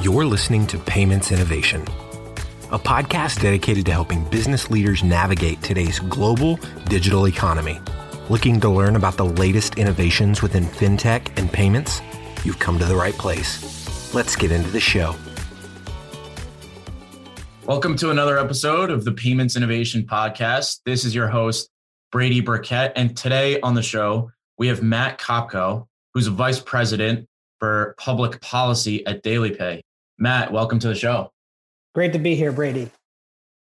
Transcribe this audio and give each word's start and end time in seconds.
You're 0.00 0.26
listening 0.26 0.64
to 0.68 0.78
Payments 0.78 1.32
Innovation, 1.32 1.82
a 2.70 2.78
podcast 2.78 3.42
dedicated 3.42 3.84
to 3.86 3.92
helping 3.92 4.22
business 4.30 4.70
leaders 4.70 5.02
navigate 5.02 5.60
today's 5.60 5.98
global 5.98 6.60
digital 6.84 7.26
economy. 7.26 7.80
Looking 8.28 8.60
to 8.60 8.68
learn 8.68 8.94
about 8.94 9.16
the 9.16 9.24
latest 9.24 9.76
innovations 9.76 10.40
within 10.40 10.66
fintech 10.66 11.36
and 11.36 11.50
payments? 11.52 12.00
You've 12.44 12.60
come 12.60 12.78
to 12.78 12.84
the 12.84 12.94
right 12.94 13.12
place. 13.14 14.14
Let's 14.14 14.36
get 14.36 14.52
into 14.52 14.70
the 14.70 14.78
show. 14.78 15.16
Welcome 17.66 17.96
to 17.96 18.10
another 18.10 18.38
episode 18.38 18.90
of 18.90 19.04
the 19.04 19.12
Payments 19.12 19.56
Innovation 19.56 20.04
Podcast. 20.04 20.78
This 20.86 21.04
is 21.04 21.12
your 21.12 21.26
host, 21.26 21.70
Brady 22.12 22.40
Burkett. 22.40 22.92
And 22.94 23.16
today 23.16 23.60
on 23.62 23.74
the 23.74 23.82
show, 23.82 24.30
we 24.58 24.68
have 24.68 24.80
Matt 24.80 25.18
Kopko, 25.18 25.88
who's 26.14 26.28
a 26.28 26.30
vice 26.30 26.60
president 26.60 27.26
for 27.58 27.96
public 27.98 28.40
policy 28.40 29.04
at 29.04 29.24
DailyPay. 29.24 29.80
Matt, 30.18 30.52
welcome 30.52 30.78
to 30.80 30.88
the 30.88 30.94
show. 30.94 31.32
Great 31.94 32.12
to 32.12 32.18
be 32.18 32.34
here, 32.34 32.52
Brady. 32.52 32.90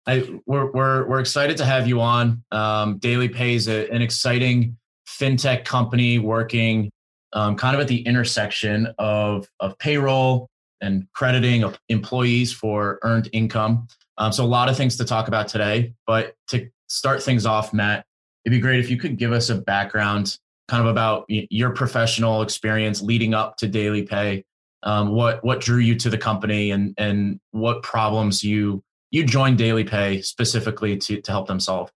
I, 0.07 0.41
we're, 0.47 0.71
we're, 0.73 1.07
we're 1.07 1.21
excited 1.21 1.57
to 1.59 1.65
have 1.65 1.87
you 1.87 2.01
on. 2.01 2.43
Um, 2.51 2.99
DailyPay 2.99 3.55
is 3.55 3.69
a, 3.69 3.91
an 3.91 4.03
exciting 4.03 4.77
fintech 5.07 5.65
company 5.65 6.19
working 6.19 6.91
um, 7.33 7.57
kind 7.57 7.75
of 7.75 7.81
at 7.81 7.89
the 7.89 8.01
intersection 8.03 8.89
of, 8.99 9.49
of 9.61 9.79
payroll 9.79 10.49
and 10.81 11.07
crediting 11.13 11.65
of 11.65 11.79
employees 11.89 12.53
for 12.53 12.99
earned 13.03 13.29
income. 13.33 13.89
Um, 14.19 14.33
so, 14.33 14.45
a 14.45 14.47
lot 14.47 14.69
of 14.69 14.77
things 14.77 14.97
to 14.97 15.05
talk 15.05 15.29
about 15.29 15.49
today. 15.49 15.93
But 16.07 16.35
to 16.49 16.71
start 16.89 17.23
things 17.23 17.45
off, 17.45 17.75
Matt, 17.75 18.07
it'd 18.45 18.57
be 18.57 18.61
great 18.61 18.81
if 18.81 18.91
you 18.91 18.97
could 18.97 19.19
give 19.19 19.33
us 19.33 19.51
a 19.51 19.57
background 19.57 20.39
kind 20.69 20.83
of 20.83 20.89
about 20.89 21.25
your 21.29 21.71
professional 21.71 22.43
experience 22.43 23.03
leading 23.03 23.35
up 23.35 23.57
to 23.59 23.69
DailyPay. 23.69 24.45
Um, 24.83 25.11
what 25.11 25.45
what 25.45 25.61
drew 25.61 25.79
you 25.79 25.95
to 25.97 26.11
the 26.11 26.19
company 26.19 26.71
and 26.71 26.95
and 26.99 27.41
what 27.51 27.83
problems 27.83 28.45
you 28.45 28.83
you 29.11 29.25
joined 29.25 29.59
Daily 29.59 29.85
Pay 29.85 30.23
specifically 30.23 30.97
to 30.99 31.21
to 31.21 31.31
help 31.31 31.49
them 31.49 31.61
solve? 31.61 31.91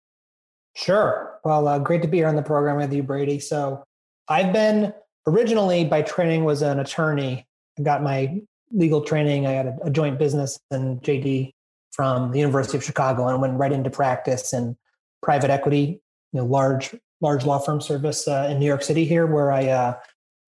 Sure. 0.75 1.39
Well, 1.45 1.69
uh, 1.69 1.79
great 1.79 2.03
to 2.03 2.09
be 2.09 2.19
here 2.19 2.29
on 2.29 2.37
the 2.37 2.43
program 2.43 2.77
with 2.77 2.93
you, 2.93 3.03
Brady. 3.03 3.39
So 3.39 3.83
I've 4.29 4.53
been 4.53 4.93
originally 5.27 5.85
by 5.85 6.03
training 6.03 6.45
was 6.45 6.63
an 6.63 6.81
attorney. 6.81 7.47
I 7.79 7.83
got 7.83 8.03
my 8.03 8.41
legal 8.71 9.01
training. 9.01 9.47
I 9.47 9.53
had 9.53 9.67
a, 9.67 9.77
a 9.85 9.91
joint 9.91 10.19
business 10.19 10.59
and 10.71 11.01
JD 11.03 11.53
from 11.93 12.31
the 12.31 12.39
University 12.39 12.77
of 12.77 12.85
Chicago 12.85 13.27
and 13.29 13.41
went 13.41 13.59
right 13.59 13.73
into 13.73 13.89
practice 13.89 14.53
in 14.53 14.77
private 15.23 15.51
equity, 15.51 16.01
you 16.33 16.41
know, 16.41 16.45
large 16.45 16.95
large 17.23 17.47
law 17.47 17.59
firm 17.59 17.81
service 17.81 18.29
uh, 18.29 18.47
in 18.51 18.59
New 18.59 18.67
York 18.67 18.83
City 18.83 19.07
here, 19.07 19.27
where 19.27 19.51
I, 19.51 19.69
uh, 19.69 19.95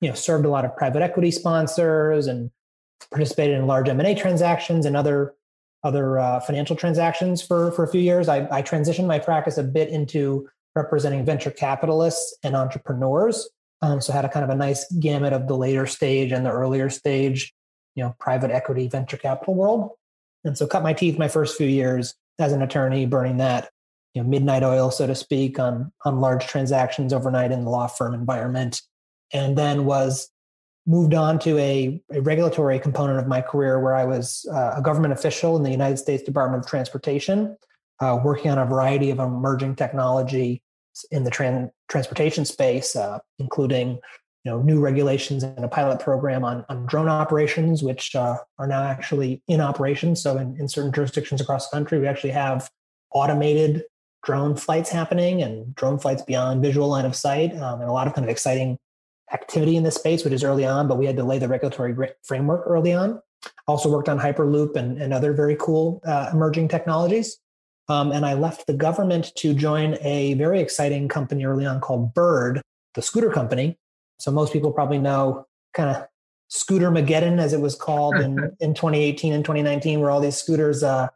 you 0.00 0.08
know, 0.08 0.14
served 0.14 0.44
a 0.44 0.50
lot 0.50 0.64
of 0.64 0.76
private 0.76 1.02
equity 1.02 1.30
sponsors 1.30 2.26
and 2.26 2.50
participated 3.10 3.58
in 3.58 3.66
large 3.66 3.88
M 3.88 4.00
and 4.00 4.08
A 4.08 4.14
transactions 4.14 4.86
and 4.86 4.96
other 4.96 5.34
other 5.84 6.18
uh, 6.18 6.40
financial 6.40 6.76
transactions 6.76 7.40
for 7.42 7.72
for 7.72 7.84
a 7.84 7.88
few 7.88 8.00
years. 8.00 8.28
I, 8.28 8.48
I 8.50 8.62
transitioned 8.62 9.06
my 9.06 9.18
practice 9.18 9.58
a 9.58 9.62
bit 9.62 9.88
into 9.88 10.48
representing 10.74 11.24
venture 11.24 11.50
capitalists 11.50 12.36
and 12.42 12.54
entrepreneurs. 12.54 13.48
Um, 13.80 14.00
so 14.00 14.12
had 14.12 14.24
a 14.24 14.28
kind 14.28 14.44
of 14.44 14.50
a 14.50 14.56
nice 14.56 14.90
gamut 14.98 15.32
of 15.32 15.46
the 15.46 15.56
later 15.56 15.86
stage 15.86 16.32
and 16.32 16.44
the 16.44 16.50
earlier 16.50 16.90
stage, 16.90 17.52
you 17.94 18.02
know, 18.02 18.14
private 18.18 18.50
equity 18.50 18.88
venture 18.88 19.16
capital 19.16 19.54
world. 19.54 19.90
And 20.44 20.58
so 20.58 20.66
cut 20.66 20.82
my 20.82 20.92
teeth 20.92 21.18
my 21.18 21.28
first 21.28 21.56
few 21.56 21.66
years 21.66 22.14
as 22.38 22.52
an 22.52 22.62
attorney, 22.62 23.06
burning 23.06 23.38
that 23.38 23.70
you 24.14 24.22
know, 24.22 24.28
midnight 24.28 24.62
oil, 24.62 24.90
so 24.90 25.06
to 25.06 25.14
speak, 25.14 25.58
on 25.58 25.92
on 26.04 26.20
large 26.20 26.46
transactions 26.46 27.12
overnight 27.12 27.52
in 27.52 27.64
the 27.64 27.70
law 27.70 27.86
firm 27.86 28.14
environment, 28.14 28.82
and 29.32 29.56
then 29.56 29.84
was 29.84 30.30
moved 30.86 31.12
on 31.12 31.38
to 31.38 31.58
a, 31.58 32.00
a 32.10 32.20
regulatory 32.22 32.78
component 32.78 33.18
of 33.18 33.26
my 33.26 33.42
career 33.42 33.78
where 33.78 33.94
I 33.94 34.04
was 34.04 34.46
uh, 34.50 34.74
a 34.76 34.82
government 34.82 35.12
official 35.12 35.56
in 35.56 35.62
the 35.62 35.70
United 35.70 35.98
States 35.98 36.22
Department 36.22 36.64
of 36.64 36.68
Transportation, 36.68 37.56
uh, 38.00 38.18
working 38.24 38.50
on 38.50 38.58
a 38.58 38.64
variety 38.64 39.10
of 39.10 39.18
emerging 39.18 39.76
technology 39.76 40.62
in 41.10 41.24
the 41.24 41.30
tran- 41.30 41.70
transportation 41.88 42.44
space, 42.44 42.96
uh, 42.96 43.18
including 43.38 43.98
you 44.44 44.52
know 44.52 44.62
new 44.62 44.80
regulations 44.80 45.42
and 45.42 45.62
a 45.62 45.68
pilot 45.68 46.00
program 46.00 46.42
on, 46.42 46.64
on 46.70 46.86
drone 46.86 47.08
operations, 47.08 47.82
which 47.82 48.16
uh, 48.16 48.38
are 48.58 48.66
now 48.66 48.82
actually 48.82 49.42
in 49.46 49.60
operation. 49.60 50.16
So 50.16 50.38
in, 50.38 50.56
in 50.58 50.68
certain 50.68 50.92
jurisdictions 50.92 51.40
across 51.40 51.68
the 51.68 51.76
country, 51.76 51.98
we 51.98 52.06
actually 52.06 52.30
have 52.30 52.70
automated 53.10 53.84
drone 54.24 54.56
flights 54.56 54.90
happening 54.90 55.42
and 55.42 55.74
drone 55.74 55.98
flights 55.98 56.22
beyond 56.22 56.62
visual 56.62 56.88
line 56.88 57.04
of 57.04 57.14
sight 57.14 57.54
um, 57.56 57.80
and 57.80 57.88
a 57.88 57.92
lot 57.92 58.06
of 58.06 58.14
kind 58.14 58.24
of 58.24 58.30
exciting 58.30 58.78
activity 59.32 59.76
in 59.76 59.82
this 59.82 59.96
space, 59.96 60.24
which 60.24 60.32
is 60.32 60.44
early 60.44 60.64
on, 60.64 60.88
but 60.88 60.98
we 60.98 61.06
had 61.06 61.16
to 61.16 61.24
lay 61.24 61.38
the 61.38 61.48
regulatory 61.48 61.94
framework 62.22 62.64
early 62.66 62.92
on. 62.92 63.20
Also 63.66 63.90
worked 63.90 64.08
on 64.08 64.18
Hyperloop 64.18 64.76
and, 64.76 65.00
and 65.00 65.12
other 65.12 65.32
very 65.32 65.56
cool 65.58 66.00
uh, 66.06 66.30
emerging 66.32 66.68
technologies. 66.68 67.38
Um, 67.88 68.12
and 68.12 68.26
I 68.26 68.34
left 68.34 68.66
the 68.66 68.74
government 68.74 69.32
to 69.36 69.54
join 69.54 69.96
a 70.00 70.34
very 70.34 70.60
exciting 70.60 71.08
company 71.08 71.44
early 71.44 71.64
on 71.64 71.80
called 71.80 72.12
Bird, 72.12 72.60
the 72.94 73.02
scooter 73.02 73.30
company. 73.30 73.78
So 74.18 74.30
most 74.30 74.52
people 74.52 74.72
probably 74.72 74.98
know 74.98 75.46
kind 75.72 75.96
of 75.96 76.06
Scooter 76.48 76.90
Mageddon, 76.90 77.38
as 77.38 77.52
it 77.52 77.60
was 77.60 77.74
called 77.74 78.16
in, 78.16 78.56
in 78.60 78.74
2018 78.74 79.32
and 79.32 79.44
2019, 79.44 80.00
where 80.00 80.10
all 80.10 80.20
these 80.20 80.36
scooters 80.36 80.82
uh, 80.82 81.08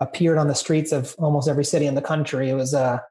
appeared 0.00 0.38
on 0.38 0.48
the 0.48 0.54
streets 0.54 0.92
of 0.92 1.14
almost 1.18 1.48
every 1.48 1.64
city 1.64 1.86
in 1.86 1.94
the 1.94 2.02
country. 2.02 2.50
It 2.50 2.54
was 2.54 2.74
a 2.74 3.02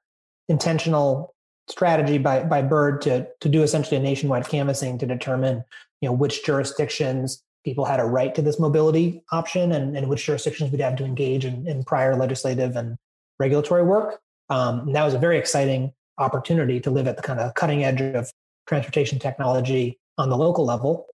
intentional 0.47 1.33
strategy 1.67 2.17
by 2.17 2.43
by 2.43 2.61
Bird 2.61 3.01
to 3.01 3.27
to 3.39 3.49
do 3.49 3.63
essentially 3.63 3.97
a 3.97 3.99
nationwide 4.01 4.47
canvassing 4.47 4.97
to 4.99 5.05
determine 5.05 5.63
you 6.01 6.09
know 6.09 6.13
which 6.13 6.43
jurisdictions 6.45 7.43
people 7.63 7.85
had 7.85 7.99
a 7.99 8.05
right 8.05 8.33
to 8.35 8.41
this 8.41 8.59
mobility 8.59 9.23
option 9.31 9.71
and, 9.71 9.95
and 9.95 10.07
which 10.09 10.25
jurisdictions 10.25 10.71
we'd 10.71 10.81
have 10.81 10.95
to 10.95 11.05
engage 11.05 11.45
in, 11.45 11.67
in 11.67 11.83
prior 11.83 12.15
legislative 12.15 12.75
and 12.75 12.97
regulatory 13.39 13.83
work. 13.83 14.19
Um, 14.49 14.79
and 14.79 14.95
that 14.95 15.03
was 15.03 15.13
a 15.13 15.19
very 15.19 15.37
exciting 15.37 15.93
opportunity 16.17 16.79
to 16.79 16.89
live 16.89 17.07
at 17.07 17.17
the 17.17 17.23
kind 17.23 17.39
of 17.39 17.53
cutting 17.53 17.83
edge 17.83 18.01
of 18.01 18.31
transportation 18.67 19.19
technology 19.19 19.99
on 20.17 20.29
the 20.29 20.37
local 20.37 20.65
level. 20.65 21.07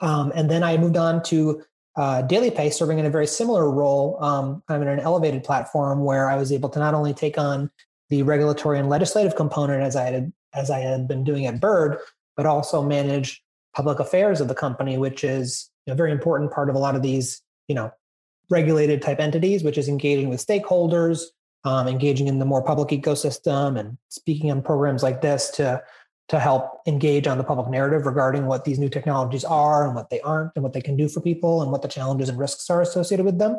Um, 0.00 0.32
and 0.34 0.50
then 0.50 0.62
I 0.62 0.76
moved 0.76 0.96
on 0.96 1.22
to 1.24 1.62
uh, 1.96 2.22
DailyPay 2.22 2.72
serving 2.72 2.98
in 2.98 3.06
a 3.06 3.10
very 3.10 3.26
similar 3.26 3.70
role, 3.70 4.22
um, 4.22 4.62
kind 4.68 4.80
of 4.82 4.88
in 4.88 4.98
an 4.98 5.00
elevated 5.00 5.42
platform 5.42 6.04
where 6.04 6.30
I 6.30 6.36
was 6.36 6.52
able 6.52 6.68
to 6.70 6.78
not 6.78 6.94
only 6.94 7.12
take 7.12 7.36
on 7.36 7.70
the 8.10 8.22
regulatory 8.22 8.78
and 8.78 8.88
legislative 8.88 9.36
component 9.36 9.82
as 9.82 9.96
I 9.96 10.04
had 10.04 10.32
as 10.54 10.70
I 10.70 10.80
had 10.80 11.06
been 11.06 11.24
doing 11.24 11.46
at 11.46 11.60
Bird, 11.60 11.98
but 12.36 12.46
also 12.46 12.82
manage 12.82 13.42
public 13.76 14.00
affairs 14.00 14.40
of 14.40 14.48
the 14.48 14.54
company, 14.54 14.96
which 14.96 15.22
is 15.24 15.70
a 15.86 15.94
very 15.94 16.10
important 16.10 16.52
part 16.52 16.70
of 16.70 16.74
a 16.74 16.78
lot 16.78 16.96
of 16.96 17.02
these, 17.02 17.42
you 17.68 17.74
know, 17.74 17.92
regulated 18.50 19.02
type 19.02 19.20
entities, 19.20 19.62
which 19.62 19.76
is 19.76 19.88
engaging 19.88 20.28
with 20.30 20.44
stakeholders, 20.44 21.24
um, 21.64 21.86
engaging 21.86 22.28
in 22.28 22.38
the 22.38 22.46
more 22.46 22.62
public 22.62 22.88
ecosystem, 22.88 23.78
and 23.78 23.98
speaking 24.08 24.50
on 24.50 24.62
programs 24.62 25.02
like 25.02 25.20
this 25.20 25.50
to 25.50 25.82
to 26.28 26.38
help 26.38 26.80
engage 26.86 27.26
on 27.26 27.38
the 27.38 27.44
public 27.44 27.68
narrative 27.68 28.04
regarding 28.04 28.46
what 28.46 28.64
these 28.64 28.78
new 28.78 28.88
technologies 28.88 29.44
are 29.44 29.86
and 29.86 29.94
what 29.94 30.10
they 30.10 30.20
aren't 30.20 30.52
and 30.54 30.62
what 30.62 30.74
they 30.74 30.80
can 30.80 30.96
do 30.96 31.08
for 31.08 31.20
people 31.20 31.62
and 31.62 31.72
what 31.72 31.80
the 31.80 31.88
challenges 31.88 32.28
and 32.28 32.38
risks 32.38 32.68
are 32.68 32.82
associated 32.82 33.24
with 33.24 33.38
them. 33.38 33.58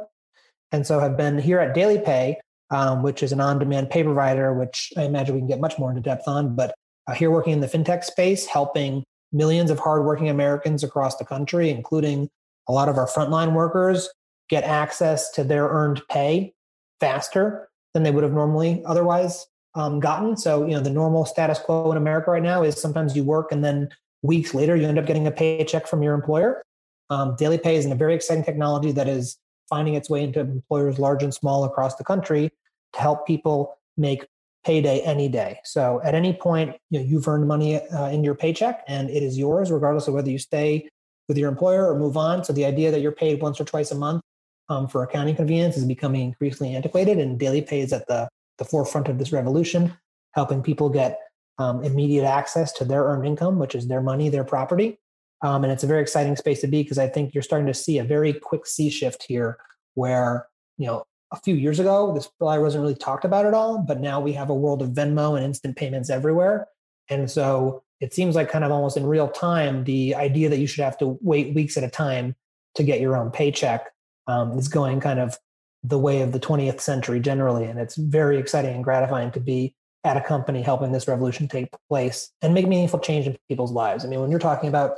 And 0.72 0.86
so 0.86 1.00
have 1.00 1.18
been 1.18 1.40
here 1.40 1.60
at 1.60 1.76
DailyPay, 1.76 2.36
um, 2.72 3.02
which 3.02 3.24
is 3.24 3.32
an 3.32 3.42
on-demand 3.42 3.90
pay 3.90 4.04
provider, 4.04 4.54
which 4.54 4.94
I 4.98 5.04
imagine 5.04 5.36
we 5.36 5.42
can 5.42 5.48
get 5.48 5.60
much 5.60 5.78
more 5.80 5.90
into 5.90 6.02
depth 6.02 6.28
on, 6.28 6.56
but 6.56 6.76
uh, 7.08 7.14
here 7.14 7.32
working 7.32 7.54
in 7.54 7.62
the 7.62 7.68
fintech 7.68 8.04
space, 8.04 8.46
helping 8.46 9.04
millions 9.32 9.72
of 9.72 9.80
hardworking 9.80 10.30
Americans 10.30 10.84
across 10.84 11.16
the 11.18 11.26
country, 11.26 11.70
including 11.70 12.30
a 12.68 12.72
lot 12.72 12.90
of 12.90 12.98
our 12.98 13.08
frontline 13.08 13.54
workers, 13.54 14.10
get 14.50 14.64
access 14.64 15.32
to 15.32 15.44
their 15.44 15.68
earned 15.68 16.02
pay 16.10 16.54
faster 17.00 17.70
than 17.94 18.04
they 18.04 18.12
would 18.12 18.24
have 18.24 18.34
normally 18.34 18.84
otherwise 18.86 19.48
um, 19.76 20.00
gotten. 20.00 20.36
So, 20.38 20.66
you 20.66 20.74
know, 20.74 20.82
the 20.82 20.90
normal 20.90 21.26
status 21.26 21.60
quo 21.60 21.92
in 21.92 21.98
America 21.98 22.32
right 22.32 22.44
now 22.44 22.64
is 22.64 22.80
sometimes 22.80 23.16
you 23.16 23.24
work 23.24 23.52
and 23.52 23.64
then 23.64 23.90
weeks 24.22 24.54
later 24.54 24.76
you 24.76 24.88
end 24.88 25.00
up 25.00 25.06
getting 25.06 25.28
a 25.28 25.32
paycheck 25.32 25.88
from 25.88 26.04
your 26.04 26.14
employer. 26.14 26.62
Um, 27.10 27.36
DailyPay 27.38 27.74
is 27.74 27.86
a 27.86 27.96
very 27.96 28.14
exciting 28.14 28.44
technology 28.44 28.92
that 28.92 29.08
is 29.08 29.38
finding 29.70 29.94
its 29.94 30.10
way 30.10 30.24
into 30.24 30.40
employers 30.40 31.00
large 31.00 31.24
and 31.24 31.34
small 31.34 31.64
across 31.64 31.96
the 31.96 32.04
country 32.04 32.52
to 32.94 33.00
help 33.00 33.28
people 33.28 33.78
make 33.98 34.26
payday 34.66 35.00
any 35.02 35.30
day. 35.30 35.60
So 35.64 36.02
at 36.04 36.16
any 36.16 36.34
point, 36.34 36.76
you 36.90 37.00
you've 37.00 37.28
earned 37.28 37.48
money 37.48 37.78
uh, 37.78 38.10
in 38.10 38.24
your 38.24 38.36
paycheck 38.36 38.84
and 38.88 39.10
it 39.10 39.24
is 39.24 39.38
yours, 39.38 39.72
regardless 39.72 40.08
of 40.08 40.14
whether 40.14 40.30
you 40.30 40.40
stay 40.40 40.90
with 41.28 41.38
your 41.38 41.50
employer 41.50 41.88
or 41.90 41.98
move 41.98 42.18
on. 42.18 42.44
So 42.44 42.52
the 42.52 42.66
idea 42.66 42.92
that 42.92 43.02
you're 43.02 43.12
paid 43.12 43.42
once 43.42 43.62
or 43.62 43.66
twice 43.66 43.92
a 43.92 43.96
month 43.96 44.22
um, 44.68 44.88
for 44.88 45.04
accounting 45.04 45.36
convenience 45.36 45.78
is 45.78 45.86
becoming 45.86 46.22
increasingly 46.22 46.76
antiquated, 46.76 47.20
and 47.20 47.40
daily 47.40 47.62
pay 47.62 47.82
is 47.82 47.94
at 47.94 48.08
the 48.08 48.28
the 48.58 48.66
forefront 48.66 49.08
of 49.08 49.18
this 49.18 49.32
revolution, 49.32 49.94
helping 50.34 50.62
people 50.62 50.90
get 50.90 51.20
um, 51.58 51.84
immediate 51.84 52.26
access 52.26 52.72
to 52.74 52.86
their 52.86 53.04
earned 53.04 53.26
income, 53.26 53.58
which 53.58 53.74
is 53.74 53.88
their 53.88 54.02
money, 54.02 54.30
their 54.30 54.44
property. 54.44 55.00
Um, 55.42 55.64
and 55.64 55.72
it's 55.72 55.84
a 55.84 55.88
very 55.88 56.02
exciting 56.02 56.36
space 56.36 56.62
to 56.62 56.68
be 56.68 56.84
because 56.84 56.98
I 56.98 57.08
think 57.08 57.34
you're 57.34 57.44
starting 57.44 57.68
to 57.68 57.74
see 57.74 57.98
a 57.98 58.04
very 58.04 58.34
quick 58.34 58.66
sea 58.66 58.90
shift 58.90 59.26
here 59.28 59.58
where, 59.94 60.48
you 60.78 60.88
know, 60.88 61.06
a 61.32 61.40
few 61.40 61.56
years 61.56 61.80
ago, 61.80 62.14
this 62.14 62.28
probably 62.40 62.60
wasn't 62.60 62.82
really 62.82 62.96
talked 62.96 63.24
about 63.24 63.46
at 63.46 63.54
all, 63.54 63.78
but 63.80 64.00
now 64.00 64.20
we 64.20 64.34
have 64.34 64.50
a 64.50 64.56
world 64.56 64.82
of 64.82 64.90
Venmo 64.90 65.36
and 65.36 65.46
instant 65.46 65.78
payments 65.78 66.10
everywhere. 66.10 66.68
And 67.10 67.30
so 67.30 67.84
it 68.00 68.14
seems 68.14 68.36
like 68.36 68.50
kind 68.50 68.66
of 68.66 68.72
almost 68.72 68.98
in 68.98 69.06
real 69.06 69.28
time, 69.28 69.84
the 69.84 70.16
idea 70.16 70.50
that 70.50 70.58
you 70.58 70.68
should 70.68 70.84
have 70.84 70.98
to 71.00 71.18
wait 71.22 71.54
weeks 71.54 71.78
at 71.78 71.84
a 71.84 71.90
time 71.90 72.36
to 72.76 72.84
get 72.84 73.00
your 73.00 73.16
own 73.16 73.30
paycheck 73.30 73.92
um, 74.28 74.58
is 74.58 74.68
going 74.68 75.00
kind 75.00 75.20
of 75.20 75.38
the 75.84 76.00
way 76.00 76.22
of 76.22 76.32
the 76.32 76.40
20th 76.40 76.82
century 76.82 77.20
generally. 77.20 77.66
And 77.66 77.80
it's 77.80 77.96
very 77.96 78.38
exciting 78.38 78.76
and 78.76 78.84
gratifying 78.84 79.32
to 79.32 79.40
be 79.40 79.76
at 80.04 80.18
a 80.18 80.22
company 80.22 80.62
helping 80.62 80.92
this 80.92 81.08
revolution 81.08 81.48
take 81.48 81.70
place 81.90 82.32
and 82.42 82.54
make 82.54 82.68
meaningful 82.68 83.00
change 83.00 83.28
in 83.28 83.38
people's 83.48 83.72
lives. 83.72 84.06
I 84.06 84.08
mean, 84.08 84.22
when 84.22 84.32
you're 84.32 84.40
talking 84.40 84.70
about 84.70 84.98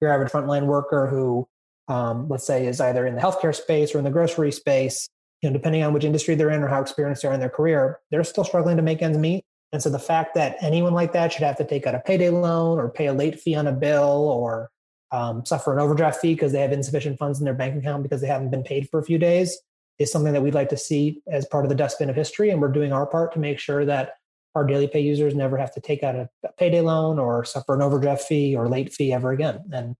your 0.00 0.12
average 0.12 0.32
frontline 0.32 0.66
worker 0.66 1.06
who, 1.06 1.48
um, 1.88 2.28
let's 2.28 2.46
say, 2.46 2.66
is 2.66 2.80
either 2.80 3.06
in 3.06 3.14
the 3.14 3.20
healthcare 3.20 3.54
space 3.54 3.94
or 3.94 3.98
in 3.98 4.04
the 4.04 4.10
grocery 4.10 4.52
space, 4.52 5.08
you 5.42 5.50
know, 5.50 5.52
depending 5.52 5.82
on 5.82 5.92
which 5.92 6.04
industry 6.04 6.34
they're 6.34 6.50
in 6.50 6.62
or 6.62 6.68
how 6.68 6.80
experienced 6.80 7.22
they 7.22 7.28
are 7.28 7.34
in 7.34 7.40
their 7.40 7.48
career, 7.48 8.00
they're 8.10 8.24
still 8.24 8.44
struggling 8.44 8.76
to 8.76 8.82
make 8.82 9.02
ends 9.02 9.18
meet. 9.18 9.44
And 9.72 9.82
so 9.82 9.90
the 9.90 9.98
fact 9.98 10.34
that 10.34 10.56
anyone 10.60 10.94
like 10.94 11.12
that 11.12 11.32
should 11.32 11.42
have 11.42 11.56
to 11.58 11.64
take 11.64 11.86
out 11.86 11.94
a 11.94 12.00
payday 12.00 12.30
loan 12.30 12.78
or 12.78 12.88
pay 12.88 13.06
a 13.06 13.12
late 13.12 13.40
fee 13.40 13.54
on 13.54 13.66
a 13.66 13.72
bill 13.72 14.28
or 14.28 14.70
um, 15.12 15.44
suffer 15.44 15.72
an 15.72 15.80
overdraft 15.80 16.20
fee 16.20 16.34
because 16.34 16.52
they 16.52 16.60
have 16.60 16.72
insufficient 16.72 17.18
funds 17.18 17.38
in 17.38 17.44
their 17.44 17.54
bank 17.54 17.76
account 17.76 18.02
because 18.02 18.20
they 18.20 18.26
haven't 18.26 18.50
been 18.50 18.62
paid 18.62 18.88
for 18.88 19.00
a 19.00 19.04
few 19.04 19.18
days 19.18 19.58
is 19.98 20.12
something 20.12 20.32
that 20.32 20.42
we'd 20.42 20.54
like 20.54 20.68
to 20.68 20.76
see 20.76 21.22
as 21.30 21.46
part 21.46 21.64
of 21.64 21.68
the 21.68 21.74
dustbin 21.74 22.10
of 22.10 22.16
history. 22.16 22.50
And 22.50 22.60
we're 22.60 22.68
doing 22.68 22.92
our 22.92 23.06
part 23.06 23.32
to 23.32 23.38
make 23.38 23.58
sure 23.58 23.84
that 23.84 24.14
our 24.56 24.64
daily 24.64 24.88
pay 24.88 25.00
users 25.00 25.34
never 25.34 25.58
have 25.58 25.72
to 25.74 25.80
take 25.80 26.02
out 26.02 26.16
a, 26.16 26.28
payday 26.58 26.80
loan 26.80 27.18
or 27.18 27.44
suffer 27.44 27.74
an 27.74 27.82
overdraft 27.82 28.22
fee 28.22 28.56
or 28.56 28.68
late 28.68 28.90
fee 28.90 29.12
ever 29.12 29.32
again. 29.32 29.60
And 29.70 29.94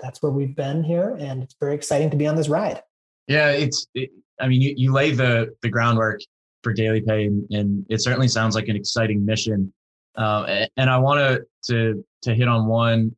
that's 0.00 0.20
where 0.20 0.32
we've 0.32 0.56
been 0.56 0.82
here. 0.82 1.16
And 1.20 1.40
it's 1.40 1.54
very 1.60 1.76
exciting 1.76 2.10
to 2.10 2.16
be 2.16 2.26
on 2.26 2.34
this 2.34 2.48
ride. 2.48 2.82
Yeah, 3.28 3.50
it's, 3.50 3.86
it, 3.94 4.10
I 4.40 4.48
mean, 4.48 4.60
you, 4.60 4.74
you 4.76 4.92
lay 4.92 5.12
the, 5.12 5.54
the 5.62 5.68
groundwork 5.68 6.20
for 6.64 6.72
daily 6.72 7.00
pay 7.00 7.26
and, 7.26 7.46
and 7.50 7.86
it 7.88 8.02
certainly 8.02 8.26
sounds 8.26 8.56
like 8.56 8.66
an 8.66 8.74
exciting 8.74 9.24
mission. 9.24 9.72
Um, 10.16 10.46
and 10.76 10.90
I 10.90 10.98
want 10.98 11.20
to, 11.20 11.72
to, 11.72 12.04
to 12.22 12.34
hit 12.34 12.48
on 12.48 12.66
one, 12.66 13.14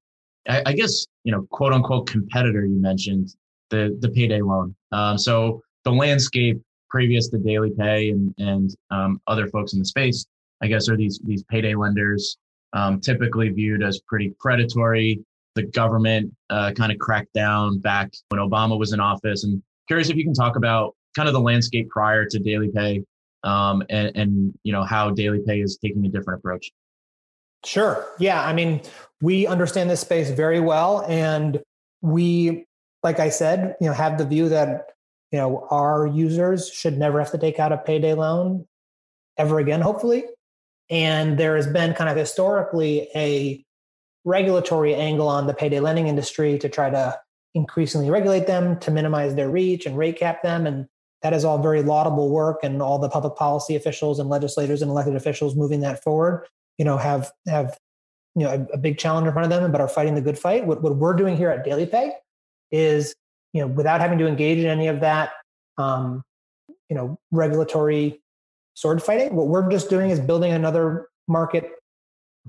I, 0.46 0.62
I, 0.66 0.72
guess, 0.74 1.06
you 1.24 1.32
know, 1.32 1.46
quote 1.50 1.72
unquote 1.72 2.10
competitor 2.10 2.66
you 2.66 2.78
mentioned, 2.78 3.34
the, 3.70 3.96
the 4.00 4.10
payday 4.10 4.42
loan. 4.42 4.76
Um, 4.92 5.16
so 5.16 5.62
the 5.84 5.92
landscape 5.92 6.60
previous 6.90 7.28
to 7.28 7.38
daily 7.38 7.70
pay 7.70 8.10
and, 8.10 8.34
and 8.36 8.76
um, 8.90 9.20
other 9.26 9.46
folks 9.46 9.72
in 9.72 9.78
the 9.78 9.84
space, 9.86 10.26
I 10.62 10.66
guess, 10.66 10.88
are 10.88 10.96
these, 10.96 11.20
these 11.24 11.42
payday 11.44 11.74
lenders 11.74 12.36
um, 12.72 13.00
typically 13.00 13.48
viewed 13.50 13.82
as 13.82 14.00
pretty 14.06 14.34
predatory. 14.38 15.20
The 15.54 15.64
government 15.64 16.32
uh, 16.50 16.72
kind 16.76 16.92
of 16.92 16.98
cracked 16.98 17.32
down 17.32 17.78
back 17.78 18.12
when 18.28 18.40
Obama 18.40 18.78
was 18.78 18.92
in 18.92 19.00
office. 19.00 19.44
And 19.44 19.62
curious 19.86 20.10
if 20.10 20.16
you 20.16 20.24
can 20.24 20.34
talk 20.34 20.56
about 20.56 20.94
kind 21.16 21.28
of 21.28 21.32
the 21.32 21.40
landscape 21.40 21.88
prior 21.88 22.24
to 22.26 22.38
daily 22.38 22.68
pay 22.68 23.02
um, 23.44 23.82
and, 23.88 24.16
and 24.16 24.58
you 24.62 24.72
know 24.72 24.84
how 24.84 25.10
daily 25.10 25.40
pay 25.46 25.60
is 25.60 25.78
taking 25.82 26.04
a 26.06 26.08
different 26.08 26.40
approach. 26.40 26.70
Sure. 27.64 28.06
Yeah. 28.18 28.44
I 28.44 28.52
mean, 28.52 28.82
we 29.20 29.46
understand 29.46 29.90
this 29.90 30.00
space 30.00 30.30
very 30.30 30.60
well, 30.60 31.04
and 31.08 31.60
we, 32.02 32.66
like 33.02 33.18
I 33.18 33.30
said, 33.30 33.76
you 33.80 33.88
know, 33.88 33.92
have 33.92 34.18
the 34.18 34.24
view 34.24 34.48
that 34.48 34.90
you 35.32 35.38
know 35.38 35.66
our 35.70 36.06
users 36.06 36.68
should 36.68 36.98
never 36.98 37.18
have 37.18 37.32
to 37.32 37.38
take 37.38 37.58
out 37.58 37.72
a 37.72 37.78
payday 37.78 38.14
loan 38.14 38.66
ever 39.36 39.58
again 39.58 39.80
hopefully 39.80 40.24
and 40.90 41.38
there 41.38 41.56
has 41.56 41.66
been 41.66 41.94
kind 41.94 42.10
of 42.10 42.16
historically 42.16 43.08
a 43.14 43.64
regulatory 44.24 44.94
angle 44.94 45.28
on 45.28 45.46
the 45.46 45.54
payday 45.54 45.80
lending 45.80 46.08
industry 46.08 46.58
to 46.58 46.68
try 46.68 46.90
to 46.90 47.18
increasingly 47.54 48.10
regulate 48.10 48.46
them 48.46 48.78
to 48.80 48.90
minimize 48.90 49.34
their 49.34 49.48
reach 49.48 49.86
and 49.86 49.96
rate 49.96 50.18
cap 50.18 50.42
them. 50.42 50.66
And 50.66 50.86
that 51.22 51.32
is 51.32 51.44
all 51.44 51.58
very 51.58 51.82
laudable 51.82 52.30
work 52.30 52.58
and 52.62 52.82
all 52.82 52.98
the 52.98 53.08
public 53.08 53.36
policy 53.36 53.74
officials 53.74 54.18
and 54.18 54.28
legislators 54.28 54.82
and 54.82 54.90
elected 54.90 55.16
officials 55.16 55.56
moving 55.56 55.80
that 55.80 56.02
forward 56.02 56.46
you 56.78 56.84
know 56.84 56.96
have 56.96 57.30
have 57.46 57.76
you 58.36 58.44
know 58.44 58.50
a, 58.50 58.74
a 58.74 58.78
big 58.78 58.98
challenge 58.98 59.26
in 59.26 59.32
front 59.32 59.52
of 59.52 59.60
them 59.60 59.70
but 59.72 59.80
are 59.80 59.88
fighting 59.88 60.14
the 60.14 60.20
good 60.20 60.38
fight. 60.38 60.66
What, 60.66 60.82
what 60.82 60.96
we're 60.96 61.14
doing 61.14 61.36
here 61.36 61.50
at 61.50 61.64
daily 61.64 61.86
pay 61.86 62.12
is 62.70 63.14
you 63.52 63.60
know, 63.60 63.66
without 63.66 64.00
having 64.00 64.18
to 64.18 64.26
engage 64.26 64.58
in 64.58 64.66
any 64.66 64.88
of 64.88 65.00
that, 65.00 65.30
um, 65.78 66.22
you 66.88 66.96
know, 66.96 67.18
regulatory 67.30 68.20
sword 68.78 69.02
fighting. 69.02 69.34
What 69.34 69.48
we're 69.48 69.68
just 69.68 69.90
doing 69.90 70.10
is 70.10 70.20
building 70.20 70.52
another 70.52 71.08
market 71.26 71.68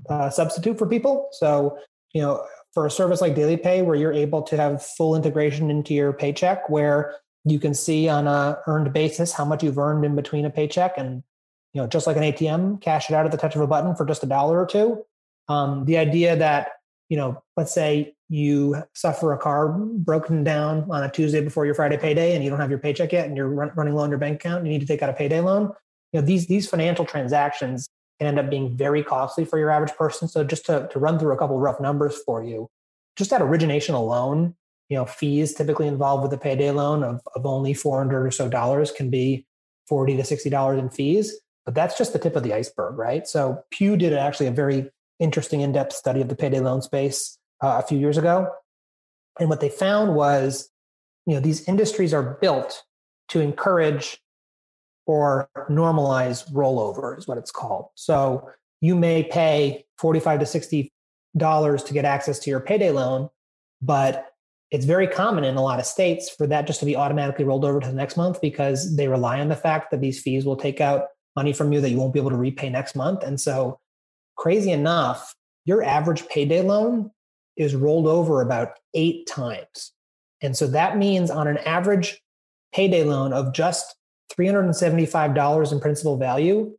uh, 0.08 0.30
substitute 0.30 0.78
for 0.78 0.86
people. 0.86 1.28
So, 1.32 1.76
you 2.12 2.22
know, 2.22 2.46
for 2.72 2.86
a 2.86 2.90
service 2.90 3.20
like 3.20 3.34
Daily 3.34 3.56
Pay, 3.56 3.82
where 3.82 3.96
you're 3.96 4.12
able 4.12 4.42
to 4.42 4.56
have 4.56 4.80
full 4.80 5.16
integration 5.16 5.70
into 5.70 5.92
your 5.92 6.12
paycheck, 6.12 6.70
where 6.70 7.16
you 7.44 7.58
can 7.58 7.74
see 7.74 8.08
on 8.08 8.28
a 8.28 8.60
earned 8.68 8.92
basis 8.92 9.32
how 9.32 9.44
much 9.44 9.64
you've 9.64 9.78
earned 9.78 10.04
in 10.04 10.14
between 10.14 10.44
a 10.44 10.50
paycheck, 10.50 10.96
and 10.96 11.24
you 11.72 11.82
know, 11.82 11.88
just 11.88 12.06
like 12.06 12.16
an 12.16 12.22
ATM, 12.22 12.80
cash 12.80 13.10
it 13.10 13.14
out 13.14 13.26
at 13.26 13.32
the 13.32 13.38
touch 13.38 13.56
of 13.56 13.60
a 13.60 13.66
button 13.66 13.96
for 13.96 14.06
just 14.06 14.22
a 14.22 14.26
dollar 14.26 14.60
or 14.60 14.66
two. 14.66 15.04
Um, 15.48 15.84
the 15.84 15.98
idea 15.98 16.36
that 16.36 16.68
you 17.08 17.16
know, 17.16 17.42
let's 17.56 17.74
say 17.74 18.14
you 18.28 18.76
suffer 18.94 19.32
a 19.32 19.38
car 19.38 19.68
broken 19.68 20.44
down 20.44 20.86
on 20.92 21.02
a 21.02 21.10
Tuesday 21.10 21.40
before 21.40 21.66
your 21.66 21.74
Friday 21.74 21.96
payday 21.96 22.36
and 22.36 22.44
you 22.44 22.50
don't 22.50 22.60
have 22.60 22.70
your 22.70 22.78
paycheck 22.78 23.12
yet 23.12 23.26
and 23.26 23.36
you're 23.36 23.48
run, 23.48 23.72
running 23.74 23.94
low 23.94 24.04
on 24.04 24.10
your 24.10 24.20
bank 24.20 24.36
account, 24.36 24.64
you 24.64 24.70
need 24.70 24.80
to 24.80 24.86
take 24.86 25.02
out 25.02 25.10
a 25.10 25.12
payday 25.12 25.40
loan. 25.40 25.72
You 26.12 26.20
know, 26.20 26.26
these 26.26 26.46
these 26.46 26.68
financial 26.68 27.04
transactions 27.04 27.88
can 28.18 28.28
end 28.28 28.38
up 28.38 28.50
being 28.50 28.76
very 28.76 29.02
costly 29.02 29.44
for 29.44 29.58
your 29.58 29.70
average 29.70 29.94
person. 29.94 30.28
So 30.28 30.44
just 30.44 30.66
to, 30.66 30.88
to 30.92 30.98
run 30.98 31.18
through 31.18 31.32
a 31.32 31.38
couple 31.38 31.58
rough 31.58 31.80
numbers 31.80 32.18
for 32.26 32.44
you, 32.44 32.68
just 33.16 33.32
at 33.32 33.40
origination 33.40 33.94
alone, 33.94 34.54
you 34.90 34.96
know, 34.96 35.06
fees 35.06 35.54
typically 35.54 35.86
involved 35.86 36.22
with 36.22 36.32
a 36.32 36.38
payday 36.38 36.70
loan 36.70 37.02
of, 37.02 37.20
of 37.34 37.46
only 37.46 37.72
400 37.72 38.26
or 38.26 38.30
so 38.30 38.48
dollars 38.48 38.90
can 38.90 39.08
be 39.08 39.46
40 39.88 40.16
to 40.16 40.22
$60 40.22 40.78
in 40.78 40.90
fees. 40.90 41.40
But 41.64 41.74
that's 41.74 41.96
just 41.96 42.12
the 42.12 42.18
tip 42.18 42.36
of 42.36 42.42
the 42.42 42.52
iceberg, 42.52 42.98
right? 42.98 43.26
So 43.26 43.62
Pew 43.70 43.96
did 43.96 44.12
actually 44.12 44.46
a 44.46 44.52
very 44.52 44.90
interesting 45.18 45.60
in-depth 45.60 45.92
study 45.92 46.20
of 46.20 46.28
the 46.28 46.36
payday 46.36 46.60
loan 46.60 46.82
space 46.82 47.38
uh, 47.62 47.80
a 47.82 47.86
few 47.86 47.98
years 47.98 48.18
ago. 48.18 48.48
And 49.38 49.48
what 49.48 49.60
they 49.60 49.68
found 49.68 50.14
was, 50.14 50.70
you 51.26 51.34
know, 51.34 51.40
these 51.40 51.66
industries 51.68 52.12
are 52.12 52.38
built 52.40 52.82
to 53.28 53.40
encourage 53.40 54.18
or 55.10 55.48
normalize 55.68 56.48
rollover 56.52 57.18
is 57.18 57.26
what 57.26 57.36
it's 57.36 57.50
called. 57.50 57.86
So 57.96 58.48
you 58.80 58.94
may 58.94 59.24
pay 59.24 59.84
45 59.98 60.40
to 60.40 60.46
60 60.46 60.92
dollars 61.36 61.82
to 61.84 61.92
get 61.92 62.04
access 62.04 62.38
to 62.40 62.50
your 62.50 62.60
payday 62.60 62.90
loan, 62.90 63.28
but 63.82 64.26
it's 64.70 64.84
very 64.84 65.08
common 65.08 65.42
in 65.42 65.56
a 65.56 65.62
lot 65.62 65.80
of 65.80 65.86
states 65.86 66.30
for 66.30 66.46
that 66.46 66.66
just 66.66 66.78
to 66.78 66.86
be 66.86 66.94
automatically 66.94 67.44
rolled 67.44 67.64
over 67.64 67.80
to 67.80 67.88
the 67.88 67.92
next 67.92 68.16
month 68.16 68.40
because 68.40 68.96
they 68.96 69.08
rely 69.08 69.40
on 69.40 69.48
the 69.48 69.56
fact 69.56 69.90
that 69.90 70.00
these 70.00 70.22
fees 70.22 70.44
will 70.44 70.56
take 70.56 70.80
out 70.80 71.06
money 71.34 71.52
from 71.52 71.72
you 71.72 71.80
that 71.80 71.90
you 71.90 71.98
won't 71.98 72.12
be 72.12 72.20
able 72.20 72.30
to 72.30 72.36
repay 72.36 72.70
next 72.70 72.94
month. 72.94 73.24
And 73.24 73.40
so 73.40 73.80
crazy 74.36 74.70
enough, 74.70 75.34
your 75.64 75.82
average 75.82 76.28
payday 76.28 76.62
loan 76.62 77.10
is 77.56 77.74
rolled 77.74 78.06
over 78.06 78.42
about 78.42 78.74
eight 78.94 79.26
times. 79.26 79.92
And 80.40 80.56
so 80.56 80.68
that 80.68 80.96
means 80.96 81.30
on 81.30 81.48
an 81.48 81.58
average 81.58 82.20
payday 82.72 83.04
loan 83.04 83.32
of 83.32 83.52
just 83.52 83.96
$375 84.36 85.72
in 85.72 85.80
principal 85.80 86.16
value, 86.16 86.76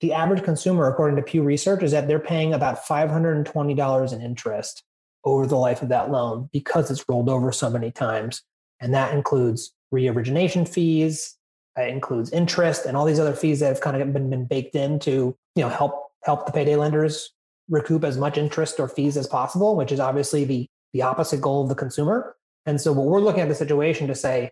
the 0.00 0.12
average 0.12 0.44
consumer, 0.44 0.88
according 0.88 1.16
to 1.16 1.22
Pew 1.22 1.42
Research, 1.42 1.82
is 1.82 1.92
that 1.92 2.06
they're 2.06 2.18
paying 2.18 2.52
about 2.52 2.84
$520 2.84 4.12
in 4.12 4.20
interest 4.20 4.82
over 5.24 5.46
the 5.46 5.56
life 5.56 5.82
of 5.82 5.88
that 5.88 6.10
loan 6.10 6.48
because 6.52 6.90
it's 6.90 7.04
rolled 7.08 7.28
over 7.28 7.50
so 7.50 7.70
many 7.70 7.90
times. 7.90 8.42
And 8.80 8.92
that 8.94 9.14
includes 9.14 9.74
re 9.90 10.08
origination 10.08 10.66
fees, 10.66 11.36
it 11.76 11.88
includes 11.88 12.30
interest, 12.30 12.86
and 12.86 12.96
all 12.96 13.06
these 13.06 13.18
other 13.18 13.34
fees 13.34 13.60
that 13.60 13.68
have 13.68 13.80
kind 13.80 14.00
of 14.00 14.12
been, 14.12 14.30
been 14.30 14.46
baked 14.46 14.74
in 14.74 14.98
to 15.00 15.36
you 15.54 15.62
know, 15.62 15.68
help 15.68 16.04
help 16.24 16.46
the 16.46 16.52
payday 16.52 16.76
lenders 16.76 17.32
recoup 17.68 18.04
as 18.04 18.18
much 18.18 18.38
interest 18.38 18.78
or 18.78 18.88
fees 18.88 19.16
as 19.16 19.26
possible, 19.26 19.76
which 19.76 19.90
is 19.90 20.00
obviously 20.00 20.44
the, 20.44 20.66
the 20.92 21.02
opposite 21.02 21.40
goal 21.40 21.62
of 21.62 21.68
the 21.68 21.74
consumer. 21.74 22.36
And 22.66 22.80
so 22.80 22.92
what 22.92 23.06
we're 23.06 23.20
looking 23.20 23.40
at 23.40 23.48
the 23.48 23.54
situation 23.54 24.06
to 24.08 24.14
say, 24.14 24.50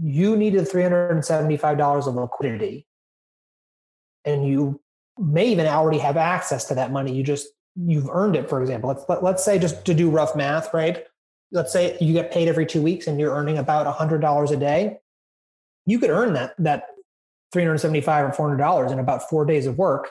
you 0.00 0.36
needed 0.36 0.68
$375 0.68 2.06
of 2.06 2.14
liquidity 2.14 2.86
and 4.24 4.46
you 4.46 4.80
may 5.18 5.48
even 5.48 5.66
already 5.66 5.98
have 5.98 6.16
access 6.16 6.64
to 6.66 6.74
that 6.74 6.92
money. 6.92 7.14
You 7.14 7.22
just, 7.22 7.48
you've 7.76 8.08
earned 8.08 8.36
it, 8.36 8.48
for 8.48 8.60
example. 8.60 8.88
Let's, 8.88 9.04
let, 9.08 9.22
let's 9.22 9.44
say 9.44 9.58
just 9.58 9.84
to 9.86 9.94
do 9.94 10.10
rough 10.10 10.36
math, 10.36 10.72
right? 10.72 11.04
Let's 11.50 11.72
say 11.72 11.96
you 12.00 12.12
get 12.12 12.30
paid 12.30 12.48
every 12.48 12.66
two 12.66 12.82
weeks 12.82 13.06
and 13.06 13.18
you're 13.18 13.34
earning 13.34 13.58
about 13.58 13.92
$100 13.92 14.50
a 14.50 14.56
day. 14.56 14.98
You 15.86 15.98
could 15.98 16.10
earn 16.10 16.34
that, 16.34 16.54
that 16.58 16.84
375 17.52 18.38
or 18.38 18.56
$400 18.56 18.92
in 18.92 18.98
about 18.98 19.28
four 19.28 19.44
days 19.44 19.66
of 19.66 19.78
work 19.78 20.10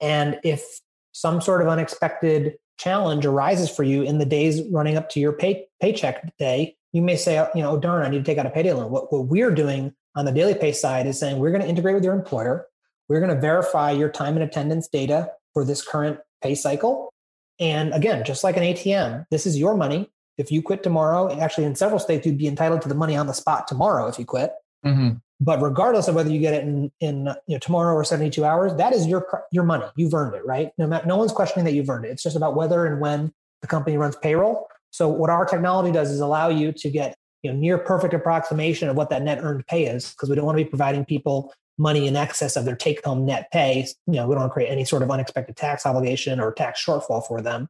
and 0.00 0.38
if 0.44 0.80
some 1.12 1.40
sort 1.40 1.60
of 1.60 1.68
unexpected 1.68 2.54
challenge 2.78 3.26
arises 3.26 3.68
for 3.68 3.82
you 3.82 4.02
in 4.02 4.18
the 4.18 4.24
days 4.24 4.62
running 4.70 4.96
up 4.96 5.08
to 5.10 5.20
your 5.20 5.32
pay, 5.32 5.66
paycheck 5.80 6.36
day, 6.38 6.76
you 6.92 7.02
may 7.02 7.16
say, 7.16 7.34
you 7.54 7.62
know, 7.62 7.78
darn, 7.78 8.04
I 8.04 8.08
need 8.08 8.18
to 8.18 8.24
take 8.24 8.38
out 8.38 8.46
a 8.46 8.50
payday 8.50 8.72
loan. 8.72 8.90
What, 8.90 9.12
what 9.12 9.26
we're 9.26 9.50
doing 9.50 9.94
on 10.14 10.24
the 10.24 10.32
daily 10.32 10.54
pay 10.54 10.72
side 10.72 11.06
is 11.06 11.18
saying 11.18 11.38
we're 11.38 11.50
going 11.50 11.62
to 11.62 11.68
integrate 11.68 11.94
with 11.94 12.04
your 12.04 12.14
employer. 12.14 12.66
We're 13.08 13.20
going 13.20 13.34
to 13.34 13.40
verify 13.40 13.90
your 13.90 14.08
time 14.08 14.34
and 14.34 14.42
attendance 14.42 14.88
data 14.88 15.30
for 15.54 15.64
this 15.64 15.86
current 15.86 16.18
pay 16.42 16.54
cycle. 16.54 17.12
And 17.60 17.92
again, 17.92 18.24
just 18.24 18.44
like 18.44 18.56
an 18.56 18.62
ATM, 18.62 19.26
this 19.30 19.46
is 19.46 19.58
your 19.58 19.76
money. 19.76 20.10
If 20.36 20.52
you 20.52 20.62
quit 20.62 20.82
tomorrow, 20.82 21.36
actually 21.40 21.64
in 21.64 21.74
several 21.74 21.98
states, 21.98 22.24
you'd 22.24 22.38
be 22.38 22.46
entitled 22.46 22.82
to 22.82 22.88
the 22.88 22.94
money 22.94 23.16
on 23.16 23.26
the 23.26 23.32
spot 23.32 23.66
tomorrow 23.66 24.06
if 24.06 24.18
you 24.18 24.24
quit. 24.24 24.52
Mm-hmm. 24.86 25.16
But 25.40 25.60
regardless 25.60 26.08
of 26.08 26.14
whether 26.14 26.30
you 26.30 26.40
get 26.40 26.54
it 26.54 26.64
in, 26.64 26.92
in 27.00 27.26
you 27.46 27.54
know, 27.56 27.58
tomorrow 27.58 27.94
or 27.94 28.04
72 28.04 28.44
hours, 28.44 28.74
that 28.74 28.92
is 28.92 29.06
your, 29.06 29.44
your 29.52 29.64
money. 29.64 29.86
You've 29.96 30.14
earned 30.14 30.34
it, 30.34 30.44
right? 30.46 30.70
No, 30.78 30.86
no 30.86 31.16
one's 31.16 31.32
questioning 31.32 31.64
that 31.64 31.72
you've 31.72 31.88
earned 31.90 32.04
it. 32.04 32.10
It's 32.10 32.22
just 32.22 32.36
about 32.36 32.56
whether 32.56 32.86
and 32.86 33.00
when 33.00 33.32
the 33.60 33.68
company 33.68 33.96
runs 33.96 34.16
payroll. 34.16 34.67
So 34.90 35.08
what 35.08 35.30
our 35.30 35.44
technology 35.44 35.92
does 35.92 36.10
is 36.10 36.20
allow 36.20 36.48
you 36.48 36.72
to 36.72 36.90
get 36.90 37.16
you 37.42 37.52
know 37.52 37.58
near 37.58 37.78
perfect 37.78 38.14
approximation 38.14 38.88
of 38.88 38.96
what 38.96 39.10
that 39.10 39.22
net 39.22 39.38
earned 39.42 39.66
pay 39.66 39.86
is 39.86 40.10
because 40.12 40.28
we 40.28 40.36
don't 40.36 40.44
want 40.44 40.58
to 40.58 40.64
be 40.64 40.68
providing 40.68 41.04
people 41.04 41.52
money 41.80 42.08
in 42.08 42.16
excess 42.16 42.56
of 42.56 42.64
their 42.64 42.74
take 42.74 43.04
home 43.04 43.24
net 43.24 43.50
pay. 43.52 43.86
You 44.06 44.14
know 44.14 44.26
we 44.26 44.34
don't 44.34 44.42
want 44.42 44.50
to 44.50 44.54
create 44.54 44.70
any 44.70 44.84
sort 44.84 45.02
of 45.02 45.10
unexpected 45.10 45.56
tax 45.56 45.86
obligation 45.86 46.40
or 46.40 46.52
tax 46.52 46.84
shortfall 46.84 47.26
for 47.26 47.40
them. 47.40 47.68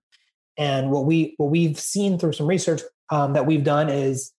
And 0.57 0.91
what 0.91 1.05
we 1.05 1.35
what 1.37 1.51
we've 1.51 1.79
seen 1.79 2.19
through 2.19 2.33
some 2.33 2.47
research 2.47 2.83
um, 3.11 3.33
that 3.35 3.47
we've 3.47 3.65
done 3.65 3.89
is 3.89 4.33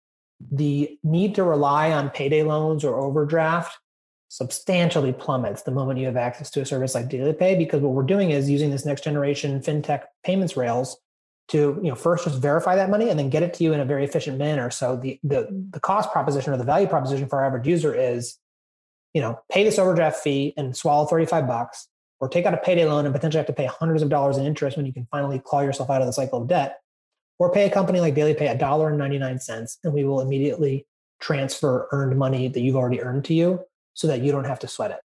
the 0.51 0.97
need 1.03 1.35
to 1.35 1.43
rely 1.43 1.91
on 1.91 2.09
payday 2.09 2.43
loans 2.43 2.83
or 2.83 2.99
overdraft 2.99 3.77
substantially 4.29 5.11
plummets 5.11 5.63
the 5.63 5.71
moment 5.71 5.99
you 5.99 6.05
have 6.05 6.15
access 6.15 6.51
to 6.51 6.61
a 6.61 6.65
service 6.65 6.93
like 6.93 7.09
daily 7.09 7.33
pay 7.33 7.55
because 7.55 7.81
what 7.81 7.93
we're 7.93 8.03
doing 8.03 8.29
is 8.29 8.49
using 8.49 8.69
this 8.69 8.85
next 8.85 9.03
generation 9.03 9.59
fintech 9.59 10.03
payments 10.23 10.55
rails 10.55 10.97
to 11.49 11.79
you 11.81 11.89
know 11.89 11.95
first 11.95 12.23
just 12.23 12.39
verify 12.39 12.75
that 12.75 12.89
money 12.89 13.09
and 13.09 13.19
then 13.19 13.29
get 13.29 13.43
it 13.43 13.53
to 13.55 13.63
you 13.63 13.73
in 13.73 13.79
a 13.79 13.85
very 13.85 14.03
efficient 14.03 14.37
manner. 14.37 14.69
So 14.71 14.95
the 14.95 15.19
the, 15.23 15.47
the 15.71 15.79
cost 15.79 16.11
proposition 16.11 16.53
or 16.53 16.57
the 16.57 16.63
value 16.63 16.87
proposition 16.87 17.27
for 17.27 17.39
our 17.39 17.45
average 17.45 17.67
user 17.67 17.93
is 17.93 18.37
you 19.13 19.21
know 19.21 19.39
pay 19.51 19.63
this 19.63 19.79
overdraft 19.79 20.19
fee 20.19 20.53
and 20.57 20.75
swallow 20.75 21.05
35 21.05 21.47
bucks 21.47 21.87
or 22.19 22.29
take 22.29 22.45
out 22.45 22.53
a 22.53 22.57
payday 22.57 22.85
loan 22.85 23.05
and 23.05 23.13
potentially 23.13 23.39
have 23.39 23.47
to 23.47 23.53
pay 23.53 23.65
hundreds 23.65 24.03
of 24.03 24.09
dollars 24.09 24.37
in 24.37 24.45
interest 24.45 24.77
when 24.77 24.85
you 24.85 24.93
can 24.93 25.07
finally 25.09 25.39
claw 25.39 25.61
yourself 25.61 25.89
out 25.89 26.01
of 26.01 26.07
the 26.07 26.13
cycle 26.13 26.41
of 26.41 26.47
debt. 26.47 26.79
Or 27.39 27.51
pay 27.53 27.65
a 27.65 27.71
company 27.71 28.01
like 28.01 28.15
daily 28.15 28.33
pay 28.33 28.47
a 28.47 28.57
dollar 28.57 28.89
and 28.89 28.97
99 28.97 29.39
cents 29.39 29.79
and 29.83 29.93
we 29.93 30.03
will 30.03 30.19
immediately 30.19 30.85
transfer 31.21 31.87
earned 31.91 32.17
money 32.17 32.49
that 32.49 32.59
you've 32.59 32.75
already 32.75 33.01
earned 33.01 33.25
to 33.25 33.33
you 33.33 33.61
so 33.93 34.07
that 34.07 34.21
you 34.21 34.31
don't 34.31 34.45
have 34.45 34.59
to 34.59 34.67
sweat 34.67 34.91
it. 34.91 34.99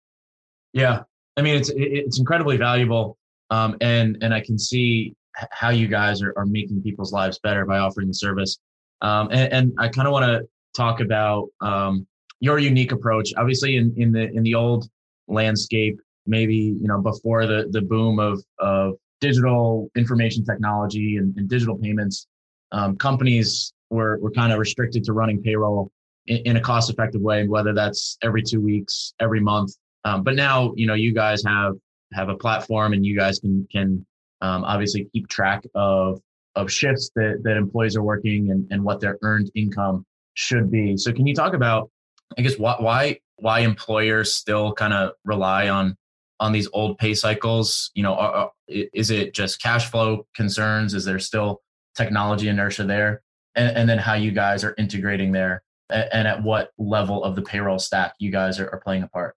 Yeah. 0.73 1.03
I 1.37 1.41
mean 1.41 1.55
it's 1.55 1.71
it's 1.73 2.19
incredibly 2.19 2.57
valuable 2.57 3.17
um, 3.49 3.77
and 3.81 4.17
and 4.21 4.33
i 4.33 4.41
can 4.41 4.57
see 4.57 5.15
how 5.51 5.69
you 5.69 5.87
guys 5.87 6.21
are, 6.21 6.33
are 6.37 6.45
making 6.45 6.81
people's 6.81 7.11
lives 7.11 7.39
better 7.39 7.65
by 7.65 7.79
offering 7.79 8.07
the 8.07 8.13
service. 8.13 8.57
Um, 9.01 9.29
and, 9.31 9.53
and, 9.53 9.73
I 9.77 9.89
kind 9.89 10.07
of 10.07 10.13
want 10.13 10.25
to 10.25 10.47
talk 10.75 11.01
about 11.01 11.49
um, 11.61 12.07
your 12.39 12.59
unique 12.59 12.91
approach. 12.91 13.33
Obviously, 13.37 13.75
in, 13.75 13.93
in 13.97 14.11
the 14.11 14.31
in 14.31 14.43
the 14.43 14.55
old 14.55 14.89
landscape, 15.27 15.99
maybe 16.25 16.55
you 16.55 16.87
know 16.87 17.01
before 17.01 17.45
the 17.45 17.67
the 17.71 17.81
boom 17.81 18.19
of 18.19 18.43
of 18.59 18.93
digital 19.21 19.89
information 19.95 20.45
technology 20.45 21.17
and, 21.17 21.35
and 21.37 21.49
digital 21.49 21.77
payments, 21.77 22.27
um, 22.71 22.95
companies 22.95 23.73
were 23.89 24.17
were 24.19 24.31
kind 24.31 24.53
of 24.53 24.59
restricted 24.59 25.03
to 25.03 25.13
running 25.13 25.41
payroll 25.41 25.91
in, 26.27 26.37
in, 26.45 26.57
a 26.57 26.61
cost 26.61 26.89
effective 26.89 27.21
way, 27.21 27.47
whether 27.47 27.73
that's 27.73 28.17
every 28.21 28.41
two 28.41 28.61
weeks, 28.61 29.13
every 29.19 29.39
month. 29.39 29.73
Um, 30.05 30.23
but 30.23 30.35
now, 30.35 30.73
you 30.75 30.87
know, 30.87 30.93
you 30.93 31.13
guys 31.13 31.43
have 31.45 31.73
have 32.13 32.29
a 32.29 32.35
platform, 32.35 32.93
and 32.93 33.05
you 33.05 33.17
guys 33.17 33.39
can 33.39 33.67
can 33.71 34.05
um, 34.41 34.63
obviously 34.63 35.09
keep 35.13 35.27
track 35.27 35.63
of 35.75 36.21
of 36.55 36.71
shifts 36.71 37.11
that, 37.15 37.41
that 37.43 37.57
employees 37.57 37.97
are 37.97 38.03
working 38.03 38.49
and, 38.51 38.65
and 38.71 38.83
what 38.83 39.01
their 39.01 39.17
earned 39.23 39.51
income 39.55 40.05
should 40.35 40.71
be. 40.71 40.95
So 40.95 41.11
can 41.11 41.27
you 41.27 41.35
talk 41.35 41.53
about, 41.53 41.89
I 42.37 42.41
guess, 42.41 42.57
why 42.57 42.75
why, 42.79 43.19
why 43.37 43.59
employers 43.59 44.35
still 44.35 44.71
kind 44.73 44.93
of 44.93 45.11
rely 45.25 45.67
on 45.67 45.97
on 46.39 46.51
these 46.53 46.69
old 46.71 46.97
pay 46.97 47.13
cycles? 47.13 47.91
You 47.93 48.03
know, 48.03 48.15
are, 48.15 48.51
is 48.67 49.11
it 49.11 49.33
just 49.33 49.61
cash 49.61 49.89
flow 49.91 50.25
concerns? 50.33 50.93
Is 50.93 51.05
there 51.05 51.19
still 51.19 51.61
technology 51.95 52.47
inertia 52.47 52.85
there? 52.85 53.21
And, 53.55 53.75
and 53.77 53.89
then 53.89 53.97
how 53.97 54.13
you 54.13 54.31
guys 54.31 54.63
are 54.63 54.75
integrating 54.77 55.31
there 55.31 55.61
and, 55.89 56.09
and 56.11 56.27
at 56.27 56.43
what 56.43 56.71
level 56.77 57.23
of 57.23 57.35
the 57.35 57.41
payroll 57.41 57.79
stack 57.79 58.13
you 58.19 58.31
guys 58.31 58.59
are, 58.59 58.69
are 58.69 58.79
playing 58.79 59.03
a 59.03 59.07
part? 59.07 59.35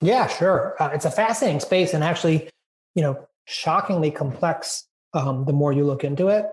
Yeah, 0.00 0.26
sure. 0.26 0.74
Uh, 0.78 0.90
it's 0.92 1.04
a 1.04 1.10
fascinating 1.10 1.60
space. 1.60 1.94
And 1.94 2.02
actually, 2.02 2.50
you 2.94 3.02
know, 3.02 3.26
shockingly 3.52 4.10
complex 4.10 4.86
um, 5.14 5.44
the 5.44 5.52
more 5.52 5.72
you 5.72 5.84
look 5.84 6.04
into 6.04 6.28
it. 6.28 6.46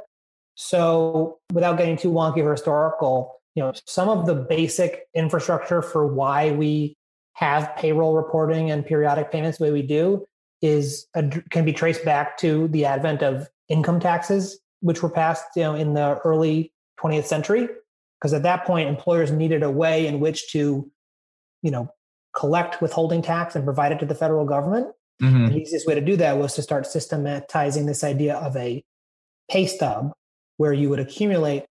So, 0.55 1.39
without 1.53 1.77
getting 1.77 1.97
too 1.97 2.11
wonky 2.11 2.43
or 2.43 2.51
historical, 2.51 3.39
you 3.55 3.63
know, 3.63 3.73
some 3.85 4.09
of 4.09 4.25
the 4.25 4.35
basic 4.35 5.07
infrastructure 5.13 5.81
for 5.81 6.05
why 6.05 6.51
we 6.51 6.97
have 7.33 7.73
payroll 7.77 8.15
reporting 8.15 8.69
and 8.69 8.85
periodic 8.85 9.31
payments 9.31 9.57
the 9.57 9.63
way 9.63 9.71
we 9.71 9.81
do 9.81 10.25
is 10.61 11.07
can 11.49 11.63
be 11.63 11.71
traced 11.71 12.03
back 12.03 12.37
to 12.37 12.67
the 12.67 12.85
advent 12.85 13.23
of 13.23 13.47
income 13.69 13.99
taxes, 13.99 14.59
which 14.81 15.01
were 15.01 15.09
passed, 15.09 15.45
you 15.55 15.63
know, 15.63 15.75
in 15.75 15.93
the 15.93 16.19
early 16.25 16.73
20th 16.99 17.25
century. 17.25 17.69
Because 18.19 18.33
at 18.33 18.43
that 18.43 18.65
point, 18.65 18.89
employers 18.89 19.31
needed 19.31 19.63
a 19.63 19.71
way 19.71 20.05
in 20.05 20.19
which 20.19 20.51
to, 20.51 20.91
you 21.61 21.71
know, 21.71 21.89
collect 22.35 22.81
withholding 22.81 23.21
tax 23.21 23.55
and 23.55 23.63
provide 23.63 23.93
it 23.93 23.99
to 23.99 24.05
the 24.05 24.15
federal 24.15 24.45
government. 24.45 24.87
Mm-hmm. 25.21 25.47
The 25.47 25.57
easiest 25.57 25.87
way 25.87 25.95
to 25.95 26.01
do 26.01 26.15
that 26.17 26.37
was 26.37 26.55
to 26.55 26.61
start 26.61 26.87
systematizing 26.87 27.85
this 27.85 28.03
idea 28.03 28.35
of 28.35 28.55
a 28.55 28.83
pay 29.49 29.65
stub 29.65 30.11
where 30.57 30.73
you 30.73 30.89
would 30.89 30.99
accumulate 30.99 31.65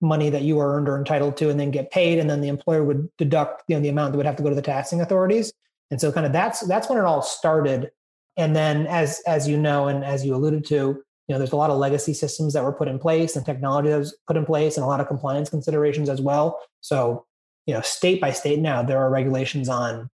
money 0.00 0.28
that 0.30 0.42
you 0.42 0.56
were 0.56 0.76
earned 0.76 0.88
or 0.88 0.98
entitled 0.98 1.36
to 1.36 1.48
and 1.48 1.58
then 1.58 1.70
get 1.70 1.90
paid 1.90 2.18
and 2.18 2.28
then 2.28 2.40
the 2.40 2.48
employer 2.48 2.82
would 2.82 3.08
deduct 3.16 3.62
you 3.68 3.76
know 3.76 3.80
the 3.80 3.88
amount 3.88 4.12
that 4.12 4.16
would 4.16 4.26
have 4.26 4.36
to 4.36 4.42
go 4.42 4.48
to 4.48 4.54
the 4.54 4.62
taxing 4.62 5.00
authorities. 5.00 5.52
And 5.90 6.00
so 6.00 6.10
kind 6.10 6.26
of 6.26 6.32
that's 6.32 6.60
that's 6.66 6.88
when 6.88 6.98
it 6.98 7.04
all 7.04 7.22
started. 7.22 7.90
And 8.36 8.56
then 8.56 8.86
as 8.88 9.22
as 9.26 9.48
you 9.48 9.56
know 9.56 9.88
and 9.88 10.04
as 10.04 10.26
you 10.26 10.34
alluded 10.34 10.64
to 10.66 10.74
you 10.76 11.04
know 11.28 11.38
there's 11.38 11.52
a 11.52 11.56
lot 11.56 11.70
of 11.70 11.78
legacy 11.78 12.14
systems 12.14 12.52
that 12.52 12.64
were 12.64 12.72
put 12.72 12.88
in 12.88 12.98
place 12.98 13.36
and 13.36 13.46
technology 13.46 13.88
that 13.88 13.98
was 13.98 14.16
put 14.26 14.36
in 14.36 14.44
place 14.44 14.76
and 14.76 14.84
a 14.84 14.88
lot 14.88 15.00
of 15.00 15.06
compliance 15.06 15.48
considerations 15.48 16.08
as 16.08 16.20
well. 16.20 16.58
So 16.80 17.24
you 17.66 17.74
know 17.74 17.80
state 17.80 18.20
by 18.20 18.32
state 18.32 18.58
now 18.58 18.82
there 18.82 18.98
are 18.98 19.08
regulations 19.08 19.68
on 19.68 20.10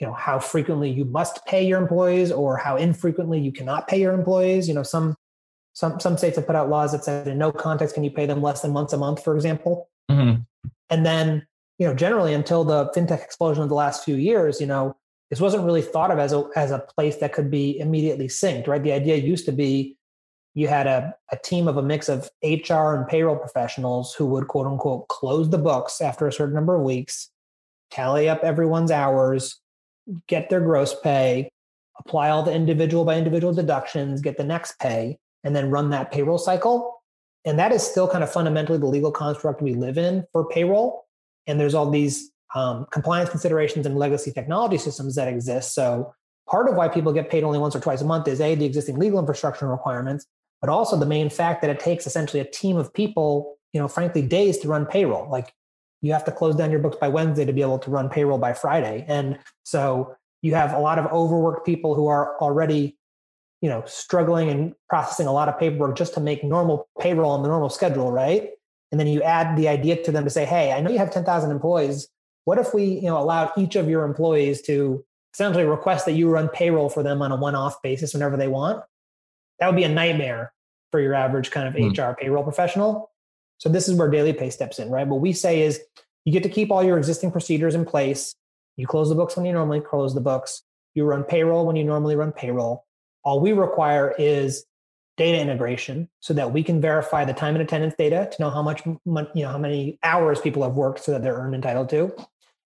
you 0.00 0.06
know 0.06 0.14
how 0.14 0.38
frequently 0.38 0.90
you 0.90 1.04
must 1.04 1.44
pay 1.46 1.64
your 1.64 1.80
employees 1.80 2.32
or 2.32 2.56
how 2.56 2.76
infrequently 2.76 3.38
you 3.38 3.52
cannot 3.52 3.86
pay 3.86 4.00
your 4.00 4.12
employees. 4.12 4.66
You 4.66 4.74
know 4.74 4.82
some 4.82 5.16
some 5.74 6.00
some 6.00 6.16
states 6.16 6.36
have 6.36 6.46
put 6.46 6.56
out 6.56 6.68
laws 6.68 6.92
that 6.92 7.04
said 7.04 7.28
in 7.28 7.38
no 7.38 7.52
context 7.52 7.94
can 7.94 8.04
you 8.04 8.10
pay 8.10 8.26
them 8.26 8.42
less 8.42 8.62
than 8.62 8.72
once 8.72 8.92
a 8.92 8.98
month 8.98 9.22
for 9.22 9.34
example. 9.36 9.88
Mm-hmm. 10.10 10.40
and 10.88 11.06
then 11.06 11.46
you 11.78 11.86
know 11.86 11.94
generally 11.94 12.34
until 12.34 12.64
the 12.64 12.90
fintech 12.96 13.22
explosion 13.22 13.62
of 13.62 13.68
the 13.68 13.76
last 13.76 14.04
few 14.04 14.16
years 14.16 14.60
you 14.60 14.66
know 14.66 14.96
this 15.30 15.40
wasn't 15.40 15.62
really 15.62 15.82
thought 15.82 16.10
of 16.10 16.18
as 16.18 16.32
a 16.32 16.48
as 16.56 16.72
a 16.72 16.80
place 16.80 17.18
that 17.18 17.32
could 17.32 17.48
be 17.48 17.78
immediately 17.78 18.26
synced 18.26 18.66
right? 18.66 18.82
The 18.82 18.92
idea 18.92 19.16
used 19.16 19.44
to 19.46 19.52
be 19.52 19.96
you 20.54 20.66
had 20.66 20.88
a, 20.88 21.14
a 21.30 21.36
team 21.36 21.68
of 21.68 21.76
a 21.76 21.82
mix 21.82 22.08
of 22.08 22.28
hr 22.42 22.94
and 22.96 23.06
payroll 23.06 23.36
professionals 23.36 24.14
who 24.14 24.26
would 24.26 24.48
quote 24.48 24.66
unquote 24.66 25.06
close 25.08 25.48
the 25.48 25.58
books 25.58 26.00
after 26.00 26.26
a 26.26 26.32
certain 26.32 26.54
number 26.54 26.74
of 26.74 26.82
weeks 26.82 27.30
tally 27.92 28.28
up 28.28 28.42
everyone's 28.42 28.90
hours 28.90 29.60
get 30.26 30.50
their 30.50 30.60
gross 30.60 30.98
pay, 31.00 31.50
apply 31.98 32.30
all 32.30 32.42
the 32.42 32.52
individual 32.52 33.04
by 33.04 33.16
individual 33.16 33.52
deductions, 33.52 34.20
get 34.20 34.36
the 34.36 34.44
next 34.44 34.78
pay, 34.78 35.18
and 35.44 35.54
then 35.54 35.70
run 35.70 35.90
that 35.90 36.10
payroll 36.10 36.38
cycle. 36.38 37.02
And 37.44 37.58
that 37.58 37.72
is 37.72 37.82
still 37.82 38.08
kind 38.08 38.22
of 38.22 38.30
fundamentally 38.30 38.78
the 38.78 38.86
legal 38.86 39.10
construct 39.10 39.62
we 39.62 39.74
live 39.74 39.96
in 39.96 40.24
for 40.32 40.48
payroll. 40.48 41.06
And 41.46 41.58
there's 41.58 41.74
all 41.74 41.90
these 41.90 42.30
um, 42.54 42.86
compliance 42.90 43.30
considerations 43.30 43.86
and 43.86 43.96
legacy 43.96 44.32
technology 44.32 44.76
systems 44.76 45.14
that 45.14 45.28
exist. 45.28 45.74
So 45.74 46.12
part 46.48 46.68
of 46.68 46.76
why 46.76 46.88
people 46.88 47.12
get 47.12 47.30
paid 47.30 47.44
only 47.44 47.58
once 47.58 47.74
or 47.74 47.80
twice 47.80 48.00
a 48.00 48.04
month 48.04 48.28
is 48.28 48.40
a 48.40 48.54
the 48.54 48.64
existing 48.64 48.98
legal 48.98 49.18
infrastructure 49.18 49.68
requirements, 49.68 50.26
but 50.60 50.68
also 50.68 50.96
the 50.96 51.06
main 51.06 51.30
fact 51.30 51.62
that 51.62 51.70
it 51.70 51.80
takes 51.80 52.06
essentially 52.06 52.40
a 52.40 52.44
team 52.44 52.76
of 52.76 52.92
people, 52.92 53.56
you 53.72 53.80
know, 53.80 53.88
frankly, 53.88 54.22
days 54.22 54.58
to 54.58 54.68
run 54.68 54.84
payroll. 54.84 55.30
Like 55.30 55.54
you 56.02 56.12
have 56.12 56.24
to 56.24 56.32
close 56.32 56.56
down 56.56 56.70
your 56.70 56.80
books 56.80 56.96
by 56.96 57.08
Wednesday 57.08 57.44
to 57.44 57.52
be 57.52 57.62
able 57.62 57.78
to 57.78 57.90
run 57.90 58.08
payroll 58.08 58.38
by 58.38 58.52
Friday. 58.52 59.04
And 59.08 59.38
so 59.64 60.14
you 60.42 60.54
have 60.54 60.72
a 60.72 60.78
lot 60.78 60.98
of 60.98 61.06
overworked 61.06 61.66
people 61.66 61.94
who 61.94 62.06
are 62.06 62.38
already, 62.40 62.96
you 63.60 63.68
know, 63.68 63.82
struggling 63.86 64.48
and 64.48 64.74
processing 64.88 65.26
a 65.26 65.32
lot 65.32 65.48
of 65.48 65.58
paperwork 65.58 65.96
just 65.96 66.14
to 66.14 66.20
make 66.20 66.42
normal 66.42 66.88
payroll 66.98 67.32
on 67.32 67.42
the 67.42 67.48
normal 67.48 67.68
schedule, 67.68 68.10
right? 68.10 68.50
And 68.90 68.98
then 68.98 69.06
you 69.06 69.22
add 69.22 69.56
the 69.56 69.68
idea 69.68 70.02
to 70.02 70.12
them 70.12 70.24
to 70.24 70.30
say, 70.30 70.44
hey, 70.44 70.72
I 70.72 70.80
know 70.80 70.90
you 70.90 70.98
have 70.98 71.12
10,000 71.12 71.50
employees. 71.50 72.08
What 72.44 72.58
if 72.58 72.72
we, 72.72 72.84
you 72.84 73.02
know, 73.02 73.18
allowed 73.18 73.52
each 73.56 73.76
of 73.76 73.88
your 73.88 74.04
employees 74.04 74.62
to 74.62 75.04
essentially 75.34 75.64
request 75.64 76.06
that 76.06 76.12
you 76.12 76.28
run 76.28 76.48
payroll 76.48 76.88
for 76.88 77.02
them 77.02 77.22
on 77.22 77.30
a 77.30 77.36
one-off 77.36 77.80
basis 77.82 78.14
whenever 78.14 78.36
they 78.36 78.48
want? 78.48 78.82
That 79.58 79.66
would 79.66 79.76
be 79.76 79.84
a 79.84 79.88
nightmare 79.88 80.52
for 80.90 81.00
your 81.00 81.14
average 81.14 81.50
kind 81.50 81.68
of 81.68 81.74
mm. 81.74 81.96
HR 81.96 82.16
payroll 82.16 82.42
professional. 82.42 83.09
So 83.60 83.68
this 83.68 83.88
is 83.88 83.94
where 83.94 84.08
Daily 84.08 84.32
Pay 84.32 84.48
steps 84.48 84.78
in, 84.78 84.90
right? 84.90 85.06
What 85.06 85.20
we 85.20 85.34
say 85.34 85.60
is 85.62 85.80
you 86.24 86.32
get 86.32 86.42
to 86.42 86.48
keep 86.48 86.70
all 86.70 86.82
your 86.82 86.96
existing 86.96 87.30
procedures 87.30 87.74
in 87.74 87.84
place. 87.84 88.34
You 88.76 88.86
close 88.86 89.10
the 89.10 89.14
books 89.14 89.36
when 89.36 89.44
you 89.44 89.52
normally 89.52 89.80
close 89.80 90.14
the 90.14 90.20
books. 90.22 90.62
You 90.94 91.04
run 91.04 91.24
payroll 91.24 91.66
when 91.66 91.76
you 91.76 91.84
normally 91.84 92.16
run 92.16 92.32
payroll. 92.32 92.86
All 93.22 93.38
we 93.38 93.52
require 93.52 94.14
is 94.18 94.64
data 95.18 95.38
integration 95.38 96.08
so 96.20 96.32
that 96.32 96.50
we 96.50 96.62
can 96.62 96.80
verify 96.80 97.26
the 97.26 97.34
time 97.34 97.54
and 97.54 97.62
attendance 97.62 97.92
data 97.98 98.30
to 98.32 98.42
know 98.42 98.48
how 98.48 98.62
much 98.62 98.86
you 98.86 98.98
know 99.04 99.50
how 99.50 99.58
many 99.58 99.98
hours 100.02 100.40
people 100.40 100.62
have 100.62 100.72
worked 100.72 101.04
so 101.04 101.12
that 101.12 101.22
they're 101.22 101.34
earned 101.34 101.54
entitled 101.54 101.90
to 101.90 102.10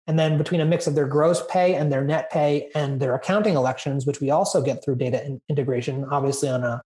and 0.06 0.16
then 0.16 0.38
between 0.38 0.60
a 0.60 0.64
mix 0.64 0.86
of 0.86 0.94
their 0.94 1.08
gross 1.08 1.42
pay 1.50 1.74
and 1.74 1.90
their 1.90 2.04
net 2.04 2.30
pay 2.30 2.70
and 2.76 3.00
their 3.00 3.16
accounting 3.16 3.56
elections 3.56 4.06
which 4.06 4.20
we 4.20 4.30
also 4.30 4.62
get 4.62 4.84
through 4.84 4.94
data 4.94 5.24
in- 5.26 5.40
integration 5.48 6.04
obviously 6.12 6.48
on 6.48 6.62
a 6.62 6.80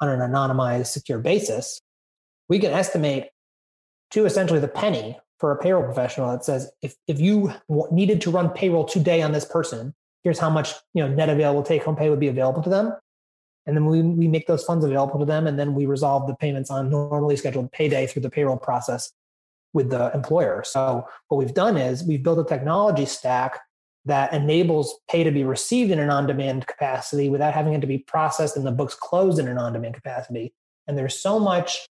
on 0.00 0.08
an 0.08 0.18
anonymized 0.18 0.88
secure 0.88 1.20
basis 1.20 1.80
we 2.48 2.58
can 2.58 2.72
estimate 2.72 3.26
to 4.12 4.24
essentially 4.24 4.60
the 4.60 4.68
penny 4.68 5.18
for 5.38 5.52
a 5.52 5.58
payroll 5.58 5.84
professional 5.84 6.30
that 6.30 6.44
says 6.44 6.70
if, 6.82 6.94
if 7.08 7.18
you 7.20 7.52
needed 7.90 8.20
to 8.22 8.30
run 8.30 8.50
payroll 8.50 8.84
today 8.84 9.22
on 9.22 9.32
this 9.32 9.44
person, 9.44 9.94
here's 10.22 10.38
how 10.38 10.50
much 10.50 10.74
you 10.94 11.02
know 11.02 11.12
net 11.12 11.28
available 11.28 11.62
take 11.62 11.82
home 11.82 11.96
pay 11.96 12.08
would 12.10 12.20
be 12.20 12.28
available 12.28 12.62
to 12.62 12.70
them. 12.70 12.94
And 13.66 13.76
then 13.76 13.86
we, 13.86 14.02
we 14.02 14.28
make 14.28 14.46
those 14.46 14.64
funds 14.64 14.84
available 14.84 15.18
to 15.18 15.24
them 15.24 15.46
and 15.46 15.58
then 15.58 15.74
we 15.74 15.86
resolve 15.86 16.26
the 16.26 16.34
payments 16.34 16.70
on 16.70 16.90
normally 16.90 17.36
scheduled 17.36 17.70
payday 17.72 18.06
through 18.06 18.22
the 18.22 18.30
payroll 18.30 18.56
process. 18.56 19.12
with 19.74 19.90
the 19.90 20.12
employer. 20.14 20.62
So 20.64 21.06
what 21.28 21.38
we've 21.38 21.54
done 21.54 21.76
is 21.76 22.04
we've 22.04 22.22
built 22.22 22.38
a 22.38 22.44
technology 22.44 23.06
stack 23.06 23.60
that 24.04 24.32
enables 24.32 24.98
pay 25.10 25.24
to 25.24 25.30
be 25.30 25.44
received 25.44 25.90
in 25.90 25.98
an 25.98 26.10
on-demand 26.10 26.66
capacity 26.66 27.28
without 27.30 27.54
having 27.54 27.72
it 27.72 27.80
to 27.80 27.86
be 27.86 27.98
processed 27.98 28.56
and 28.56 28.66
the 28.66 28.72
books 28.72 28.94
closed 28.94 29.38
in 29.38 29.48
an 29.48 29.58
on-demand 29.58 29.94
capacity. 29.94 30.52
And 30.86 30.98
there's 30.98 31.18
so 31.18 31.38
much 31.38 31.88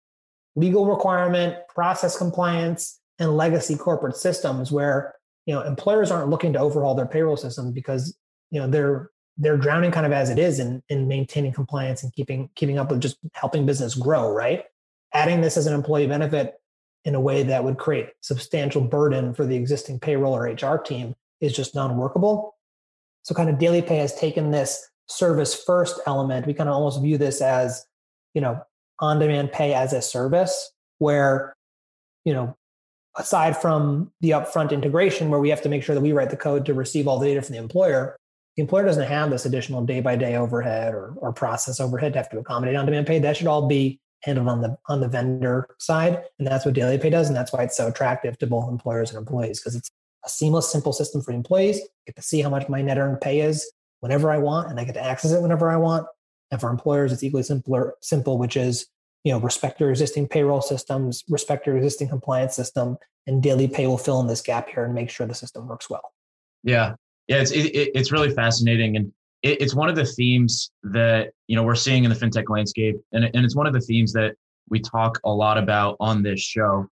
legal 0.55 0.85
requirement, 0.85 1.55
process 1.73 2.17
compliance, 2.17 2.99
and 3.19 3.35
legacy 3.35 3.75
corporate 3.75 4.15
systems 4.15 4.71
where 4.71 5.15
you 5.45 5.53
know 5.53 5.61
employers 5.61 6.11
aren't 6.11 6.29
looking 6.29 6.53
to 6.53 6.59
overhaul 6.59 6.95
their 6.95 7.05
payroll 7.05 7.37
system 7.37 7.71
because 7.71 8.17
you 8.51 8.59
know 8.59 8.67
they're 8.67 9.11
they're 9.37 9.57
drowning 9.57 9.91
kind 9.91 10.05
of 10.05 10.11
as 10.11 10.29
it 10.29 10.37
is 10.37 10.59
in, 10.59 10.83
in 10.89 11.07
maintaining 11.07 11.53
compliance 11.53 12.03
and 12.03 12.13
keeping 12.13 12.49
keeping 12.55 12.77
up 12.77 12.91
with 12.91 13.01
just 13.01 13.17
helping 13.33 13.65
business 13.65 13.95
grow 13.95 14.33
right? 14.33 14.63
Adding 15.13 15.41
this 15.41 15.57
as 15.57 15.65
an 15.65 15.73
employee 15.73 16.07
benefit 16.07 16.55
in 17.05 17.15
a 17.15 17.19
way 17.19 17.43
that 17.43 17.63
would 17.63 17.77
create 17.77 18.09
substantial 18.21 18.81
burden 18.81 19.33
for 19.33 19.45
the 19.45 19.55
existing 19.55 19.99
payroll 19.99 20.35
or 20.35 20.43
hr 20.43 20.77
team 20.77 21.15
is 21.39 21.55
just 21.55 21.73
non-workable. 21.73 22.55
So 23.23 23.33
kind 23.33 23.49
of 23.49 23.57
daily 23.57 23.81
pay 23.81 23.97
has 23.97 24.13
taken 24.15 24.51
this 24.51 24.89
service 25.07 25.63
first 25.63 25.99
element. 26.05 26.45
We 26.45 26.53
kind 26.53 26.69
of 26.69 26.75
almost 26.75 27.01
view 27.01 27.17
this 27.17 27.41
as 27.41 27.85
you 28.33 28.41
know 28.41 28.61
on 28.99 29.19
demand 29.19 29.51
pay 29.51 29.73
as 29.73 29.93
a 29.93 30.01
service 30.01 30.71
where 30.97 31.55
you 32.25 32.33
know 32.33 32.55
aside 33.17 33.57
from 33.57 34.11
the 34.21 34.31
upfront 34.31 34.71
integration 34.71 35.29
where 35.29 35.39
we 35.39 35.49
have 35.49 35.61
to 35.61 35.69
make 35.69 35.83
sure 35.83 35.95
that 35.95 36.01
we 36.01 36.11
write 36.11 36.29
the 36.29 36.37
code 36.37 36.65
to 36.65 36.73
receive 36.73 37.07
all 37.07 37.19
the 37.19 37.27
data 37.27 37.41
from 37.41 37.53
the 37.53 37.59
employer 37.59 38.15
the 38.59 38.63
employer 38.63 38.83
doesn't 38.83 39.07
have 39.07 39.29
this 39.29 39.45
additional 39.45 39.85
day 39.85 40.01
by 40.01 40.17
day 40.17 40.35
overhead 40.35 40.93
or, 40.93 41.13
or 41.17 41.31
process 41.31 41.79
overhead 41.79 42.11
to 42.11 42.19
have 42.19 42.29
to 42.29 42.39
accommodate 42.39 42.75
on 42.75 42.85
demand 42.85 43.07
pay. 43.07 43.17
That 43.17 43.37
should 43.37 43.47
all 43.47 43.69
be 43.69 44.01
handled 44.23 44.49
on 44.49 44.59
the 44.59 44.77
on 44.87 44.99
the 44.99 45.07
vendor 45.07 45.65
side 45.77 46.21
and 46.37 46.45
that's 46.45 46.65
what 46.65 46.73
daily 46.73 46.97
pay 46.97 47.09
does 47.09 47.29
and 47.29 47.37
that's 47.37 47.53
why 47.53 47.63
it's 47.63 47.77
so 47.77 47.87
attractive 47.87 48.37
to 48.37 48.45
both 48.45 48.67
employers 48.67 49.11
and 49.11 49.17
employees 49.17 49.61
because 49.61 49.77
it's 49.77 49.89
a 50.25 50.29
seamless 50.29 50.69
simple 50.69 50.91
system 50.91 51.21
for 51.21 51.31
employees. 51.31 51.79
Get 52.05 52.17
to 52.17 52.21
see 52.21 52.41
how 52.41 52.49
much 52.49 52.67
my 52.67 52.81
net 52.81 52.97
earned 52.97 53.21
pay 53.21 53.39
is 53.39 53.71
whenever 54.01 54.29
i 54.31 54.37
want 54.37 54.69
and 54.69 54.79
i 54.79 54.83
get 54.83 54.93
to 54.95 55.03
access 55.03 55.31
it 55.31 55.41
whenever 55.41 55.69
i 55.69 55.77
want 55.77 56.05
and 56.51 56.59
for 56.59 56.69
employers, 56.69 57.11
it's 57.11 57.23
equally 57.23 57.43
simpler, 57.43 57.95
simple, 58.01 58.37
which 58.37 58.57
is, 58.57 58.87
you 59.23 59.31
know, 59.31 59.39
respect 59.39 59.79
your 59.79 59.89
existing 59.89 60.27
payroll 60.27 60.61
systems, 60.61 61.23
respect 61.29 61.67
your 61.67 61.77
existing 61.77 62.09
compliance 62.09 62.55
system, 62.55 62.97
and 63.27 63.43
daily 63.43 63.67
pay 63.67 63.85
will 63.85 63.97
fill 63.97 64.19
in 64.19 64.27
this 64.27 64.41
gap 64.41 64.69
here 64.69 64.85
and 64.85 64.93
make 64.93 65.09
sure 65.09 65.27
the 65.27 65.33
system 65.33 65.67
works 65.67 65.89
well. 65.89 66.13
Yeah, 66.63 66.95
yeah, 67.27 67.37
it's 67.37 67.51
it, 67.51 67.91
it's 67.93 68.11
really 68.11 68.33
fascinating, 68.33 68.95
and 68.95 69.11
it, 69.43 69.61
it's 69.61 69.75
one 69.75 69.89
of 69.89 69.95
the 69.95 70.05
themes 70.05 70.71
that 70.83 71.31
you 71.47 71.55
know 71.55 71.63
we're 71.63 71.75
seeing 71.75 72.03
in 72.03 72.09
the 72.09 72.15
fintech 72.15 72.49
landscape, 72.49 72.95
and 73.11 73.25
and 73.25 73.45
it's 73.45 73.55
one 73.55 73.67
of 73.67 73.73
the 73.73 73.81
themes 73.81 74.13
that 74.13 74.35
we 74.69 74.79
talk 74.79 75.19
a 75.23 75.31
lot 75.31 75.57
about 75.57 75.95
on 75.99 76.23
this 76.23 76.39
show, 76.39 76.87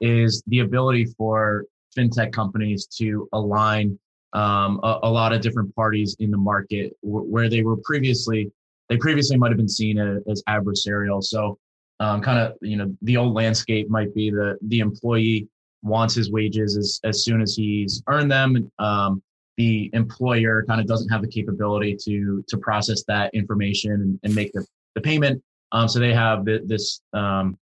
is 0.00 0.42
the 0.46 0.60
ability 0.60 1.06
for 1.16 1.64
fintech 1.96 2.32
companies 2.32 2.86
to 2.86 3.28
align 3.32 3.98
um, 4.32 4.80
a, 4.82 5.00
a, 5.04 5.10
lot 5.10 5.32
of 5.32 5.40
different 5.40 5.74
parties 5.74 6.14
in 6.18 6.30
the 6.30 6.36
market 6.36 6.92
where 7.02 7.48
they 7.48 7.62
were 7.62 7.76
previously 7.84 8.52
they 8.88 8.96
previously 8.96 9.36
might 9.36 9.48
have 9.48 9.56
been 9.56 9.68
seen 9.68 9.98
as 9.98 10.42
adversarial. 10.48 11.22
So, 11.22 11.58
um, 12.00 12.20
kind 12.20 12.38
of, 12.38 12.56
you 12.60 12.76
know, 12.76 12.94
the 13.02 13.16
old 13.16 13.34
landscape 13.34 13.88
might 13.88 14.14
be 14.14 14.30
the 14.30 14.58
the 14.62 14.80
employee 14.80 15.48
wants 15.82 16.14
his 16.14 16.30
wages 16.30 16.76
as 16.76 17.00
as 17.04 17.24
soon 17.24 17.40
as 17.40 17.54
he's 17.54 18.02
earned 18.08 18.30
them. 18.30 18.70
Um, 18.78 19.22
the 19.56 19.90
employer 19.94 20.64
kind 20.68 20.80
of 20.80 20.86
doesn't 20.86 21.08
have 21.08 21.22
the 21.22 21.28
capability 21.28 21.96
to 22.04 22.44
to 22.48 22.58
process 22.58 23.02
that 23.08 23.34
information 23.34 23.92
and, 23.92 24.20
and 24.22 24.34
make 24.34 24.52
the, 24.52 24.66
the 24.94 25.00
payment. 25.00 25.42
Um, 25.72 25.88
so 25.88 25.98
they 25.98 26.12
have 26.12 26.44
the, 26.44 26.62
this 26.64 27.00
um, 27.12 27.58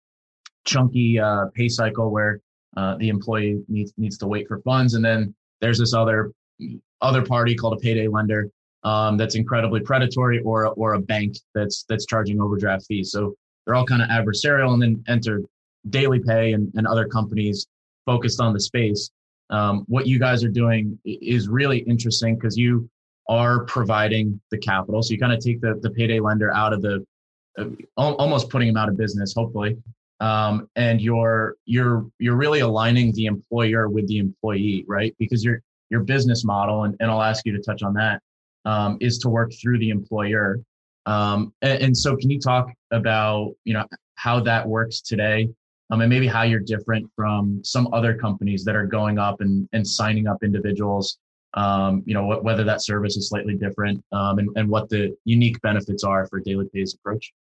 chunky 0.65 1.19
uh, 1.19 1.45
pay 1.53 1.69
cycle 1.69 2.09
where 2.09 2.41
uh, 2.77 2.95
the 2.97 3.09
employee 3.09 3.61
needs 3.67 3.93
needs 3.97 4.17
to 4.19 4.27
wait 4.27 4.47
for 4.47 4.59
funds, 4.61 4.93
and 4.93 5.03
then 5.03 5.35
there's 5.59 5.79
this 5.79 5.93
other 5.93 6.31
other 7.01 7.23
party 7.23 7.55
called 7.55 7.73
a 7.73 7.77
payday 7.77 8.07
lender 8.07 8.49
um, 8.83 9.17
that's 9.17 9.35
incredibly 9.35 9.79
predatory 9.81 10.39
or 10.39 10.67
or 10.67 10.93
a 10.93 10.99
bank 10.99 11.37
that's 11.53 11.85
that's 11.87 12.05
charging 12.05 12.41
overdraft 12.41 12.85
fees. 12.87 13.11
So 13.11 13.35
they're 13.65 13.75
all 13.75 13.85
kind 13.85 14.01
of 14.01 14.09
adversarial, 14.09 14.73
and 14.73 14.81
then 14.81 15.03
enter 15.07 15.41
Daily 15.89 16.19
Pay 16.19 16.53
and, 16.53 16.71
and 16.75 16.87
other 16.87 17.07
companies 17.07 17.67
focused 18.05 18.39
on 18.41 18.53
the 18.53 18.59
space. 18.59 19.09
Um, 19.49 19.83
what 19.87 20.07
you 20.07 20.17
guys 20.17 20.43
are 20.43 20.49
doing 20.49 20.97
is 21.05 21.47
really 21.49 21.79
interesting 21.79 22.35
because 22.35 22.57
you 22.57 22.89
are 23.29 23.65
providing 23.65 24.39
the 24.49 24.57
capital. 24.57 25.03
So 25.03 25.13
you 25.13 25.19
kind 25.19 25.33
of 25.33 25.39
take 25.39 25.61
the, 25.61 25.79
the 25.81 25.89
payday 25.89 26.19
lender 26.19 26.51
out 26.53 26.73
of 26.73 26.81
the, 26.81 27.05
uh, 27.57 27.65
almost 27.97 28.49
putting 28.49 28.67
them 28.67 28.77
out 28.77 28.89
of 28.89 28.97
business, 28.97 29.33
hopefully. 29.35 29.77
Um, 30.19 30.69
and 30.75 31.01
you're 31.01 31.55
you're 31.65 32.05
you're 32.19 32.35
really 32.35 32.59
aligning 32.59 33.11
the 33.13 33.25
employer 33.25 33.89
with 33.89 34.07
the 34.07 34.19
employee, 34.19 34.85
right? 34.87 35.15
Because 35.17 35.43
your 35.43 35.61
your 35.89 36.01
business 36.01 36.43
model, 36.43 36.83
and, 36.83 36.95
and 36.99 37.09
I'll 37.09 37.23
ask 37.23 37.45
you 37.45 37.51
to 37.53 37.61
touch 37.61 37.81
on 37.83 37.93
that, 37.95 38.21
um, 38.65 38.97
is 39.01 39.17
to 39.19 39.29
work 39.29 39.51
through 39.61 39.79
the 39.79 39.89
employer. 39.89 40.59
Um, 41.05 41.53
and, 41.61 41.83
and, 41.83 41.97
so, 41.97 42.15
can 42.15 42.29
you 42.29 42.39
talk 42.39 42.67
about 42.91 43.53
you 43.63 43.73
know 43.73 43.85
how 44.15 44.39
that 44.41 44.67
works 44.67 45.01
today, 45.01 45.49
um, 45.89 46.01
and 46.01 46.09
maybe 46.09 46.27
how 46.27 46.43
you're 46.43 46.59
different 46.59 47.09
from 47.15 47.61
some 47.63 47.91
other 47.91 48.15
companies 48.15 48.63
that 48.65 48.75
are 48.75 48.85
going 48.85 49.17
up 49.17 49.41
and, 49.41 49.67
and 49.73 49.87
signing 49.87 50.27
up 50.27 50.37
individuals? 50.43 51.17
Um, 51.53 52.03
you 52.05 52.13
know 52.13 52.31
wh- 52.31 52.43
whether 52.43 52.63
that 52.63 52.81
service 52.81 53.17
is 53.17 53.29
slightly 53.29 53.55
different, 53.55 54.03
um, 54.11 54.39
and, 54.39 54.49
and 54.55 54.69
what 54.69 54.89
the 54.89 55.15
unique 55.25 55.59
benefits 55.61 56.03
are 56.03 56.27
for 56.27 56.39
Daily 56.39 56.69
Pay's 56.73 56.93
approach. 56.93 57.33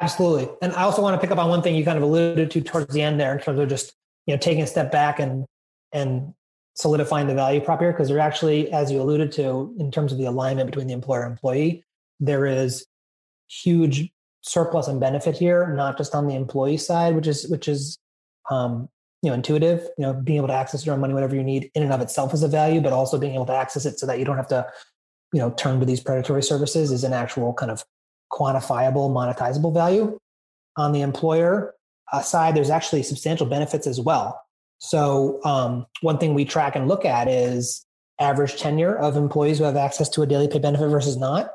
Absolutely, 0.00 0.48
and 0.62 0.72
I 0.72 0.82
also 0.82 1.02
want 1.02 1.14
to 1.14 1.20
pick 1.20 1.30
up 1.30 1.38
on 1.38 1.48
one 1.50 1.62
thing 1.62 1.76
you 1.76 1.84
kind 1.84 1.98
of 1.98 2.02
alluded 2.02 2.50
to 2.50 2.60
towards 2.62 2.92
the 2.92 3.02
end 3.02 3.20
there 3.20 3.32
in 3.32 3.40
terms 3.40 3.60
of 3.60 3.68
just 3.68 3.92
you 4.26 4.34
know 4.34 4.38
taking 4.38 4.62
a 4.62 4.66
step 4.66 4.90
back 4.90 5.20
and 5.20 5.44
and 5.92 6.34
solidifying 6.74 7.26
the 7.26 7.34
value 7.34 7.60
prop 7.60 7.80
here 7.80 7.92
because 7.92 8.08
they're 8.08 8.18
actually, 8.18 8.70
as 8.72 8.90
you 8.90 9.00
alluded 9.00 9.32
to, 9.32 9.74
in 9.78 9.90
terms 9.90 10.12
of 10.12 10.18
the 10.18 10.24
alignment 10.24 10.66
between 10.66 10.86
the 10.86 10.92
employer 10.92 11.22
and 11.22 11.32
employee, 11.32 11.84
there 12.20 12.46
is 12.46 12.86
huge 13.48 14.10
surplus 14.42 14.88
and 14.88 15.00
benefit 15.00 15.36
here, 15.36 15.72
not 15.74 15.96
just 15.96 16.14
on 16.14 16.26
the 16.26 16.34
employee 16.34 16.76
side, 16.76 17.14
which 17.14 17.26
is 17.26 17.48
which 17.48 17.68
is 17.68 17.98
um, 18.50 18.88
you 19.22 19.30
know 19.30 19.34
intuitive. 19.34 19.88
You 19.96 20.02
know, 20.02 20.12
being 20.12 20.38
able 20.38 20.48
to 20.48 20.54
access 20.54 20.84
your 20.84 20.94
own 20.94 21.00
money 21.00 21.14
whatever 21.14 21.34
you 21.34 21.44
need, 21.44 21.70
in 21.74 21.82
and 21.82 21.92
of 21.92 22.00
itself, 22.00 22.34
is 22.34 22.42
a 22.42 22.48
value, 22.48 22.80
but 22.80 22.92
also 22.92 23.18
being 23.18 23.34
able 23.34 23.46
to 23.46 23.54
access 23.54 23.86
it 23.86 23.98
so 23.98 24.06
that 24.06 24.18
you 24.18 24.24
don't 24.24 24.36
have 24.36 24.48
to, 24.48 24.66
you 25.32 25.40
know, 25.40 25.50
turn 25.50 25.80
to 25.80 25.86
these 25.86 26.00
predatory 26.00 26.42
services 26.42 26.90
is 26.92 27.04
an 27.04 27.12
actual 27.12 27.54
kind 27.54 27.70
of 27.70 27.84
quantifiable, 28.32 29.10
monetizable 29.10 29.72
value. 29.72 30.18
On 30.76 30.92
the 30.92 31.02
employer 31.02 31.74
uh, 32.12 32.20
side, 32.20 32.56
there's 32.56 32.70
actually 32.70 33.04
substantial 33.04 33.46
benefits 33.46 33.86
as 33.86 34.00
well. 34.00 34.43
So, 34.78 35.40
um, 35.44 35.86
one 36.02 36.18
thing 36.18 36.34
we 36.34 36.44
track 36.44 36.76
and 36.76 36.88
look 36.88 37.04
at 37.04 37.28
is 37.28 37.86
average 38.20 38.56
tenure 38.56 38.96
of 38.96 39.16
employees 39.16 39.58
who 39.58 39.64
have 39.64 39.76
access 39.76 40.08
to 40.10 40.22
a 40.22 40.26
daily 40.26 40.48
pay 40.48 40.58
benefit 40.58 40.88
versus 40.88 41.16
not. 41.16 41.52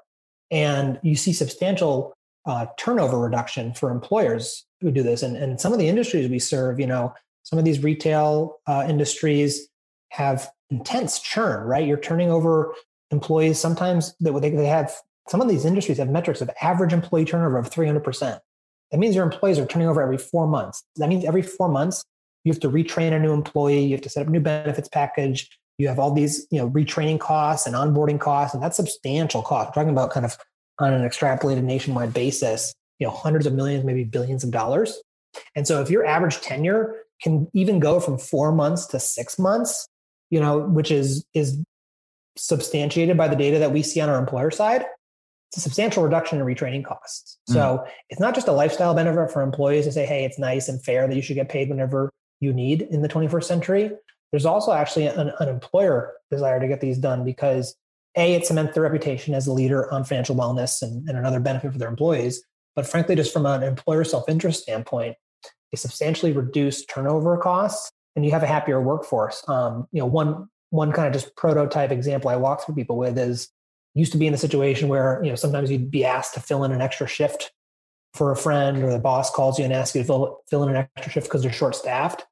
And 0.51 0.99
you 1.03 1.15
see 1.15 1.33
substantial 1.33 2.13
uh, 2.45 2.67
turnover 2.77 3.19
reduction 3.19 3.73
for 3.73 3.91
employers 3.91 4.65
who 4.81 4.91
do 4.91 5.03
this. 5.03 5.23
And, 5.23 5.37
and 5.37 5.59
some 5.59 5.73
of 5.73 5.79
the 5.79 5.87
industries 5.87 6.29
we 6.29 6.39
serve, 6.39 6.79
you 6.79 6.87
know, 6.87 7.13
some 7.43 7.59
of 7.59 7.65
these 7.65 7.83
retail 7.83 8.57
uh, 8.67 8.85
industries 8.87 9.67
have 10.09 10.49
intense 10.69 11.19
churn, 11.19 11.65
right? 11.67 11.85
You're 11.85 11.97
turning 11.97 12.31
over 12.31 12.73
employees. 13.11 13.59
Sometimes 13.59 14.15
they, 14.19 14.31
they 14.31 14.65
have, 14.65 14.93
some 15.27 15.41
of 15.41 15.47
these 15.47 15.65
industries 15.65 15.97
have 15.97 16.09
metrics 16.09 16.41
of 16.41 16.49
average 16.61 16.93
employee 16.93 17.25
turnover 17.25 17.57
of 17.57 17.69
300%. 17.69 18.39
That 18.91 18.97
means 18.97 19.15
your 19.15 19.25
employees 19.25 19.59
are 19.59 19.65
turning 19.65 19.87
over 19.87 20.01
every 20.01 20.17
four 20.17 20.47
months. 20.47 20.83
That 20.95 21.09
means 21.09 21.25
every 21.25 21.43
four 21.43 21.69
months, 21.69 22.03
you 22.43 22.51
have 22.51 22.61
to 22.61 22.69
retrain 22.69 23.13
a 23.13 23.19
new 23.19 23.33
employee. 23.33 23.83
You 23.83 23.91
have 23.91 24.01
to 24.01 24.09
set 24.09 24.21
up 24.21 24.27
a 24.27 24.31
new 24.31 24.39
benefits 24.39 24.89
package. 24.89 25.49
You 25.77 25.87
have 25.87 25.99
all 25.99 26.13
these 26.13 26.47
you 26.51 26.59
know 26.59 26.69
retraining 26.69 27.19
costs 27.19 27.65
and 27.67 27.75
onboarding 27.75 28.19
costs 28.19 28.53
and 28.53 28.61
that's 28.61 28.77
substantial 28.77 29.41
cost. 29.41 29.69
We're 29.69 29.81
talking 29.81 29.93
about 29.93 30.11
kind 30.11 30.25
of 30.25 30.37
on 30.79 30.93
an 30.93 31.07
extrapolated 31.07 31.63
nationwide 31.63 32.13
basis 32.13 32.73
you 32.99 33.07
know 33.07 33.11
hundreds 33.11 33.45
of 33.45 33.53
millions 33.53 33.83
maybe 33.83 34.03
billions 34.03 34.43
of 34.43 34.51
dollars. 34.51 35.01
And 35.55 35.67
so 35.67 35.81
if 35.81 35.89
your 35.89 36.05
average 36.05 36.41
tenure 36.41 36.95
can 37.21 37.47
even 37.53 37.79
go 37.79 37.99
from 37.99 38.17
four 38.17 38.51
months 38.51 38.85
to 38.87 38.99
six 38.99 39.39
months 39.39 39.87
you 40.29 40.39
know 40.39 40.59
which 40.59 40.91
is 40.91 41.25
is 41.33 41.61
substantiated 42.37 43.17
by 43.17 43.27
the 43.27 43.35
data 43.35 43.59
that 43.59 43.73
we 43.73 43.83
see 43.83 43.99
on 43.99 44.09
our 44.09 44.19
employer 44.19 44.51
side 44.51 44.85
it's 45.49 45.57
a 45.57 45.61
substantial 45.61 46.03
reduction 46.03 46.39
in 46.39 46.45
retraining 46.45 46.85
costs. 46.85 47.39
Mm. 47.49 47.53
so 47.53 47.85
it's 48.09 48.19
not 48.19 48.35
just 48.35 48.47
a 48.47 48.51
lifestyle 48.51 48.93
benefit 48.93 49.31
for 49.31 49.41
employees 49.41 49.85
to 49.85 49.91
say 49.91 50.05
hey 50.05 50.23
it's 50.23 50.39
nice 50.39 50.69
and 50.69 50.83
fair 50.83 51.07
that 51.07 51.15
you 51.15 51.21
should 51.21 51.35
get 51.35 51.49
paid 51.49 51.69
whenever 51.69 52.11
you 52.39 52.53
need 52.53 52.81
in 52.83 53.01
the 53.01 53.09
21st 53.09 53.43
century. 53.43 53.91
There's 54.31 54.45
also 54.45 54.71
actually 54.71 55.07
an, 55.07 55.31
an 55.39 55.49
employer 55.49 56.13
desire 56.31 56.59
to 56.59 56.67
get 56.67 56.81
these 56.81 56.97
done 56.97 57.23
because 57.23 57.75
a 58.17 58.33
it 58.35 58.45
cements 58.45 58.73
their 58.73 58.83
reputation 58.83 59.33
as 59.33 59.47
a 59.47 59.53
leader 59.53 59.91
on 59.93 60.03
financial 60.03 60.35
wellness 60.35 60.81
and, 60.81 61.07
and 61.07 61.17
another 61.17 61.39
benefit 61.39 61.71
for 61.71 61.77
their 61.77 61.89
employees. 61.89 62.43
But 62.75 62.87
frankly, 62.87 63.15
just 63.15 63.33
from 63.33 63.45
an 63.45 63.63
employer 63.63 64.03
self-interest 64.03 64.63
standpoint, 64.63 65.15
they 65.71 65.75
substantially 65.75 66.31
reduce 66.31 66.85
turnover 66.85 67.37
costs 67.37 67.91
and 68.15 68.25
you 68.25 68.31
have 68.31 68.43
a 68.43 68.47
happier 68.47 68.81
workforce. 68.81 69.47
Um, 69.47 69.87
you 69.91 69.99
know, 69.99 70.05
one 70.05 70.47
one 70.71 70.91
kind 70.91 71.07
of 71.07 71.13
just 71.13 71.35
prototype 71.35 71.91
example 71.91 72.29
I 72.29 72.35
walk 72.35 72.63
through 72.63 72.75
people 72.75 72.97
with 72.97 73.17
is 73.17 73.49
used 73.95 74.11
to 74.11 74.17
be 74.17 74.27
in 74.27 74.31
the 74.31 74.37
situation 74.37 74.87
where 74.87 75.19
you 75.23 75.29
know 75.29 75.35
sometimes 75.35 75.71
you'd 75.71 75.91
be 75.91 76.05
asked 76.05 76.35
to 76.35 76.39
fill 76.39 76.63
in 76.63 76.71
an 76.71 76.81
extra 76.81 77.07
shift 77.07 77.51
for 78.13 78.31
a 78.31 78.35
friend 78.35 78.83
or 78.83 78.91
the 78.91 78.99
boss 78.99 79.29
calls 79.29 79.59
you 79.59 79.65
and 79.65 79.73
asks 79.73 79.95
you 79.95 80.01
to 80.01 80.07
fill, 80.07 80.41
fill 80.49 80.63
in 80.63 80.69
an 80.69 80.87
extra 80.97 81.11
shift 81.11 81.27
because 81.27 81.43
they're 81.43 81.51
short 81.51 81.75
staffed 81.75 82.25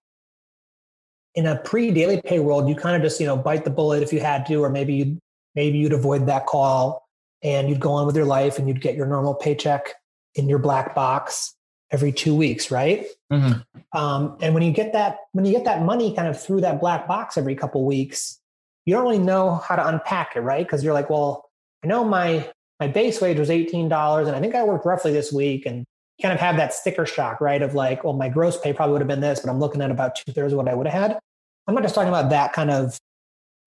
in 1.38 1.46
a 1.46 1.56
pre-daily 1.56 2.20
pay 2.20 2.40
world, 2.40 2.68
you 2.68 2.74
kind 2.74 2.96
of 2.96 3.04
just, 3.04 3.22
you 3.22 3.28
know, 3.28 3.38
bite 3.38 3.64
the 3.64 3.70
bullet 3.70 4.02
if 4.02 4.12
you 4.12 4.20
had 4.20 4.44
to, 4.48 4.56
or 4.56 4.72
maybe 4.72 4.96
you'd 4.96 5.20
maybe 5.54 5.78
you'd 5.78 5.94
avoid 5.94 6.26
that 6.26 6.48
call 6.48 7.08
and 7.44 7.70
you'd 7.70 7.80
go 7.80 7.92
on 7.92 8.08
with 8.08 8.16
your 8.16 8.26
life 8.26 8.58
and 8.58 8.68
you'd 8.68 8.82
get 8.82 8.96
your 8.96 9.06
normal 9.06 9.36
paycheck 9.36 9.94
in 10.34 10.50
your 10.50 10.58
black 10.58 10.96
box 10.96 11.56
every 11.92 12.12
two 12.12 12.36
weeks, 12.36 12.72
right? 12.72 13.06
Mm-hmm. 13.32 13.98
Um, 13.98 14.38
and 14.42 14.56
when 14.56 14.64
you 14.64 14.72
get 14.72 14.94
that 14.94 15.18
when 15.34 15.46
you 15.46 15.52
get 15.52 15.66
that 15.66 15.84
money 15.84 16.14
kind 16.16 16.28
of 16.28 16.42
through 16.42 16.62
that 16.62 16.80
black 16.80 17.08
box 17.08 17.38
every 17.38 17.54
couple 17.54 17.86
weeks, 17.86 18.40
you 18.86 18.96
don't 18.96 19.04
really 19.04 19.20
know 19.20 19.58
how 19.58 19.76
to 19.76 19.88
unpack 19.88 20.36
it, 20.36 20.42
right? 20.42 20.66
Because 20.66 20.84
you're 20.84 20.96
like, 20.96 21.12
well, 21.12 21.48
I 21.84 21.88
know 21.88 22.04
my 22.04 22.50
my 22.80 22.88
base 22.88 23.20
wage 23.22 23.40
was 23.40 23.50
eighteen 23.50 23.90
dollars, 23.90 24.28
and 24.28 24.36
I 24.36 24.40
think 24.40 24.56
I 24.56 24.64
worked 24.64 24.86
roughly 24.86 25.12
this 25.12 25.32
week, 25.32 25.66
and 25.66 25.86
kind 26.22 26.34
of 26.34 26.40
have 26.40 26.58
that 26.58 26.74
sticker 26.74 27.06
shock, 27.06 27.42
right? 27.42 27.62
Of 27.62 27.76
like, 27.76 28.04
well, 28.04 28.14
my 28.14 28.30
gross 28.30 28.60
pay 28.60 28.74
probably 28.74 28.94
would 28.94 29.02
have 29.02 29.08
been 29.08 29.22
this, 29.22 29.40
but 29.40 29.50
I'm 29.50 29.60
looking 29.60 29.82
at 29.82 29.92
about 29.92 30.16
two 30.16 30.32
thirds 30.32 30.54
of 30.54 30.58
what 30.58 30.68
I 30.68 30.74
would 30.74 30.88
have 30.88 31.12
had. 31.12 31.20
I'm 31.68 31.76
not 31.76 31.84
just 31.84 31.96
talking 31.96 32.10
about 32.10 32.30
that 32.30 32.54
kind 32.54 32.72
of 32.72 32.98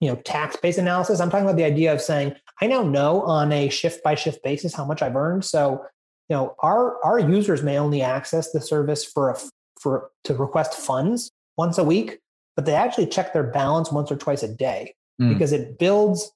you 0.01 0.09
know 0.09 0.17
tax 0.17 0.57
based 0.57 0.79
analysis. 0.79 1.21
I'm 1.21 1.31
talking 1.31 1.45
about 1.45 1.57
the 1.57 1.65
idea 1.65 1.93
of 1.93 2.01
saying 2.01 2.35
I 2.61 2.67
now 2.67 2.83
know 2.83 3.23
on 3.23 3.53
a 3.53 3.69
shift 3.69 4.03
by 4.03 4.15
shift 4.15 4.43
basis 4.43 4.75
how 4.75 4.85
much 4.85 5.03
I've 5.03 5.17
earned. 5.17 5.45
So 5.45 5.85
you 6.29 6.37
know 6.37 6.57
our 6.61 7.03
our 7.05 7.19
users 7.19 7.63
may 7.63 7.79
only 7.79 8.03
access 8.03 8.53
the 8.53 8.61
service 8.61 9.05
for 9.05 9.31
a 9.31 9.37
for 9.81 10.11
to 10.25 10.35
request 10.35 10.75
funds 10.75 11.31
once 11.57 11.79
a 11.79 11.85
week, 11.85 12.19
but 12.57 12.65
they 12.67 12.75
actually 12.75 13.07
check 13.07 13.33
their 13.33 13.45
balance 13.45 13.93
once 13.93 14.11
or 14.11 14.17
twice 14.17 14.43
a 14.43 14.49
day 14.49 14.95
mm. 15.21 15.33
because 15.33 15.53
it 15.53 15.79
builds 15.79 16.33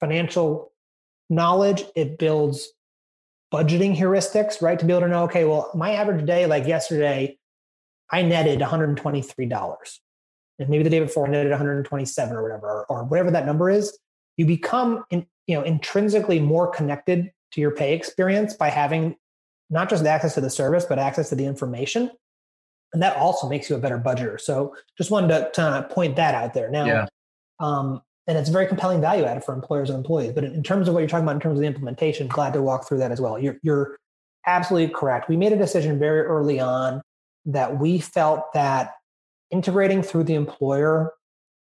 financial 0.00 0.71
knowledge. 1.32 1.84
It 1.96 2.18
builds 2.18 2.68
budgeting 3.52 3.96
heuristics, 3.96 4.62
right? 4.62 4.78
To 4.78 4.84
be 4.84 4.92
able 4.92 5.02
to 5.02 5.08
know, 5.08 5.24
okay, 5.24 5.44
well, 5.44 5.70
my 5.74 5.92
average 5.92 6.26
day, 6.26 6.46
like 6.46 6.66
yesterday, 6.66 7.38
I 8.10 8.22
netted 8.22 8.60
$123. 8.60 9.98
And 10.58 10.68
maybe 10.68 10.84
the 10.84 10.90
day 10.90 11.00
before 11.00 11.26
I 11.26 11.30
netted 11.30 11.50
127 11.50 12.36
or 12.36 12.42
whatever, 12.42 12.66
or, 12.68 12.86
or 12.86 13.04
whatever 13.04 13.30
that 13.30 13.46
number 13.46 13.70
is. 13.70 13.98
You 14.36 14.46
become 14.46 15.04
in, 15.10 15.26
you 15.46 15.56
know 15.56 15.62
intrinsically 15.62 16.40
more 16.40 16.70
connected 16.70 17.30
to 17.52 17.60
your 17.60 17.72
pay 17.72 17.94
experience 17.94 18.54
by 18.54 18.68
having 18.70 19.16
not 19.70 19.90
just 19.90 20.04
access 20.04 20.34
to 20.34 20.40
the 20.40 20.50
service, 20.50 20.84
but 20.84 20.98
access 20.98 21.28
to 21.30 21.34
the 21.34 21.44
information. 21.44 22.10
And 22.92 23.02
that 23.02 23.16
also 23.16 23.48
makes 23.48 23.70
you 23.70 23.76
a 23.76 23.78
better 23.78 23.98
budgeter. 23.98 24.40
So 24.40 24.74
just 24.98 25.10
wanted 25.10 25.28
to, 25.28 25.50
to 25.54 25.88
point 25.90 26.16
that 26.16 26.34
out 26.34 26.52
there. 26.52 26.70
Now, 26.70 26.84
yeah. 26.84 27.06
um, 27.58 28.02
and 28.26 28.38
it's 28.38 28.48
very 28.48 28.66
compelling 28.66 29.00
value 29.00 29.24
added 29.24 29.44
for 29.44 29.54
employers 29.54 29.90
and 29.90 29.96
employees. 29.98 30.32
But 30.32 30.44
in 30.44 30.62
terms 30.62 30.88
of 30.88 30.94
what 30.94 31.00
you're 31.00 31.08
talking 31.08 31.24
about 31.24 31.34
in 31.34 31.40
terms 31.40 31.58
of 31.58 31.60
the 31.60 31.66
implementation, 31.66 32.28
glad 32.28 32.52
to 32.52 32.62
walk 32.62 32.86
through 32.86 32.98
that 32.98 33.10
as 33.10 33.20
well. 33.20 33.38
You're, 33.38 33.58
you're 33.62 33.98
absolutely 34.46 34.94
correct. 34.94 35.28
We 35.28 35.36
made 35.36 35.52
a 35.52 35.58
decision 35.58 35.98
very 35.98 36.20
early 36.20 36.60
on 36.60 37.02
that 37.46 37.78
we 37.78 37.98
felt 37.98 38.52
that 38.54 38.94
integrating 39.50 40.02
through 40.02 40.24
the 40.24 40.34
employer 40.34 41.12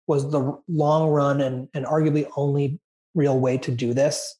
was 0.07 0.31
the 0.31 0.59
long 0.67 1.09
run 1.09 1.39
and, 1.39 1.69
and 1.73 1.85
arguably 1.85 2.27
only 2.35 2.79
real 3.13 3.39
way 3.39 3.57
to 3.59 3.71
do 3.71 3.93
this. 3.93 4.35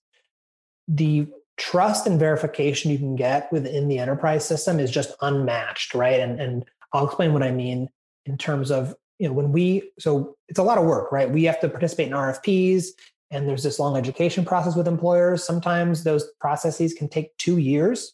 The 0.87 1.27
trust 1.57 2.07
and 2.07 2.19
verification 2.19 2.89
you 2.89 2.97
can 2.97 3.15
get 3.15 3.51
within 3.51 3.87
the 3.87 3.99
enterprise 3.99 4.45
system 4.45 4.79
is 4.79 4.89
just 4.89 5.13
unmatched, 5.21 5.93
right? 5.93 6.19
And, 6.19 6.39
and 6.39 6.65
I'll 6.91 7.05
explain 7.05 7.33
what 7.33 7.43
I 7.43 7.51
mean 7.51 7.89
in 8.25 8.37
terms 8.37 8.71
of, 8.71 8.95
you 9.19 9.27
know, 9.27 9.33
when 9.33 9.51
we, 9.51 9.91
so 9.99 10.35
it's 10.47 10.59
a 10.59 10.63
lot 10.63 10.77
of 10.77 10.85
work, 10.85 11.11
right? 11.11 11.29
We 11.29 11.43
have 11.43 11.59
to 11.61 11.69
participate 11.69 12.07
in 12.07 12.13
RFPs 12.13 12.87
and 13.31 13.47
there's 13.47 13.63
this 13.63 13.79
long 13.79 13.95
education 13.95 14.43
process 14.43 14.75
with 14.75 14.87
employers. 14.87 15.43
Sometimes 15.43 16.03
those 16.03 16.25
processes 16.39 16.93
can 16.93 17.07
take 17.07 17.35
two 17.37 17.57
years, 17.57 18.13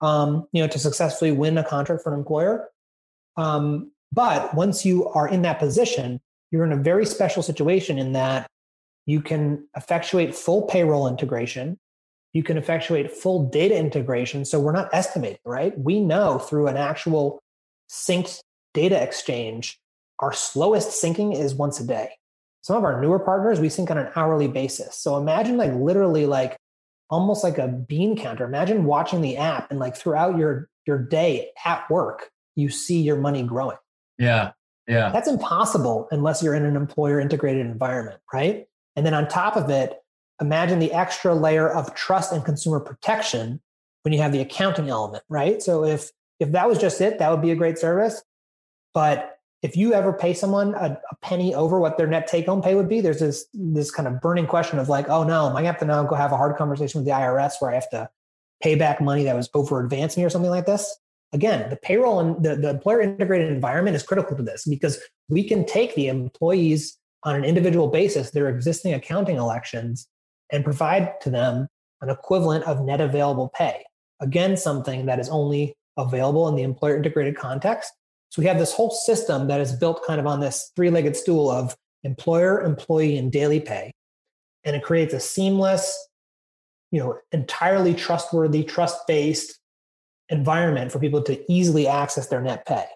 um, 0.00 0.48
you 0.52 0.62
know, 0.62 0.68
to 0.68 0.78
successfully 0.78 1.30
win 1.30 1.56
a 1.58 1.64
contract 1.64 2.02
for 2.02 2.12
an 2.12 2.18
employer. 2.18 2.68
Um, 3.36 3.92
but 4.10 4.52
once 4.54 4.84
you 4.84 5.08
are 5.08 5.28
in 5.28 5.42
that 5.42 5.58
position, 5.58 6.20
you're 6.50 6.64
in 6.64 6.72
a 6.72 6.82
very 6.82 7.06
special 7.06 7.42
situation 7.42 7.98
in 7.98 8.12
that 8.12 8.46
you 9.06 9.20
can 9.20 9.68
effectuate 9.76 10.34
full 10.34 10.62
payroll 10.62 11.08
integration 11.08 11.78
you 12.32 12.42
can 12.42 12.56
effectuate 12.56 13.10
full 13.10 13.48
data 13.48 13.76
integration. 13.76 14.44
So 14.44 14.58
we're 14.58 14.72
not 14.72 14.88
estimating, 14.92 15.38
right? 15.44 15.78
We 15.78 16.00
know 16.00 16.38
through 16.38 16.68
an 16.68 16.76
actual 16.76 17.42
synced 17.90 18.40
data 18.72 19.00
exchange, 19.00 19.78
our 20.22 20.32
slowest 20.32 21.02
syncing 21.02 21.36
is 21.36 21.54
once 21.54 21.80
a 21.80 21.86
day. 21.86 22.10
Some 22.62 22.76
of 22.76 22.84
our 22.84 23.00
newer 23.00 23.18
partners, 23.18 23.58
we 23.58 23.68
sync 23.68 23.90
on 23.90 23.98
an 23.98 24.10
hourly 24.14 24.46
basis. 24.46 24.96
So 24.96 25.16
imagine 25.16 25.56
like 25.56 25.74
literally 25.74 26.26
like 26.26 26.56
almost 27.10 27.42
like 27.42 27.58
a 27.58 27.68
bean 27.68 28.16
counter. 28.16 28.44
Imagine 28.44 28.84
watching 28.84 29.20
the 29.20 29.36
app 29.36 29.70
and 29.70 29.78
like 29.80 29.96
throughout 29.96 30.38
your 30.38 30.68
your 30.86 30.98
day 30.98 31.50
at 31.64 31.88
work, 31.90 32.30
you 32.54 32.68
see 32.68 33.02
your 33.02 33.16
money 33.16 33.42
growing. 33.42 33.76
Yeah. 34.18 34.52
Yeah. 34.88 35.10
That's 35.10 35.28
impossible 35.28 36.08
unless 36.10 36.42
you're 36.42 36.54
in 36.54 36.64
an 36.64 36.76
employer 36.76 37.20
integrated 37.20 37.66
environment, 37.66 38.20
right? 38.32 38.66
And 38.96 39.04
then 39.06 39.14
on 39.14 39.28
top 39.28 39.56
of 39.56 39.70
it, 39.70 39.98
imagine 40.40 40.78
the 40.78 40.92
extra 40.92 41.34
layer 41.34 41.68
of 41.68 41.94
trust 41.94 42.32
and 42.32 42.44
consumer 42.44 42.80
protection 42.80 43.60
when 44.02 44.12
you 44.12 44.20
have 44.20 44.32
the 44.32 44.40
accounting 44.40 44.88
element, 44.88 45.24
right? 45.28 45.62
So 45.62 45.84
if 45.84 46.10
if 46.40 46.52
that 46.52 46.68
was 46.68 46.78
just 46.78 47.00
it, 47.00 47.18
that 47.18 47.30
would 47.30 47.42
be 47.42 47.50
a 47.50 47.56
great 47.56 47.78
service. 47.78 48.22
But 48.94 49.38
if 49.62 49.76
you 49.76 49.94
ever 49.94 50.12
pay 50.12 50.34
someone 50.34 50.74
a, 50.74 51.00
a 51.10 51.14
penny 51.22 51.54
over 51.54 51.78
what 51.78 51.96
their 51.96 52.08
net 52.08 52.26
take 52.26 52.46
home 52.46 52.60
pay 52.60 52.74
would 52.74 52.88
be, 52.88 53.00
there's 53.00 53.20
this 53.20 53.46
this 53.54 53.90
kind 53.90 54.08
of 54.08 54.20
burning 54.20 54.46
question 54.46 54.78
of 54.78 54.88
like, 54.88 55.08
oh 55.08 55.22
no, 55.22 55.48
am 55.48 55.52
I 55.56 55.60
gonna 55.60 55.68
have 55.68 55.78
to 55.78 55.84
now 55.84 56.02
go 56.04 56.16
have 56.16 56.32
a 56.32 56.36
hard 56.36 56.56
conversation 56.56 57.00
with 57.00 57.06
the 57.06 57.14
IRS 57.14 57.54
where 57.60 57.70
I 57.70 57.74
have 57.74 57.90
to 57.90 58.10
pay 58.62 58.74
back 58.74 59.00
money 59.00 59.24
that 59.24 59.36
was 59.36 59.48
over 59.54 59.82
advanced 59.82 60.18
me 60.18 60.24
or 60.24 60.30
something 60.30 60.50
like 60.50 60.66
this? 60.66 60.98
Again, 61.32 61.70
the 61.70 61.76
payroll 61.76 62.20
and 62.20 62.44
the, 62.44 62.56
the 62.56 62.70
employer 62.70 63.00
integrated 63.00 63.50
environment 63.50 63.96
is 63.96 64.02
critical 64.02 64.36
to 64.36 64.42
this 64.42 64.66
because 64.66 64.98
we 65.28 65.44
can 65.44 65.64
take 65.64 65.94
the 65.94 66.08
employees 66.08 66.98
on 67.22 67.36
an 67.36 67.44
individual 67.44 67.88
basis, 67.88 68.30
their 68.30 68.48
existing 68.48 68.92
accounting 68.92 69.36
elections, 69.36 70.08
and 70.50 70.64
provide 70.64 71.20
to 71.22 71.30
them 71.30 71.68
an 72.02 72.10
equivalent 72.10 72.64
of 72.64 72.84
net 72.84 73.00
available 73.00 73.50
pay. 73.54 73.84
Again, 74.20 74.56
something 74.56 75.06
that 75.06 75.20
is 75.20 75.28
only 75.28 75.76
available 75.96 76.48
in 76.48 76.56
the 76.56 76.62
employer 76.62 76.96
integrated 76.96 77.36
context. 77.36 77.92
So 78.32 78.40
we 78.40 78.48
have 78.48 78.58
this 78.58 78.72
whole 78.72 78.90
system 78.90 79.46
that 79.48 79.60
is 79.60 79.74
built 79.74 80.02
kind 80.06 80.18
of 80.18 80.26
on 80.26 80.40
this 80.40 80.72
three 80.74 80.88
legged 80.88 81.16
stool 81.16 81.50
of 81.50 81.76
employer, 82.02 82.62
employee, 82.62 83.18
and 83.18 83.30
daily 83.30 83.60
pay. 83.60 83.92
And 84.64 84.74
it 84.74 84.82
creates 84.82 85.12
a 85.12 85.20
seamless, 85.20 85.94
you 86.90 86.98
know, 86.98 87.18
entirely 87.32 87.92
trustworthy, 87.92 88.64
trust 88.64 89.06
based 89.06 89.58
environment 90.30 90.90
for 90.90 90.98
people 90.98 91.20
to 91.24 91.52
easily 91.52 91.86
access 91.86 92.28
their 92.28 92.40
net 92.40 92.64
pay. 92.64 92.86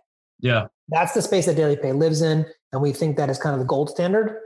Yeah. 0.40 0.68
That's 0.88 1.12
the 1.12 1.20
space 1.20 1.44
that 1.44 1.56
daily 1.56 1.76
pay 1.76 1.92
lives 1.92 2.22
in. 2.22 2.46
And 2.72 2.80
we 2.80 2.94
think 2.94 3.18
that 3.18 3.28
is 3.28 3.38
kind 3.38 3.52
of 3.52 3.60
the 3.60 3.66
gold 3.66 3.90
standard. 3.90 4.40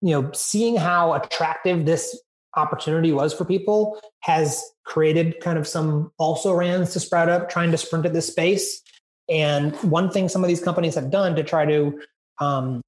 You 0.00 0.22
know, 0.22 0.30
seeing 0.32 0.76
how 0.76 1.14
attractive 1.14 1.86
this 1.86 2.16
opportunity 2.54 3.10
was 3.10 3.34
for 3.34 3.44
people 3.44 4.00
has 4.20 4.62
created 4.84 5.40
kind 5.40 5.58
of 5.58 5.66
some 5.66 6.12
also 6.18 6.52
rans 6.52 6.92
to 6.92 7.00
sprout 7.00 7.28
up 7.28 7.50
trying 7.50 7.72
to 7.72 7.76
sprint 7.76 8.06
at 8.06 8.12
this 8.12 8.28
space. 8.28 8.80
And 9.28 9.74
one 9.76 10.10
thing 10.10 10.28
some 10.28 10.44
of 10.44 10.48
these 10.48 10.62
companies 10.62 10.94
have 10.94 11.10
done 11.10 11.34
to 11.36 11.42
try 11.42 11.64
to 11.66 12.00
um, 12.38 12.82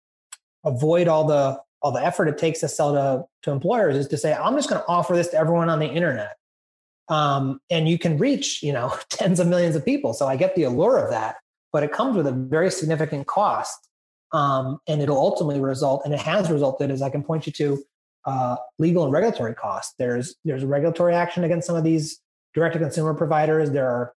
avoid 0.64 1.08
all 1.08 1.24
the 1.24 1.60
all 1.80 1.92
the 1.92 2.04
effort 2.04 2.28
it 2.28 2.38
takes 2.38 2.60
to 2.60 2.68
sell 2.68 2.92
to, 2.92 3.24
to 3.42 3.52
employers 3.52 3.96
is 3.96 4.08
to 4.08 4.16
say, 4.16 4.34
I'm 4.34 4.56
just 4.56 4.68
going 4.68 4.82
to 4.82 4.88
offer 4.88 5.14
this 5.14 5.28
to 5.28 5.38
everyone 5.38 5.68
on 5.68 5.78
the 5.78 5.86
internet. 5.86 6.36
Um, 7.08 7.60
and 7.70 7.88
you 7.88 7.98
can 7.98 8.18
reach, 8.18 8.62
you 8.62 8.72
know, 8.72 8.94
tens 9.10 9.38
of 9.40 9.46
millions 9.46 9.76
of 9.76 9.84
people. 9.84 10.12
So 10.12 10.26
I 10.26 10.36
get 10.36 10.56
the 10.56 10.64
allure 10.64 10.98
of 10.98 11.10
that, 11.10 11.36
but 11.72 11.82
it 11.82 11.92
comes 11.92 12.16
with 12.16 12.26
a 12.26 12.32
very 12.32 12.70
significant 12.70 13.26
cost. 13.26 13.88
Um, 14.32 14.78
and 14.86 15.00
it'll 15.00 15.16
ultimately 15.16 15.60
result, 15.60 16.02
and 16.04 16.12
it 16.12 16.20
has 16.20 16.50
resulted, 16.50 16.90
as 16.90 17.00
I 17.00 17.08
can 17.08 17.22
point 17.22 17.46
you 17.46 17.52
to, 17.52 17.82
uh, 18.26 18.56
legal 18.78 19.04
and 19.04 19.12
regulatory 19.12 19.54
costs. 19.54 19.94
There's 19.98 20.36
there's 20.44 20.64
regulatory 20.64 21.14
action 21.14 21.44
against 21.44 21.66
some 21.66 21.76
of 21.76 21.84
these 21.84 22.20
direct 22.52 22.74
to 22.74 22.78
consumer 22.78 23.14
providers. 23.14 23.70
There 23.70 23.88
are 23.88 24.12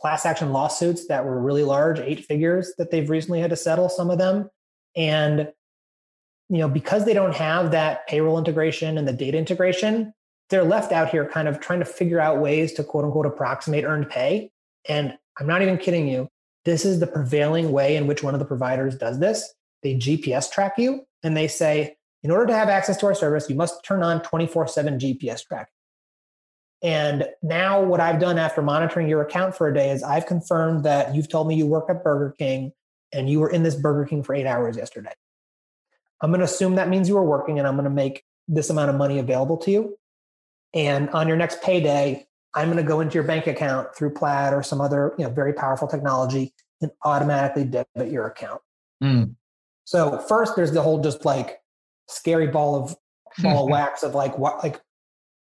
class 0.00 0.24
action 0.24 0.52
lawsuits 0.52 1.06
that 1.08 1.24
were 1.24 1.40
really 1.40 1.62
large, 1.62 2.00
eight 2.00 2.24
figures 2.24 2.72
that 2.78 2.90
they've 2.90 3.10
recently 3.10 3.40
had 3.40 3.50
to 3.50 3.56
settle. 3.56 3.88
Some 3.88 4.10
of 4.10 4.18
them, 4.18 4.50
and 4.96 5.52
you 6.48 6.58
know 6.58 6.68
because 6.68 7.04
they 7.04 7.14
don't 7.14 7.34
have 7.34 7.70
that 7.72 8.06
payroll 8.06 8.38
integration 8.38 8.98
and 8.98 9.06
the 9.06 9.12
data 9.12 9.38
integration, 9.38 10.12
they're 10.48 10.64
left 10.64 10.92
out 10.92 11.10
here 11.10 11.26
kind 11.26 11.48
of 11.48 11.60
trying 11.60 11.78
to 11.78 11.84
figure 11.84 12.20
out 12.20 12.40
ways 12.40 12.72
to 12.74 12.84
quote 12.84 13.04
unquote 13.04 13.26
approximate 13.26 13.84
earned 13.84 14.08
pay. 14.08 14.50
And 14.88 15.16
I'm 15.38 15.46
not 15.46 15.62
even 15.62 15.78
kidding 15.78 16.08
you. 16.08 16.28
This 16.64 16.84
is 16.84 17.00
the 17.00 17.06
prevailing 17.06 17.72
way 17.72 17.96
in 17.96 18.06
which 18.06 18.22
one 18.22 18.34
of 18.34 18.40
the 18.40 18.46
providers 18.46 18.96
does 18.96 19.18
this. 19.18 19.54
They 19.82 19.94
GPS 19.94 20.50
track 20.50 20.74
you 20.76 21.06
and 21.22 21.36
they 21.36 21.48
say, 21.48 21.96
in 22.22 22.30
order 22.30 22.46
to 22.46 22.54
have 22.54 22.68
access 22.68 22.98
to 22.98 23.06
our 23.06 23.14
service, 23.14 23.48
you 23.48 23.56
must 23.56 23.82
turn 23.84 24.02
on 24.02 24.22
24 24.22 24.68
7 24.68 24.98
GPS 24.98 25.46
tracking. 25.46 25.72
And 26.82 27.26
now, 27.42 27.82
what 27.82 28.00
I've 28.00 28.20
done 28.20 28.38
after 28.38 28.62
monitoring 28.62 29.08
your 29.08 29.20
account 29.20 29.54
for 29.54 29.68
a 29.68 29.74
day 29.74 29.90
is 29.90 30.02
I've 30.02 30.26
confirmed 30.26 30.84
that 30.84 31.14
you've 31.14 31.28
told 31.28 31.46
me 31.46 31.54
you 31.54 31.66
work 31.66 31.90
at 31.90 32.02
Burger 32.02 32.34
King 32.38 32.72
and 33.12 33.28
you 33.28 33.40
were 33.40 33.50
in 33.50 33.62
this 33.62 33.74
Burger 33.74 34.06
King 34.06 34.22
for 34.22 34.34
eight 34.34 34.46
hours 34.46 34.76
yesterday. 34.76 35.12
I'm 36.22 36.30
going 36.30 36.40
to 36.40 36.44
assume 36.44 36.76
that 36.76 36.88
means 36.88 37.08
you 37.08 37.14
were 37.14 37.24
working 37.24 37.58
and 37.58 37.66
I'm 37.66 37.74
going 37.74 37.84
to 37.84 37.90
make 37.90 38.24
this 38.48 38.70
amount 38.70 38.90
of 38.90 38.96
money 38.96 39.18
available 39.18 39.56
to 39.58 39.70
you. 39.70 39.98
And 40.74 41.10
on 41.10 41.28
your 41.28 41.36
next 41.36 41.62
payday, 41.62 42.26
I'm 42.54 42.66
going 42.66 42.76
to 42.78 42.82
go 42.82 43.00
into 43.00 43.14
your 43.14 43.24
bank 43.24 43.46
account 43.46 43.94
through 43.94 44.14
Plaid 44.14 44.52
or 44.52 44.62
some 44.62 44.80
other 44.80 45.14
you 45.18 45.24
know, 45.24 45.30
very 45.30 45.52
powerful 45.52 45.88
technology 45.88 46.52
and 46.80 46.90
automatically 47.04 47.64
debit 47.64 48.10
your 48.10 48.26
account. 48.26 48.60
Mm. 49.02 49.34
So 49.84 50.18
first, 50.18 50.56
there's 50.56 50.72
the 50.72 50.82
whole 50.82 51.00
just 51.00 51.24
like 51.24 51.60
scary 52.08 52.48
ball 52.48 52.76
of 52.76 52.96
ball 53.42 53.64
of 53.64 53.70
wax 53.70 54.02
of 54.02 54.14
like 54.14 54.38
what 54.38 54.62
like. 54.62 54.80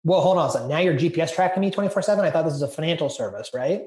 Well, 0.04 0.20
hold 0.20 0.38
on 0.38 0.48
a 0.48 0.52
second. 0.52 0.68
Now 0.68 0.78
you're 0.78 0.94
GPS 0.94 1.34
tracking 1.34 1.60
me 1.60 1.70
24 1.70 2.02
7. 2.02 2.24
I 2.24 2.30
thought 2.30 2.44
this 2.44 2.52
was 2.52 2.62
a 2.62 2.68
financial 2.68 3.08
service, 3.08 3.50
right? 3.54 3.86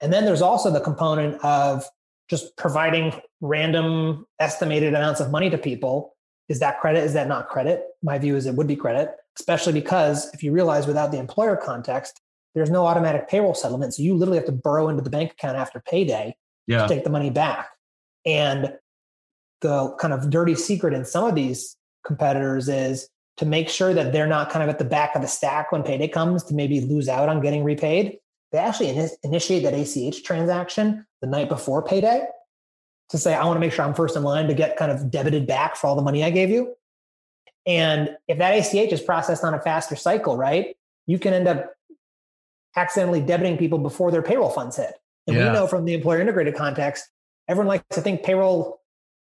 And 0.00 0.12
then 0.12 0.24
there's 0.24 0.42
also 0.42 0.70
the 0.70 0.80
component 0.80 1.42
of 1.44 1.84
just 2.28 2.56
providing 2.56 3.14
random 3.40 4.26
estimated 4.38 4.94
amounts 4.94 5.20
of 5.20 5.30
money 5.30 5.48
to 5.50 5.58
people. 5.58 6.14
Is 6.48 6.60
that 6.60 6.80
credit? 6.80 7.04
Is 7.04 7.14
that 7.14 7.28
not 7.28 7.48
credit? 7.48 7.84
My 8.02 8.18
view 8.18 8.36
is 8.36 8.46
it 8.46 8.54
would 8.54 8.66
be 8.66 8.76
credit, 8.76 9.10
especially 9.38 9.72
because 9.72 10.32
if 10.34 10.42
you 10.42 10.52
realize 10.52 10.86
without 10.86 11.12
the 11.12 11.18
employer 11.18 11.56
context, 11.56 12.20
there's 12.54 12.70
no 12.70 12.86
automatic 12.86 13.28
payroll 13.28 13.54
settlement. 13.54 13.94
So 13.94 14.02
you 14.02 14.14
literally 14.14 14.38
have 14.38 14.46
to 14.46 14.52
burrow 14.52 14.88
into 14.88 15.02
the 15.02 15.10
bank 15.10 15.32
account 15.32 15.56
after 15.56 15.80
payday 15.80 16.36
yeah. 16.66 16.82
to 16.82 16.88
take 16.88 17.04
the 17.04 17.10
money 17.10 17.30
back. 17.30 17.70
And 18.26 18.74
the 19.62 19.94
kind 19.98 20.12
of 20.12 20.28
dirty 20.30 20.54
secret 20.54 20.92
in 20.92 21.04
some 21.04 21.24
of 21.24 21.34
these 21.34 21.76
competitors 22.04 22.68
is 22.68 23.08
to 23.38 23.46
make 23.46 23.68
sure 23.68 23.94
that 23.94 24.12
they're 24.12 24.26
not 24.26 24.50
kind 24.50 24.62
of 24.62 24.68
at 24.68 24.78
the 24.78 24.84
back 24.84 25.14
of 25.14 25.22
the 25.22 25.28
stack 25.28 25.72
when 25.72 25.82
payday 25.82 26.08
comes 26.08 26.44
to 26.44 26.54
maybe 26.54 26.80
lose 26.80 27.08
out 27.08 27.28
on 27.28 27.40
getting 27.40 27.64
repaid. 27.64 28.18
They 28.50 28.58
actually 28.58 28.90
in- 28.90 29.08
initiate 29.22 29.62
that 29.62 29.74
ACH 29.74 30.22
transaction 30.22 31.06
the 31.20 31.26
night 31.26 31.48
before 31.48 31.82
payday 31.82 32.26
to 33.08 33.18
say, 33.18 33.34
I 33.34 33.44
want 33.44 33.56
to 33.56 33.60
make 33.60 33.72
sure 33.72 33.84
I'm 33.84 33.94
first 33.94 34.16
in 34.16 34.22
line 34.22 34.48
to 34.48 34.54
get 34.54 34.76
kind 34.76 34.92
of 34.92 35.10
debited 35.10 35.46
back 35.46 35.76
for 35.76 35.86
all 35.86 35.96
the 35.96 36.02
money 36.02 36.22
I 36.22 36.30
gave 36.30 36.50
you. 36.50 36.74
And 37.66 38.16
if 38.28 38.38
that 38.38 38.54
ACH 38.54 38.92
is 38.92 39.00
processed 39.00 39.44
on 39.44 39.54
a 39.54 39.60
faster 39.60 39.96
cycle, 39.96 40.36
right, 40.36 40.76
you 41.06 41.18
can 41.18 41.32
end 41.32 41.48
up 41.48 41.72
accidentally 42.76 43.20
debiting 43.20 43.58
people 43.58 43.78
before 43.78 44.10
their 44.10 44.22
payroll 44.22 44.50
funds 44.50 44.76
hit. 44.76 44.94
And 45.26 45.36
Yeah. 45.36 45.46
we 45.46 45.52
know 45.52 45.66
from 45.66 45.84
the 45.84 45.94
employer 45.94 46.20
integrated 46.20 46.54
context, 46.54 47.08
everyone 47.48 47.68
likes 47.68 47.84
to 47.92 48.00
think 48.00 48.22
payroll 48.22 48.80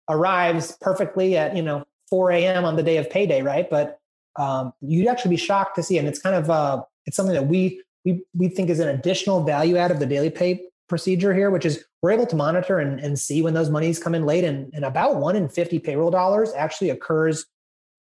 arrives 0.08 0.76
perfectly 0.80 1.36
at 1.36 1.54
you 1.56 1.62
know 1.62 1.84
4 2.10 2.32
a.m. 2.32 2.64
on 2.64 2.76
the 2.76 2.82
day 2.82 2.96
of 2.96 3.10
payday, 3.10 3.42
right? 3.42 3.68
But 3.68 3.98
um, 4.36 4.72
you'd 4.80 5.08
actually 5.08 5.30
be 5.30 5.36
shocked 5.36 5.76
to 5.76 5.82
see, 5.82 5.98
and 5.98 6.06
it's 6.06 6.18
kind 6.18 6.36
of 6.36 6.50
uh, 6.50 6.82
it's 7.06 7.16
something 7.16 7.34
that 7.34 7.46
we 7.46 7.82
we 8.04 8.22
we 8.34 8.48
think 8.48 8.70
is 8.70 8.80
an 8.80 8.88
additional 8.88 9.42
value 9.44 9.76
add 9.76 9.90
of 9.90 9.98
the 9.98 10.06
daily 10.06 10.30
pay 10.30 10.62
procedure 10.88 11.34
here, 11.34 11.50
which 11.50 11.66
is 11.66 11.84
we're 12.02 12.12
able 12.12 12.26
to 12.26 12.36
monitor 12.36 12.78
and, 12.78 13.00
and 13.00 13.18
see 13.18 13.42
when 13.42 13.54
those 13.54 13.70
monies 13.70 13.98
come 13.98 14.14
in 14.14 14.24
late, 14.24 14.44
and, 14.44 14.72
and 14.74 14.84
about 14.84 15.16
one 15.16 15.36
in 15.36 15.48
50 15.48 15.78
payroll 15.80 16.10
dollars 16.10 16.52
actually 16.56 16.90
occurs 16.90 17.44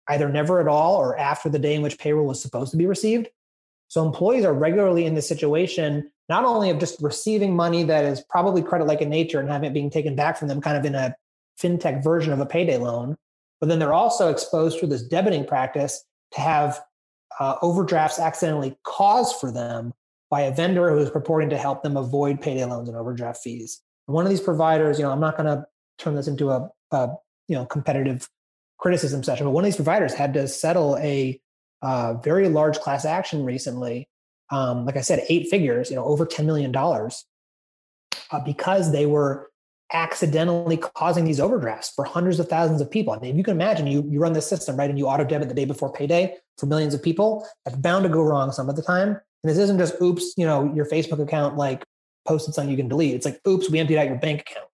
either 0.08 0.28
never 0.28 0.60
at 0.60 0.68
all 0.68 0.96
or 0.96 1.18
after 1.18 1.48
the 1.48 1.58
day 1.58 1.74
in 1.74 1.82
which 1.82 1.98
payroll 1.98 2.26
was 2.26 2.42
supposed 2.42 2.70
to 2.70 2.76
be 2.76 2.86
received. 2.86 3.28
So 3.88 4.04
employees 4.04 4.44
are 4.44 4.52
regularly 4.52 5.06
in 5.06 5.14
this 5.14 5.28
situation, 5.28 6.10
not 6.28 6.44
only 6.44 6.70
of 6.70 6.78
just 6.78 7.00
receiving 7.00 7.54
money 7.54 7.84
that 7.84 8.04
is 8.04 8.22
probably 8.28 8.62
credit 8.62 8.86
like 8.86 9.00
in 9.00 9.08
nature 9.08 9.40
and 9.40 9.48
having 9.48 9.70
it 9.70 9.74
being 9.74 9.90
taken 9.90 10.14
back 10.14 10.36
from 10.36 10.48
them 10.48 10.60
kind 10.60 10.76
of 10.76 10.84
in 10.84 10.94
a 10.94 11.14
fintech 11.60 12.02
version 12.02 12.32
of 12.32 12.40
a 12.40 12.46
payday 12.46 12.76
loan, 12.76 13.16
but 13.60 13.68
then 13.68 13.78
they're 13.78 13.92
also 13.92 14.30
exposed 14.30 14.78
through 14.78 14.88
this 14.88 15.06
debiting 15.06 15.46
practice 15.46 16.04
to 16.32 16.40
have 16.40 16.80
uh, 17.40 17.56
overdrafts 17.62 18.18
accidentally 18.18 18.76
caused 18.84 19.36
for 19.36 19.50
them 19.50 19.92
by 20.30 20.42
a 20.42 20.54
vendor 20.54 20.90
who 20.90 20.98
is 20.98 21.10
purporting 21.10 21.50
to 21.50 21.58
help 21.58 21.82
them 21.82 21.96
avoid 21.96 22.40
payday 22.40 22.64
loans 22.64 22.88
and 22.88 22.96
overdraft 22.96 23.42
fees. 23.42 23.80
One 24.06 24.24
of 24.24 24.30
these 24.30 24.40
providers, 24.40 24.98
you 24.98 25.04
know, 25.04 25.10
I'm 25.10 25.20
not 25.20 25.36
going 25.36 25.46
to 25.46 25.66
turn 25.98 26.14
this 26.14 26.28
into 26.28 26.50
a, 26.50 26.70
a 26.90 27.10
you 27.48 27.56
know 27.56 27.64
competitive 27.66 28.28
criticism 28.78 29.22
session, 29.22 29.46
but 29.46 29.52
one 29.52 29.64
of 29.64 29.66
these 29.66 29.76
providers 29.76 30.12
had 30.12 30.34
to 30.34 30.46
settle 30.48 30.96
a 30.98 31.40
uh, 31.82 32.14
very 32.14 32.48
large 32.48 32.80
class 32.80 33.04
action 33.04 33.44
recently. 33.44 34.08
Um, 34.50 34.86
like 34.86 34.96
I 34.96 35.02
said, 35.02 35.24
eight 35.28 35.48
figures, 35.48 35.90
you 35.90 35.96
know, 35.96 36.04
over 36.04 36.26
$10 36.26 36.44
million 36.44 36.74
uh, 36.74 38.40
because 38.44 38.92
they 38.92 39.06
were 39.06 39.50
accidentally 39.94 40.76
causing 40.76 41.24
these 41.24 41.40
overdrafts 41.40 41.90
for 41.94 42.04
hundreds 42.04 42.40
of 42.40 42.48
thousands 42.48 42.80
of 42.80 42.90
people. 42.90 43.14
I 43.14 43.18
mean, 43.20 43.30
if 43.30 43.36
you 43.36 43.44
can 43.44 43.54
imagine 43.54 43.86
you, 43.86 44.04
you 44.10 44.18
run 44.18 44.32
this 44.32 44.46
system, 44.46 44.76
right? 44.76 44.90
And 44.90 44.98
you 44.98 45.06
auto 45.06 45.24
debit 45.24 45.48
the 45.48 45.54
day 45.54 45.64
before 45.64 45.92
payday 45.92 46.36
for 46.58 46.66
millions 46.66 46.92
of 46.92 47.02
people, 47.02 47.46
that's 47.64 47.76
bound 47.76 48.02
to 48.02 48.08
go 48.08 48.20
wrong 48.20 48.52
some 48.52 48.68
of 48.68 48.76
the 48.76 48.82
time. 48.82 49.08
And 49.08 49.50
this 49.50 49.56
isn't 49.56 49.78
just, 49.78 49.94
oops, 50.02 50.34
you 50.36 50.44
know, 50.44 50.70
your 50.74 50.84
Facebook 50.84 51.22
account 51.22 51.56
like 51.56 51.84
posted 52.26 52.54
something 52.54 52.70
you 52.70 52.76
can 52.76 52.88
delete. 52.88 53.14
It's 53.14 53.24
like, 53.24 53.40
oops, 53.46 53.70
we 53.70 53.78
emptied 53.78 53.98
out 53.98 54.06
your 54.06 54.18
bank 54.18 54.40
account. 54.42 54.66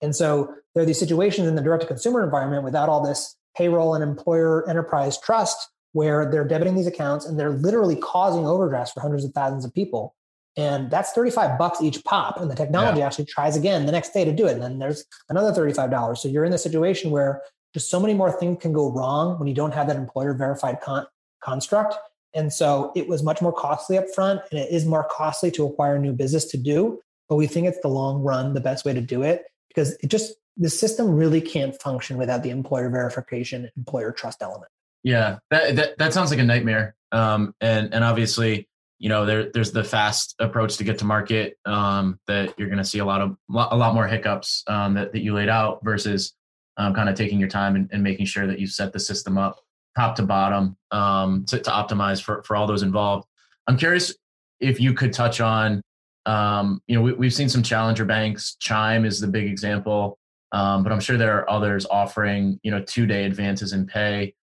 And 0.00 0.14
so 0.14 0.54
there 0.74 0.82
are 0.82 0.86
these 0.86 0.98
situations 0.98 1.48
in 1.48 1.54
the 1.54 1.62
direct 1.62 1.82
to 1.82 1.86
consumer 1.88 2.22
environment 2.22 2.64
without 2.64 2.88
all 2.88 3.04
this 3.04 3.36
payroll 3.56 3.94
and 3.94 4.02
employer 4.02 4.68
enterprise 4.68 5.18
trust 5.18 5.70
where 5.92 6.30
they're 6.30 6.46
debiting 6.46 6.76
these 6.76 6.86
accounts 6.86 7.24
and 7.24 7.38
they're 7.38 7.52
literally 7.52 7.96
causing 7.96 8.46
overdrafts 8.46 8.92
for 8.92 9.00
hundreds 9.00 9.24
of 9.24 9.32
thousands 9.32 9.64
of 9.64 9.72
people. 9.72 10.14
And 10.56 10.90
that's 10.90 11.12
35 11.12 11.58
bucks 11.58 11.82
each 11.82 12.04
pop. 12.04 12.40
And 12.40 12.50
the 12.50 12.54
technology 12.54 13.00
yeah. 13.00 13.06
actually 13.06 13.24
tries 13.24 13.56
again 13.56 13.86
the 13.86 13.92
next 13.92 14.12
day 14.12 14.24
to 14.24 14.32
do 14.32 14.46
it. 14.46 14.52
And 14.52 14.62
then 14.62 14.78
there's 14.78 15.04
another 15.28 15.52
$35. 15.52 16.18
So 16.18 16.28
you're 16.28 16.44
in 16.44 16.52
the 16.52 16.58
situation 16.58 17.10
where 17.10 17.42
just 17.72 17.90
so 17.90 17.98
many 17.98 18.14
more 18.14 18.30
things 18.30 18.62
can 18.62 18.72
go 18.72 18.90
wrong 18.92 19.38
when 19.38 19.48
you 19.48 19.54
don't 19.54 19.74
have 19.74 19.88
that 19.88 19.96
employer 19.96 20.32
verified 20.32 20.80
con- 20.80 21.06
construct. 21.42 21.96
And 22.34 22.52
so 22.52 22.92
it 22.94 23.08
was 23.08 23.22
much 23.22 23.42
more 23.42 23.52
costly 23.52 23.98
up 23.98 24.06
front 24.14 24.40
and 24.50 24.60
it 24.60 24.70
is 24.70 24.86
more 24.86 25.06
costly 25.10 25.50
to 25.52 25.66
acquire 25.66 25.98
new 25.98 26.12
business 26.12 26.44
to 26.46 26.56
do. 26.56 27.00
But 27.28 27.36
we 27.36 27.46
think 27.46 27.66
it's 27.66 27.80
the 27.80 27.88
long 27.88 28.22
run, 28.22 28.54
the 28.54 28.60
best 28.60 28.84
way 28.84 28.92
to 28.92 29.00
do 29.00 29.22
it 29.22 29.44
because 29.68 29.92
it 30.02 30.08
just, 30.08 30.34
the 30.56 30.70
system 30.70 31.10
really 31.10 31.40
can't 31.40 31.80
function 31.80 32.16
without 32.16 32.44
the 32.44 32.50
employer 32.50 32.88
verification, 32.90 33.68
employer 33.76 34.12
trust 34.12 34.40
element. 34.40 34.70
Yeah, 35.02 35.38
that, 35.50 35.76
that, 35.76 35.98
that 35.98 36.12
sounds 36.12 36.30
like 36.30 36.38
a 36.38 36.44
nightmare. 36.44 36.94
Um, 37.12 37.54
and, 37.60 37.92
and 37.92 38.04
obviously, 38.04 38.68
you 39.04 39.10
know, 39.10 39.26
there, 39.26 39.50
there's 39.52 39.70
the 39.70 39.84
fast 39.84 40.34
approach 40.38 40.78
to 40.78 40.82
get 40.82 40.96
to 40.96 41.04
market 41.04 41.58
um, 41.66 42.18
that 42.26 42.58
you're 42.58 42.70
going 42.70 42.78
to 42.78 42.84
see 42.84 43.00
a 43.00 43.04
lot 43.04 43.20
of 43.20 43.36
a 43.54 43.76
lot 43.76 43.94
more 43.94 44.08
hiccups 44.08 44.64
um, 44.66 44.94
that, 44.94 45.12
that 45.12 45.20
you 45.20 45.34
laid 45.34 45.50
out 45.50 45.80
versus 45.84 46.32
um, 46.78 46.94
kind 46.94 47.10
of 47.10 47.14
taking 47.14 47.38
your 47.38 47.50
time 47.50 47.76
and, 47.76 47.86
and, 47.92 48.02
making 48.02 48.24
sure 48.24 48.46
that 48.46 48.58
you 48.58 48.66
set 48.66 48.94
the 48.94 48.98
system 48.98 49.36
up 49.36 49.60
top 49.94 50.16
to 50.16 50.22
bottom 50.22 50.74
um, 50.90 51.44
to, 51.44 51.58
to, 51.58 51.70
optimize 51.70 52.22
for, 52.22 52.42
for 52.44 52.56
all 52.56 52.66
those 52.66 52.82
involved. 52.82 53.26
I'm 53.66 53.76
curious 53.76 54.14
if 54.60 54.80
you 54.80 54.94
could 54.94 55.12
touch 55.12 55.38
on, 55.38 55.82
um, 56.24 56.80
you 56.86 56.96
know, 56.96 57.02
we, 57.02 57.12
we've 57.12 57.34
seen 57.34 57.50
some 57.50 57.62
challenger 57.62 58.06
banks. 58.06 58.56
Chime 58.58 59.04
is 59.04 59.20
the 59.20 59.28
big 59.28 59.46
example, 59.46 60.18
um, 60.52 60.82
but 60.82 60.92
I'm 60.92 61.00
sure 61.00 61.18
there 61.18 61.36
are 61.36 61.50
others 61.50 61.84
offering, 61.90 62.58
you 62.62 62.70
know, 62.70 62.82
two 62.82 63.04
day 63.04 63.26
advances 63.26 63.74
in 63.74 63.86
pay 63.86 64.34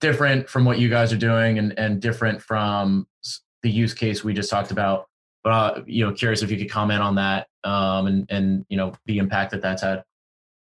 different 0.00 0.46
from 0.46 0.66
what 0.66 0.78
you 0.78 0.90
guys 0.90 1.10
are 1.10 1.18
doing 1.18 1.58
and, 1.58 1.78
and 1.78 2.02
different 2.02 2.42
from 2.42 3.06
the 3.64 3.70
use 3.70 3.94
case 3.94 4.22
we 4.22 4.32
just 4.32 4.50
talked 4.50 4.70
about. 4.70 5.08
But 5.42 5.52
uh, 5.52 5.82
you 5.86 6.06
know, 6.06 6.12
curious 6.12 6.42
if 6.42 6.50
you 6.50 6.56
could 6.56 6.70
comment 6.70 7.02
on 7.02 7.16
that 7.16 7.48
um, 7.64 8.06
and 8.06 8.26
and 8.30 8.64
you 8.68 8.76
know 8.76 8.92
the 9.06 9.18
impact 9.18 9.50
that 9.50 9.62
that's 9.62 9.82
had. 9.82 10.04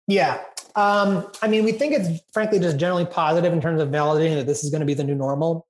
Yeah, 0.07 0.40
um, 0.77 1.27
I 1.42 1.49
mean, 1.49 1.64
we 1.64 1.73
think 1.73 1.94
it's 1.94 2.20
frankly 2.33 2.61
just 2.61 2.77
generally 2.77 3.07
positive 3.07 3.53
in 3.53 3.61
terms 3.61 3.81
of 3.81 3.88
validating 3.88 4.37
that 4.37 4.47
this 4.47 4.62
is 4.62 4.70
going 4.70 4.81
to 4.81 4.87
be 4.87 4.94
the 4.94 5.05
new 5.05 5.14
normal. 5.14 5.66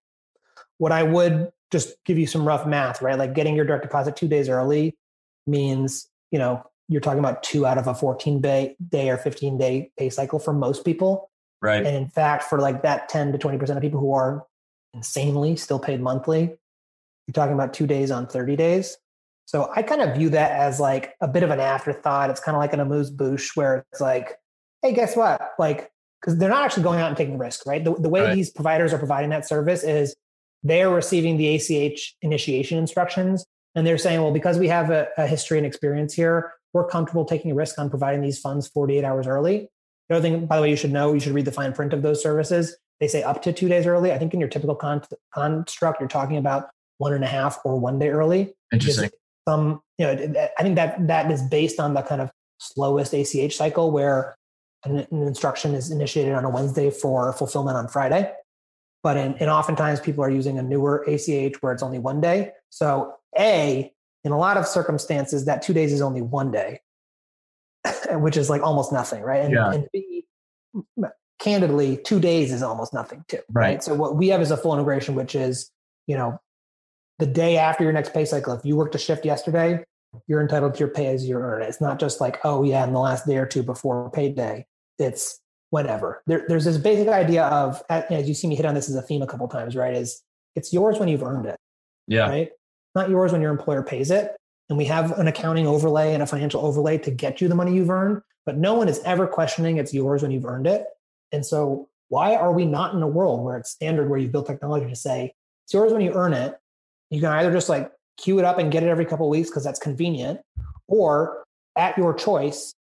What 0.79 0.93
I 0.93 1.03
would 1.03 1.53
just 1.71 1.95
give 2.05 2.19
you 2.19 2.27
some 2.27 2.47
rough 2.47 2.67
math, 2.67 3.01
right? 3.01 3.19
Like 3.19 3.35
getting 3.35 3.57
your 3.57 3.65
direct 3.65 3.83
deposit 3.83 4.17
two 4.17 4.29
days 4.29 4.49
early 4.49 4.97
means 5.47 6.09
you 6.31 6.39
know 6.39 6.65
you're 6.89 7.01
talking 7.01 7.21
about 7.21 7.43
two 7.43 7.65
out 7.65 7.79
of 7.79 7.87
a 7.87 7.95
14 7.95 8.41
day 8.41 8.77
day 8.89 9.09
or 9.09 9.17
15 9.17 9.57
day 9.57 9.91
pay 9.97 10.11
cycle 10.11 10.39
for 10.39 10.53
most 10.53 10.85
people. 10.85 11.31
Right. 11.63 11.85
And 11.85 11.97
in 11.97 12.09
fact, 12.09 12.45
for 12.45 12.61
like 12.61 12.83
that 12.83 13.09
10 13.09 13.33
to 13.33 13.39
20 13.39 13.59
percent 13.59 13.77
of 13.77 13.83
people 13.83 14.01
who 14.01 14.13
are 14.13 14.45
insanely 14.93 15.57
still 15.57 15.79
paid 15.79 16.01
monthly, 16.01 16.57
you're 17.27 17.33
talking 17.33 17.55
about 17.55 17.75
two 17.75 17.87
days 17.87 18.11
on 18.11 18.27
30 18.27 18.57
days. 18.57 18.97
So 19.47 19.71
I 19.75 19.83
kind 19.83 20.01
of 20.01 20.17
view 20.17 20.31
that 20.31 20.53
as 20.53 20.81
like 20.81 21.15
a 21.21 21.29
bit 21.29 21.43
of 21.43 21.51
an 21.51 21.61
afterthought. 21.61 22.31
It's 22.31 22.41
kind 22.41 22.57
of 22.57 22.61
like 22.61 22.73
an 22.73 22.81
amuse 22.81 23.11
bouche 23.11 23.55
where 23.55 23.85
it's 23.93 24.01
like, 24.01 24.39
hey, 24.83 24.93
guess 24.93 25.17
what? 25.17 25.53
Like, 25.59 25.91
because 26.21 26.39
they're 26.39 26.49
not 26.49 26.65
actually 26.65 26.83
going 26.83 27.01
out 27.01 27.09
and 27.09 27.17
taking 27.17 27.37
risk, 27.37 27.67
right? 27.67 27.85
The, 27.85 27.95
the 27.95 28.09
way 28.09 28.23
right. 28.23 28.35
these 28.35 28.51
providers 28.51 28.93
are 28.93 28.99
providing 28.99 29.31
that 29.31 29.47
service 29.47 29.83
is 29.83 30.15
they're 30.63 30.89
receiving 30.89 31.37
the 31.37 31.55
ACH 31.55 32.17
initiation 32.23 32.79
instructions 32.79 33.45
and 33.75 33.87
they're 33.87 33.99
saying, 33.99 34.23
well, 34.23 34.33
because 34.33 34.59
we 34.59 34.69
have 34.69 34.91
a, 34.91 35.09
a 35.19 35.27
history 35.27 35.59
and 35.59 35.67
experience 35.67 36.15
here, 36.15 36.53
we're 36.73 36.87
comfortable 36.87 37.25
taking 37.25 37.51
a 37.51 37.55
risk 37.55 37.79
on 37.79 37.91
providing 37.91 38.23
these 38.23 38.39
funds 38.39 38.69
48 38.69 39.05
hours 39.05 39.27
early. 39.27 39.69
The 40.09 40.17
other 40.17 40.23
thing, 40.23 40.47
by 40.47 40.57
the 40.57 40.63
way, 40.63 40.71
you 40.71 40.77
should 40.77 40.93
know, 40.93 41.13
you 41.13 41.21
should 41.21 41.35
read 41.35 41.45
the 41.45 41.53
fine 41.53 41.73
print 41.73 41.93
of 41.93 42.03
those 42.03 42.23
services. 42.23 42.77
They 43.01 43.09
say 43.09 43.23
up 43.23 43.43
to 43.43 43.53
two 43.53 43.69
days 43.69 43.87
early. 43.87 44.13
I 44.13 44.19
think 44.19 44.33
in 44.33 44.41
your 44.41 44.49
typical 44.49 44.75
con- 44.75 45.03
construct, 45.33 46.01
you're 46.01 46.09
talking 46.09 46.37
about 46.37 46.69
one 47.05 47.13
and 47.13 47.23
a 47.23 47.27
half 47.27 47.59
or 47.67 47.79
one 47.79 47.99
day 47.99 48.09
early. 48.09 48.55
Interesting. 48.73 49.11
Some, 49.47 49.83
you 49.99 50.07
know, 50.07 50.13
I 50.59 50.63
think 50.63 50.77
that 50.77 51.07
that 51.07 51.31
is 51.31 51.43
based 51.43 51.79
on 51.79 51.93
the 51.93 52.01
kind 52.01 52.23
of 52.23 52.31
slowest 52.59 53.13
ACH 53.13 53.55
cycle 53.55 53.91
where 53.91 54.37
an, 54.87 55.07
an 55.11 55.23
instruction 55.23 55.75
is 55.75 55.91
initiated 55.91 56.33
on 56.33 56.47
a 56.47 56.51
Wednesday 56.51 56.91
for 56.91 57.31
fulfillment 57.35 57.77
on 57.77 57.89
Friday. 57.89 58.33
But 59.03 59.19
in, 59.19 59.35
and 59.35 59.51
oftentimes 59.51 60.01
people 60.01 60.25
are 60.25 60.31
using 60.31 60.59
a 60.59 60.63
newer 60.63 61.05
ACH 61.07 61.57
where 61.61 61.75
it's 61.75 61.83
only 61.83 61.99
one 61.99 62.23
day. 62.23 62.53
So 62.71 63.13
A, 63.39 63.93
in 64.25 64.33
a 64.33 64.39
lot 64.39 64.57
of 64.57 64.67
circumstances, 64.67 65.45
that 65.45 65.61
two 65.61 65.75
days 65.75 65.93
is 65.93 66.01
only 66.01 66.23
one 66.23 66.51
day, 66.51 66.81
which 68.13 68.39
is 68.39 68.49
like 68.49 68.63
almost 68.63 68.95
nothing, 68.95 69.23
right? 69.23 69.45
And, 69.45 69.53
yeah. 69.53 69.73
and 69.73 69.89
B, 69.93 70.25
candidly, 71.39 71.99
two 71.99 72.19
days 72.19 72.51
is 72.51 72.63
almost 72.63 72.95
nothing 72.95 73.27
too, 73.29 73.41
right. 73.53 73.63
right? 73.63 73.85
So 73.85 73.93
what 73.93 74.17
we 74.17 74.29
have 74.29 74.41
is 74.41 74.51
a 74.51 74.57
full 74.57 74.73
integration, 74.73 75.15
which 75.15 75.35
is, 75.35 75.71
you 76.07 76.17
know, 76.17 76.41
the 77.19 77.27
day 77.27 77.57
after 77.57 77.85
your 77.85 77.93
next 77.93 78.13
pay 78.13 78.25
cycle, 78.25 78.55
if 78.55 78.65
you 78.65 78.77
worked 78.77 78.95
a 78.95 78.99
shift 78.99 79.25
yesterday, 79.25 79.85
you're 80.27 80.41
entitled 80.41 80.75
to 80.75 80.81
your 80.81 80.89
pay 80.89 81.07
as 81.07 81.27
you 81.27 81.37
earn 81.37 81.63
it. 81.63 81.69
It's 81.69 81.81
not 81.81 81.99
just 81.99 82.21
like, 82.21 82.39
oh 82.45 82.65
yeah, 82.65 82.85
in 82.85 82.93
the 82.93 83.01
last 83.01 83.27
day 83.27 83.37
or 83.37 83.47
two 83.47 83.63
before 83.63 84.11
payday. 84.11 84.67
it's 84.99 85.41
whenever. 85.71 86.23
There, 86.27 86.45
there's 86.47 86.65
this 86.65 86.79
basic 86.79 87.09
idea 87.09 87.47
of, 87.47 87.83
as 87.91 88.29
you 88.29 88.35
see 88.35 88.47
me 88.47 88.55
hit 88.55 88.65
on 88.65 88.75
this 88.75 88.89
as 88.89 88.95
a 88.95 89.03
theme 89.03 89.23
a 89.23 89.27
couple 89.27 89.49
times, 89.49 89.75
right? 89.75 89.95
Is 89.95 90.23
it's 90.55 90.73
yours 90.73 91.01
when 91.01 91.09
you've 91.09 91.23
earned 91.23 91.47
it. 91.47 91.59
Yeah. 92.07 92.29
Right. 92.29 92.51
Not 92.95 93.11
yours 93.11 93.33
when 93.33 93.43
your 93.43 93.51
employer 93.51 93.83
pays 93.83 94.11
it. 94.11 94.37
And 94.69 94.79
we 94.79 94.85
have 94.87 95.19
an 95.19 95.27
accounting 95.27 95.67
overlay 95.67 96.15
and 96.15 96.23
a 96.23 96.27
financial 96.27 96.65
overlay 96.65 96.99
to 96.99 97.11
get 97.11 97.41
you 97.41 97.49
the 97.49 97.55
money 97.55 97.75
you've 97.75 97.91
earned, 97.91 98.23
but 98.47 98.57
no 98.57 98.75
one 98.75 98.89
is 98.89 99.01
ever 99.05 99.27
questioning 99.27 99.77
it's 99.77 99.93
yours 99.93 100.23
when 100.23 100.31
you've 100.31 100.47
earned 100.47 100.67
it. 100.67 100.87
And 101.33 101.45
so, 101.45 101.89
why 102.09 102.37
are 102.37 102.53
we 102.53 102.65
not 102.65 102.95
in 102.95 103.03
a 103.03 103.09
world 103.09 103.45
where 103.45 103.57
it's 103.57 103.71
standard 103.71 104.09
where 104.09 104.19
you've 104.19 104.33
built 104.33 104.47
technology 104.47 104.89
to 104.89 104.97
say 104.97 105.35
it's 105.65 105.75
yours 105.75 105.93
when 105.93 106.03
you 106.03 106.13
earn 106.15 106.33
it? 106.33 106.57
You 107.11 107.21
can 107.21 107.31
either 107.31 107.53
just 107.53 107.69
like 107.69 107.91
queue 108.17 108.39
it 108.39 108.45
up 108.45 108.59
and 108.59 108.71
get 108.71 108.83
it 108.83 108.89
every 108.89 109.05
couple 109.05 109.29
weeks 109.29 109.51
because 109.51 109.65
that's 109.65 109.79
convenient, 109.79 110.41
or 110.87 111.45
at 111.77 111.97
your 111.99 112.15
choice, 112.15 112.75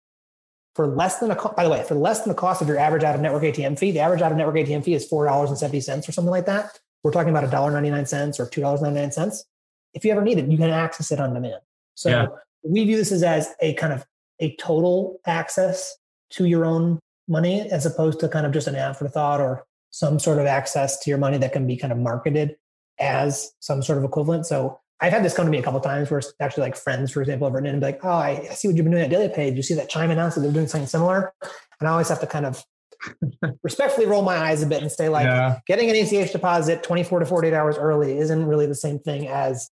for 0.75 0.87
less 0.87 1.19
than 1.19 1.31
a 1.31 1.35
by 1.35 1.65
the 1.65 1.71
way 1.71 1.85
for 1.85 1.95
less 1.95 2.21
than 2.21 2.29
the 2.29 2.39
cost 2.39 2.63
of 2.63 2.69
your 2.69 2.79
average 2.79 3.05
out 3.05 3.15
of 3.15 3.21
network 3.21 3.43
ATM 3.43 3.79
fee. 3.79 3.93
The 3.93 4.01
average 4.01 4.23
out 4.23 4.33
of 4.33 4.39
network 4.39 4.57
ATM 4.57 4.85
fee 4.85 4.95
is 4.95 5.07
four 5.07 5.27
dollars 5.27 5.51
and 5.51 5.59
seventy 5.59 5.81
cents 5.81 6.09
or 6.09 6.13
something 6.13 6.31
like 6.31 6.47
that. 6.47 6.79
We're 7.03 7.13
talking 7.13 7.31
about 7.31 7.45
a 7.45 7.49
dollar 7.49 7.71
ninety 7.71 7.91
nine 7.91 8.07
cents 8.07 8.41
or 8.41 8.47
two 8.47 8.61
dollars 8.61 8.83
ninety 8.83 9.01
nine 9.01 9.13
cents. 9.13 9.45
If 9.93 10.05
you 10.05 10.13
ever 10.13 10.23
need 10.23 10.39
it, 10.39 10.51
you 10.51 10.59
can 10.59 10.71
access 10.71 11.13
it 11.13 11.21
on 11.21 11.35
demand. 11.35 11.61
So 11.95 12.09
yeah. 12.09 12.27
we 12.65 12.85
view 12.85 12.97
this 12.97 13.13
as, 13.13 13.23
as 13.23 13.55
a 13.61 13.75
kind 13.75 13.93
of 13.93 14.05
a 14.41 14.57
total 14.57 15.21
access 15.27 15.97
to 16.31 16.47
your 16.47 16.65
own 16.65 16.99
money 17.29 17.71
as 17.71 17.87
opposed 17.87 18.21
to 18.21 18.29
kind 18.29 18.45
of 18.45 18.53
just 18.53 18.67
an 18.67 18.75
afterthought 18.75 19.41
or 19.41 19.65
some 19.91 20.19
sort 20.19 20.39
of 20.39 20.47
access 20.47 20.99
to 20.99 21.11
your 21.11 21.19
money 21.19 21.39
that 21.39 21.53
can 21.53 21.67
be 21.67 21.77
kind 21.77 21.93
of 21.93 21.99
marketed 21.99 22.57
as 23.05 23.53
some 23.61 23.83
sort 23.83 23.99
of 23.99 24.05
equivalent. 24.05 24.47
So 24.47 24.81
I've 25.01 25.13
had 25.13 25.25
this 25.25 25.35
come 25.35 25.45
to 25.45 25.51
me 25.51 25.59
a 25.59 25.63
couple 25.63 25.81
times 25.81 26.11
where 26.11 26.19
it's 26.19 26.33
actually 26.41 26.63
like 26.63 26.77
friends, 26.77 27.13
for 27.13 27.21
example, 27.21 27.47
have 27.47 27.55
written 27.55 27.67
in 27.67 27.75
and 27.75 27.81
be 27.81 27.87
like, 27.87 28.01
oh, 28.05 28.09
I, 28.09 28.49
I 28.51 28.55
see 28.55 28.69
what 28.69 28.77
you've 28.77 28.85
been 28.85 28.93
doing 28.93 29.05
at 29.05 29.11
Daily. 29.11 29.29
Did 29.29 29.57
you 29.57 29.63
see 29.63 29.75
that 29.75 29.91
Chime 29.91 30.11
announced 30.11 30.37
that 30.37 30.43
they're 30.43 30.53
doing 30.53 30.67
something 30.67 30.87
similar? 30.87 31.33
And 31.79 31.89
I 31.89 31.93
always 31.93 32.09
have 32.09 32.21
to 32.21 32.27
kind 32.27 32.47
of 32.47 32.65
respectfully 33.63 34.07
roll 34.07 34.23
my 34.23 34.37
eyes 34.37 34.63
a 34.63 34.67
bit 34.67 34.81
and 34.81 34.91
say 34.91 35.09
like 35.09 35.27
yeah. 35.27 35.59
getting 35.67 35.91
an 35.91 35.97
ACH 35.97 36.33
deposit 36.33 36.83
24 36.83 37.21
to 37.21 37.27
48 37.27 37.53
hours 37.53 37.77
early 37.77 38.17
isn't 38.17 38.47
really 38.47 38.67
the 38.67 38.75
same 38.75 38.99
thing 38.99 39.29
as 39.29 39.71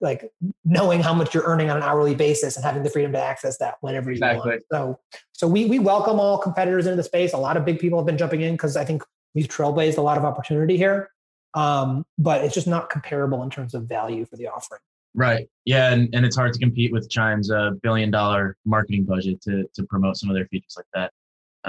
like 0.00 0.30
knowing 0.64 1.00
how 1.00 1.12
much 1.12 1.34
you're 1.34 1.44
earning 1.44 1.68
on 1.68 1.76
an 1.76 1.82
hourly 1.82 2.14
basis 2.14 2.56
and 2.56 2.64
having 2.64 2.82
the 2.82 2.88
freedom 2.90 3.12
to 3.12 3.22
access 3.22 3.58
that 3.58 3.74
whenever 3.80 4.10
you 4.10 4.14
exactly. 4.14 4.50
want. 4.50 4.62
So, 4.72 4.98
so 5.32 5.46
we 5.46 5.66
we 5.66 5.78
welcome 5.78 6.18
all 6.18 6.38
competitors 6.38 6.86
into 6.86 6.96
the 6.96 7.02
space. 7.02 7.34
A 7.34 7.38
lot 7.38 7.56
of 7.56 7.64
big 7.64 7.78
people 7.78 7.98
have 7.98 8.06
been 8.06 8.16
jumping 8.16 8.40
in 8.40 8.54
because 8.54 8.76
I 8.76 8.84
think 8.84 9.02
we've 9.34 9.48
trailblazed 9.48 9.98
a 9.98 10.02
lot 10.02 10.16
of 10.16 10.24
opportunity 10.24 10.76
here. 10.76 11.10
Um, 11.54 12.04
but 12.18 12.44
it's 12.44 12.54
just 12.54 12.66
not 12.66 12.90
comparable 12.90 13.42
in 13.42 13.50
terms 13.50 13.74
of 13.74 13.84
value 13.84 14.24
for 14.24 14.36
the 14.36 14.48
offering. 14.48 14.80
Right. 15.14 15.48
Yeah, 15.64 15.92
and, 15.92 16.08
and 16.14 16.24
it's 16.24 16.36
hard 16.36 16.52
to 16.52 16.58
compete 16.60 16.92
with 16.92 17.10
Chime's 17.10 17.50
uh, 17.50 17.70
billion 17.82 18.10
dollar 18.10 18.56
marketing 18.64 19.04
budget 19.04 19.40
to 19.42 19.64
to 19.74 19.82
promote 19.84 20.16
some 20.16 20.30
of 20.30 20.36
their 20.36 20.46
features 20.46 20.76
like 20.76 20.86
that. 20.94 21.12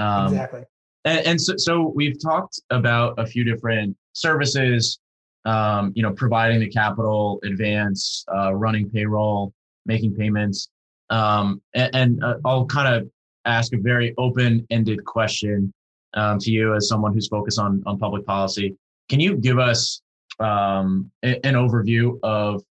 Um, 0.02 0.28
exactly. 0.28 0.64
And, 1.06 1.26
and 1.26 1.42
so, 1.42 1.56
so 1.58 1.92
we've 1.96 2.22
talked 2.22 2.60
about 2.70 3.18
a 3.18 3.26
few 3.26 3.44
different 3.44 3.98
services 4.14 5.00
um, 5.46 5.92
you 5.96 6.04
know, 6.04 6.12
providing 6.14 6.60
the 6.60 6.70
capital 6.70 7.40
advance, 7.44 8.26
uh, 8.34 8.54
running 8.54 8.90
payroll, 8.90 9.54
making 9.86 10.16
payments. 10.16 10.70
Um, 11.10 11.62
and, 11.74 11.96
and 11.96 12.24
uh, 12.24 12.36
I'll 12.46 12.66
kind 12.66 12.96
of 12.96 13.10
ask 13.46 13.74
a 13.74 13.78
very 13.78 14.14
open-ended 14.18 15.04
question 15.06 15.74
um, 16.14 16.38
to 16.40 16.52
you 16.52 16.76
as 16.76 16.88
someone 16.88 17.14
who's 17.14 17.28
focused 17.28 17.60
on 17.60 17.82
on 17.86 17.98
public 17.98 18.26
policy. 18.26 18.76
Can 19.12 19.20
you 19.20 19.36
give 19.36 19.60
us 19.60 20.02
um, 20.40 21.12
an 21.22 21.42
overview 21.44 22.18
of 22.24 22.64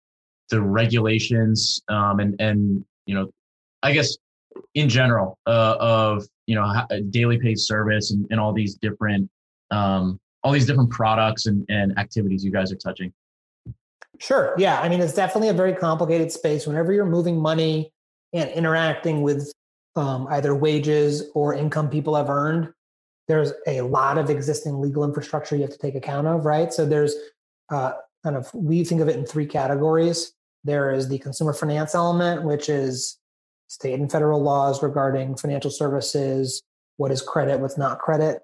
the 0.49 0.61
regulations 0.63 1.83
um, 1.89 2.19
and 2.19 2.41
and 2.41 2.83
you 3.05 3.15
know, 3.15 3.31
I 3.83 3.93
guess 3.93 4.17
in 4.75 4.89
general 4.89 5.39
uh, 5.47 5.77
of 5.79 6.27
you 6.47 6.55
know 6.55 6.87
daily 7.11 7.39
paid 7.39 7.59
service 7.59 8.11
and, 8.13 8.27
and 8.31 8.41
all 8.41 8.55
these 8.55 8.77
different 8.77 9.29
um, 9.71 10.19
all 10.43 10.53
these 10.53 10.65
different 10.65 10.89
products 10.89 11.45
and, 11.45 11.67
and 11.69 11.99
activities 11.99 12.43
you 12.43 12.51
guys 12.51 12.73
are 12.73 12.77
touching? 12.77 13.13
Sure. 14.19 14.55
Yeah. 14.57 14.81
I 14.81 14.89
mean, 14.89 15.01
it's 15.03 15.13
definitely 15.13 15.51
a 15.51 15.55
very 15.55 15.75
complicated 15.75 16.33
space. 16.33 16.67
Whenever 16.67 16.91
you're 16.95 17.05
moving 17.05 17.39
money 17.39 17.93
and 18.33 18.49
interacting 18.51 19.21
with 19.21 19.53
um, 19.95 20.27
either 20.31 20.55
wages 20.55 21.31
or 21.35 21.53
income 21.53 21.91
people 21.91 22.17
have 22.17 22.31
earned, 22.31 22.73
there's 23.31 23.53
a 23.69 23.83
lot 23.83 24.19
of 24.19 24.29
existing 24.29 24.81
legal 24.81 25.05
infrastructure 25.05 25.55
you 25.55 25.63
have 25.63 25.71
to 25.71 25.79
take 25.79 25.95
account 25.95 26.27
of, 26.27 26.45
right? 26.45 26.73
So 26.73 26.85
there's 26.85 27.15
uh, 27.71 27.93
kind 28.25 28.37
of, 28.37 28.53
we 28.53 28.83
think 28.83 29.01
of 29.01 29.09
it 29.09 29.15
in 29.15 29.25
three 29.25 29.47
categories. 29.47 30.33
There 30.65 30.91
is 30.91 31.09
the 31.09 31.19
consumer 31.21 31.53
finance 31.53 31.95
element, 31.95 32.43
which 32.43 32.69
is 32.69 33.19
state 33.69 34.01
and 34.01 34.11
federal 34.11 34.43
laws 34.43 34.83
regarding 34.83 35.37
financial 35.37 35.71
services, 35.71 36.61
what 36.97 37.13
is 37.13 37.23
credit, 37.23 37.61
what's 37.61 37.79
not 37.79 38.01
credit. 38.01 38.43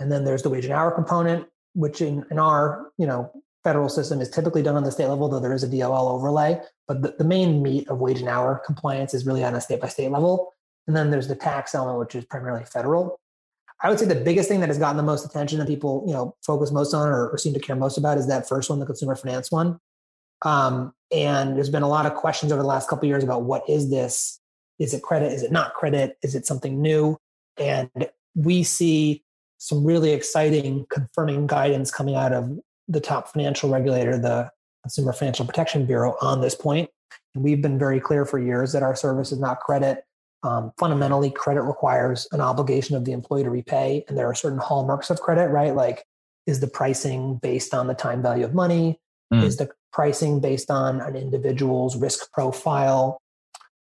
And 0.00 0.10
then 0.10 0.24
there's 0.24 0.42
the 0.42 0.48
wage 0.48 0.64
and 0.64 0.72
hour 0.72 0.90
component, 0.90 1.46
which 1.74 2.00
in, 2.00 2.24
in 2.30 2.38
our, 2.38 2.90
you 2.96 3.06
know, 3.06 3.30
federal 3.62 3.90
system 3.90 4.22
is 4.22 4.30
typically 4.30 4.62
done 4.62 4.76
on 4.76 4.82
the 4.82 4.90
state 4.90 5.08
level, 5.08 5.28
though 5.28 5.40
there 5.40 5.52
is 5.52 5.62
a 5.62 5.68
DOL 5.68 6.08
overlay. 6.08 6.58
But 6.88 7.02
the, 7.02 7.14
the 7.18 7.24
main 7.24 7.62
meat 7.62 7.86
of 7.90 7.98
wage 7.98 8.20
and 8.20 8.30
hour 8.30 8.62
compliance 8.64 9.12
is 9.12 9.26
really 9.26 9.44
on 9.44 9.54
a 9.54 9.60
state 9.60 9.82
by 9.82 9.88
state 9.88 10.10
level. 10.10 10.54
And 10.86 10.96
then 10.96 11.10
there's 11.10 11.28
the 11.28 11.36
tax 11.36 11.74
element, 11.74 11.98
which 11.98 12.14
is 12.14 12.24
primarily 12.24 12.64
federal. 12.64 13.20
I 13.82 13.90
would 13.90 13.98
say 13.98 14.06
the 14.06 14.14
biggest 14.14 14.48
thing 14.48 14.60
that 14.60 14.68
has 14.68 14.78
gotten 14.78 14.96
the 14.96 15.02
most 15.02 15.24
attention 15.24 15.58
that 15.58 15.66
people, 15.66 16.04
you 16.06 16.12
know, 16.12 16.36
focus 16.46 16.70
most 16.70 16.94
on 16.94 17.08
or, 17.08 17.30
or 17.30 17.38
seem 17.38 17.52
to 17.54 17.60
care 17.60 17.74
most 17.74 17.98
about 17.98 18.16
is 18.16 18.28
that 18.28 18.48
first 18.48 18.70
one, 18.70 18.78
the 18.78 18.86
consumer 18.86 19.16
finance 19.16 19.50
one. 19.50 19.78
Um, 20.42 20.92
and 21.10 21.56
there's 21.56 21.70
been 21.70 21.82
a 21.82 21.88
lot 21.88 22.06
of 22.06 22.14
questions 22.14 22.52
over 22.52 22.62
the 22.62 22.68
last 22.68 22.88
couple 22.88 23.08
years 23.08 23.24
about 23.24 23.42
what 23.42 23.68
is 23.68 23.90
this? 23.90 24.40
Is 24.78 24.94
it 24.94 25.02
credit? 25.02 25.32
Is 25.32 25.42
it 25.42 25.52
not 25.52 25.74
credit? 25.74 26.16
Is 26.22 26.34
it 26.34 26.46
something 26.46 26.80
new? 26.80 27.16
And 27.58 27.90
we 28.34 28.62
see 28.62 29.22
some 29.58 29.84
really 29.84 30.12
exciting 30.12 30.86
confirming 30.90 31.46
guidance 31.46 31.90
coming 31.90 32.14
out 32.14 32.32
of 32.32 32.58
the 32.88 33.00
top 33.00 33.28
financial 33.28 33.70
regulator, 33.70 34.18
the 34.18 34.50
Consumer 34.82 35.12
Financial 35.12 35.46
Protection 35.46 35.86
Bureau, 35.86 36.16
on 36.20 36.40
this 36.40 36.54
point. 36.54 36.90
And 37.34 37.44
we've 37.44 37.62
been 37.62 37.78
very 37.78 38.00
clear 38.00 38.24
for 38.24 38.38
years 38.38 38.72
that 38.72 38.82
our 38.82 38.96
service 38.96 39.32
is 39.32 39.38
not 39.38 39.60
credit. 39.60 40.04
Um, 40.42 40.72
fundamentally, 40.78 41.30
credit 41.30 41.62
requires 41.62 42.26
an 42.32 42.40
obligation 42.40 42.96
of 42.96 43.04
the 43.04 43.12
employee 43.12 43.44
to 43.44 43.50
repay, 43.50 44.04
and 44.08 44.18
there 44.18 44.26
are 44.26 44.34
certain 44.34 44.58
hallmarks 44.58 45.10
of 45.10 45.20
credit, 45.20 45.48
right? 45.48 45.74
Like, 45.74 46.04
is 46.46 46.60
the 46.60 46.66
pricing 46.66 47.36
based 47.36 47.74
on 47.74 47.86
the 47.86 47.94
time 47.94 48.22
value 48.22 48.44
of 48.44 48.52
money? 48.52 49.00
Mm. 49.32 49.44
Is 49.44 49.56
the 49.56 49.70
pricing 49.92 50.40
based 50.40 50.70
on 50.70 51.00
an 51.00 51.14
individual's 51.14 51.96
risk 51.96 52.32
profile? 52.32 53.20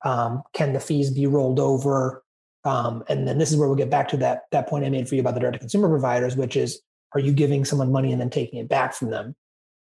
Um, 0.06 0.44
can 0.54 0.74
the 0.74 0.80
fees 0.80 1.12
be 1.12 1.28
rolled 1.28 1.60
over? 1.60 2.24
Um, 2.64 3.04
and 3.10 3.28
then 3.28 3.38
this 3.38 3.52
is 3.52 3.58
where 3.58 3.68
we'll 3.68 3.78
get 3.78 3.90
back 3.90 4.08
to 4.10 4.18
that, 4.18 4.44
that 4.52 4.68
point 4.68 4.86
I 4.86 4.90
made 4.90 5.08
for 5.08 5.16
you 5.16 5.22
about 5.22 5.34
the 5.34 5.40
direct 5.40 5.56
to 5.56 5.60
consumer 5.60 5.90
providers, 5.90 6.36
which 6.36 6.56
is 6.56 6.82
are 7.14 7.20
you 7.20 7.32
giving 7.32 7.66
someone 7.66 7.92
money 7.92 8.12
and 8.12 8.22
then 8.22 8.30
taking 8.30 8.60
it 8.60 8.70
back 8.70 8.94
from 8.94 9.10
them 9.10 9.36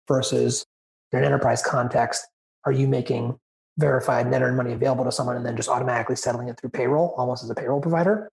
versus 0.07 0.65
in 1.11 1.19
an 1.19 1.25
enterprise 1.25 1.61
context, 1.61 2.25
are 2.65 2.71
you 2.71 2.87
making 2.87 3.37
verified 3.77 4.29
net 4.29 4.41
earned 4.41 4.57
money 4.57 4.73
available 4.73 5.05
to 5.05 5.11
someone 5.11 5.35
and 5.35 5.45
then 5.45 5.55
just 5.55 5.69
automatically 5.69 6.15
settling 6.15 6.49
it 6.49 6.59
through 6.59 6.69
payroll, 6.71 7.13
almost 7.17 7.43
as 7.43 7.49
a 7.49 7.55
payroll 7.55 7.81
provider? 7.81 8.29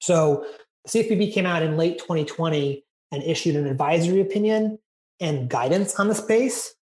So 0.00 0.44
the 0.84 0.90
CFPB 0.90 1.32
came 1.32 1.46
out 1.46 1.62
in 1.62 1.76
late 1.76 1.98
2020 1.98 2.84
and 3.12 3.22
issued 3.22 3.56
an 3.56 3.66
advisory 3.66 4.20
opinion 4.20 4.78
and 5.20 5.48
guidance 5.48 5.98
on 5.98 6.08
the 6.08 6.14
space. 6.14 6.74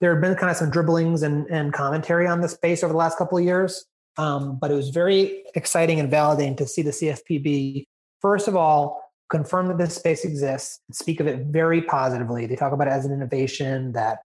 There 0.00 0.12
have 0.12 0.20
been 0.20 0.34
kind 0.34 0.50
of 0.50 0.56
some 0.56 0.70
dribblings 0.70 1.22
and, 1.22 1.46
and 1.48 1.72
commentary 1.72 2.26
on 2.26 2.40
the 2.40 2.48
space 2.48 2.82
over 2.82 2.92
the 2.92 2.98
last 2.98 3.18
couple 3.18 3.38
of 3.38 3.44
years. 3.44 3.84
Um, 4.16 4.58
but 4.58 4.70
it 4.70 4.74
was 4.74 4.90
very 4.90 5.44
exciting 5.54 6.00
and 6.00 6.10
validating 6.10 6.56
to 6.56 6.66
see 6.66 6.82
the 6.82 6.90
CFPB, 6.90 7.86
first 8.20 8.48
of 8.48 8.56
all, 8.56 9.00
confirm 9.30 9.68
that 9.68 9.78
this 9.78 9.94
space 9.94 10.24
exists 10.24 10.80
and 10.88 10.96
speak 10.96 11.20
of 11.20 11.26
it 11.26 11.46
very 11.46 11.82
positively. 11.82 12.46
They 12.46 12.56
talk 12.56 12.72
about 12.72 12.88
it 12.88 12.92
as 12.92 13.04
an 13.04 13.12
innovation 13.12 13.92
that 13.92 14.18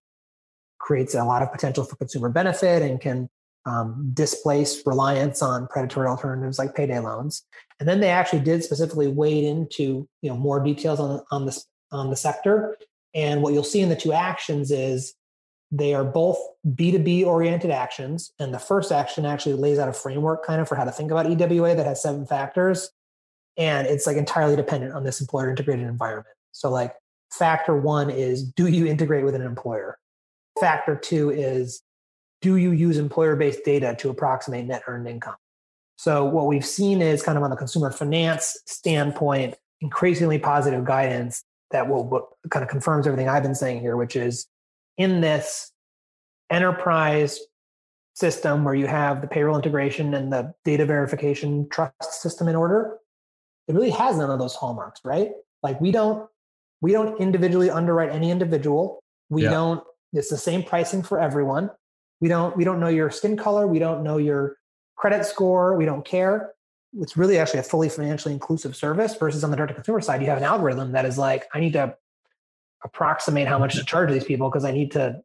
creates 0.84 1.16
a 1.16 1.24
lot 1.24 1.42
of 1.42 1.52
potential 1.52 1.84
for 1.84 1.96
consumer 1.96 2.30
benefit 2.30 2.82
and 2.82 3.00
can 3.00 3.30
um, 3.66 4.12
displace 4.14 4.86
reliance 4.86 5.42
on 5.42 5.68
predatory 5.68 6.08
alternatives 6.08 6.60
like 6.60 6.76
payday 6.76 7.00
loans. 7.00 7.44
And 7.80 7.88
then 7.88 8.02
they 8.02 8.10
actually 8.10 8.42
did 8.42 8.64
specifically 8.64 9.08
wade 9.08 9.46
into 9.46 10.08
you 10.22 10.30
know 10.30 10.38
more 10.38 10.60
details 10.60 11.00
on 11.00 11.24
on 11.32 11.46
this 11.46 11.66
on 11.92 12.10
the 12.10 12.16
sector. 12.16 12.78
And 13.16 13.42
what 13.42 13.54
you'll 13.54 13.64
see 13.64 13.82
in 13.82 13.90
the 13.90 13.96
two 13.96 14.12
actions 14.12 14.72
is 14.72 15.14
they 15.72 15.94
are 15.94 16.04
both 16.04 16.38
B2B 16.68 17.26
oriented 17.26 17.72
actions. 17.72 18.32
And 18.40 18.54
the 18.54 18.60
first 18.60 18.92
action 18.92 19.26
actually 19.26 19.56
lays 19.56 19.80
out 19.80 19.90
a 19.90 19.94
framework 19.94 20.46
kind 20.46 20.62
of 20.62 20.68
for 20.68 20.76
how 20.76 20.84
to 20.84 20.92
think 20.92 21.12
about 21.12 21.26
EWA 21.26 21.76
that 21.76 21.86
has 21.86 22.02
seven 22.02 22.26
factors. 22.26 22.92
And 23.58 23.88
it's 23.88 24.06
like 24.06 24.18
entirely 24.18 24.56
dependent 24.56 24.94
on 24.94 25.04
this 25.04 25.22
employer 25.22 25.50
integrated 25.50 25.88
environment. 25.88 26.36
So, 26.52 26.70
like, 26.70 26.94
factor 27.32 27.76
one 27.76 28.10
is 28.10 28.44
do 28.44 28.68
you 28.68 28.86
integrate 28.86 29.26
with 29.26 29.36
an 29.36 29.42
employer? 29.42 29.98
Factor 30.60 30.95
two 30.95 31.30
is 31.30 31.82
do 32.41 32.58
you 32.58 32.72
use 32.72 32.97
employer 32.97 33.36
based 33.36 33.64
data 33.64 33.95
to 33.99 34.10
approximate 34.10 34.66
net 34.66 34.84
earned 34.88 35.08
income? 35.08 35.36
So, 35.97 36.26
what 36.26 36.47
we've 36.47 36.66
seen 36.66 37.01
is 37.01 37.24
kind 37.24 37.38
of 37.38 37.43
on 37.43 37.49
the 37.49 37.56
consumer 37.56 37.91
finance 37.91 38.58
standpoint, 38.66 39.56
increasingly 39.82 40.39
positive 40.39 40.86
guidance 40.86 41.43
that 41.72 41.89
will 41.89 42.06
what 42.08 42.26
kind 42.49 42.64
of 42.64 42.70
confirms 42.70 43.08
everything 43.08 43.30
I've 43.30 43.43
been 43.43 43.56
saying 43.56 43.82
here, 43.82 43.97
which 43.97 44.16
is 44.16 44.47
in 44.97 45.22
this 45.22 45.72
enterprise 46.49 47.39
system 48.14 48.64
where 48.64 48.76
you 48.76 48.86
have 48.86 49.22
the 49.22 49.28
payroll 49.28 49.56
integration 49.56 50.14
and 50.14 50.32
the 50.32 50.54
data 50.64 50.86
verification 50.86 51.68
trust 51.70 52.22
system 52.22 52.47
in 52.47 52.56
order, 52.56 52.97
it 53.68 53.74
really 53.74 53.89
has 53.89 54.18
none 54.18 54.30
of 54.30 54.39
those 54.39 54.56
hallmarks, 54.56 55.01
right? 55.04 55.32
Like 55.64 55.80
we 55.82 55.91
don't 55.91 56.30
we 56.82 56.91
don't 56.91 57.20
individually 57.20 57.70
underwrite 57.70 58.12
any 58.12 58.30
individual. 58.30 58.99
We 59.30 59.43
yeah. 59.43 59.51
don't 59.51 59.84
it's 60.14 60.30
the 60.30 60.38
same 60.38 60.64
pricing 60.64 61.03
for 61.03 61.20
everyone. 61.20 61.70
We 62.22 62.30
don't 62.30 62.55
we 62.55 62.64
don't 62.64 62.80
know 62.80 62.88
your 62.88 63.11
skin 63.11 63.36
color, 63.36 63.68
we 63.68 63.80
don't 63.80 64.03
know 64.03 64.18
your 64.18 64.57
credit 64.95 65.26
score, 65.26 65.76
we 65.76 65.86
don't 65.86 66.05
care. 66.05 66.53
It's 66.99 67.18
really 67.18 67.39
actually 67.39 67.59
a 67.59 67.64
fully 67.64 67.89
financially 67.89 68.34
inclusive 68.34 68.76
service 68.76 69.16
versus 69.16 69.43
on 69.43 69.49
the 69.49 69.57
direct 69.57 69.72
to 69.72 69.76
consumer 69.76 69.99
side, 69.99 70.22
you 70.22 70.28
have 70.28 70.38
an 70.38 70.43
algorithm 70.43 70.91
that 70.91 71.05
is 71.05 71.18
like, 71.18 71.47
I 71.53 71.59
need 71.59 71.74
to 71.74 71.97
approximate 72.84 73.47
how 73.47 73.57
much 73.57 73.76
to 73.76 73.84
charge 73.84 74.11
these 74.11 74.24
people 74.24 74.49
because 74.49 74.64
I 74.64 74.72
need 74.72 74.91
to 74.91 75.22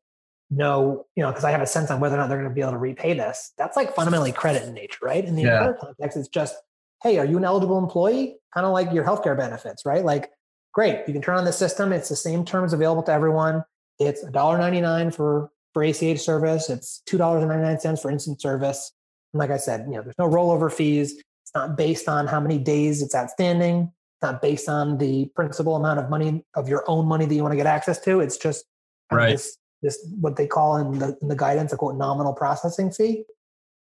know, 0.51 1.07
you 1.14 1.22
know, 1.22 1.30
because 1.30 1.45
I 1.45 1.51
have 1.51 1.61
a 1.61 1.66
sense 1.66 1.91
on 1.91 2.01
whether 2.01 2.14
or 2.14 2.18
not 2.18 2.28
they're 2.28 2.39
going 2.39 2.49
to 2.49 2.55
be 2.55 2.62
able 2.62 2.72
to 2.72 2.78
repay 2.78 3.12
this. 3.12 3.53
That's 3.59 3.76
like 3.76 3.95
fundamentally 3.95 4.32
credit 4.32 4.62
in 4.62 4.72
nature, 4.72 4.99
right? 5.03 5.24
In 5.24 5.36
the 5.36 5.43
yeah. 5.43 5.59
employer 5.59 5.78
context, 5.78 6.16
it's 6.16 6.28
just, 6.28 6.57
hey, 7.03 7.18
are 7.18 7.26
you 7.26 7.36
an 7.36 7.45
eligible 7.45 7.78
employee? 7.78 8.36
Kind 8.55 8.64
of 8.64 8.72
like 8.72 8.93
your 8.93 9.05
healthcare 9.05 9.36
benefits, 9.36 9.84
right? 9.84 10.05
Like, 10.05 10.30
great, 10.72 11.07
you 11.07 11.12
can 11.12 11.20
turn 11.20 11.36
on 11.36 11.45
the 11.45 11.53
system. 11.53 11.93
It's 11.93 12.09
the 12.09 12.16
same 12.16 12.45
terms 12.45 12.72
available 12.72 13.03
to 13.05 13.12
everyone. 13.12 13.62
It's 13.99 14.25
$1.99 14.25 15.15
for 15.15 15.51
for 15.75 15.83
ACH 15.83 16.21
service. 16.21 16.71
It's 16.71 17.03
$2.99 17.09 18.01
for 18.01 18.11
instant 18.11 18.41
service. 18.41 18.93
And 19.33 19.39
like 19.39 19.51
I 19.51 19.59
said, 19.59 19.87
you 19.87 19.97
know, 19.97 20.03
there's 20.03 20.19
no 20.19 20.29
rollover 20.29 20.73
fees. 20.73 21.13
It's 21.13 21.55
not 21.55 21.77
based 21.77 22.09
on 22.09 22.27
how 22.27 22.41
many 22.41 22.59
days 22.59 23.03
it's 23.03 23.15
outstanding. 23.15 23.83
It's 23.83 24.23
not 24.23 24.43
based 24.43 24.69
on 24.69 24.99
the 24.99 25.27
principal 25.35 25.77
amount 25.77 26.01
of 26.01 26.11
money 26.11 26.45
of 26.55 26.69
your 26.69 26.85
own 26.89 27.07
money 27.07 27.27
that 27.27 27.35
you 27.35 27.43
want 27.43 27.53
to 27.53 27.57
get 27.57 27.67
access 27.67 28.01
to. 28.01 28.21
It's 28.21 28.37
just 28.37 28.65
right. 29.13 29.31
this 29.33 29.57
this 29.83 30.05
what 30.21 30.37
they 30.37 30.47
call 30.47 30.77
in 30.77 30.99
the, 30.99 31.17
in 31.23 31.29
the 31.29 31.37
guidance 31.37 31.73
a 31.73 31.77
quote 31.77 31.97
nominal 31.97 32.33
processing 32.33 32.91
fee. 32.91 33.25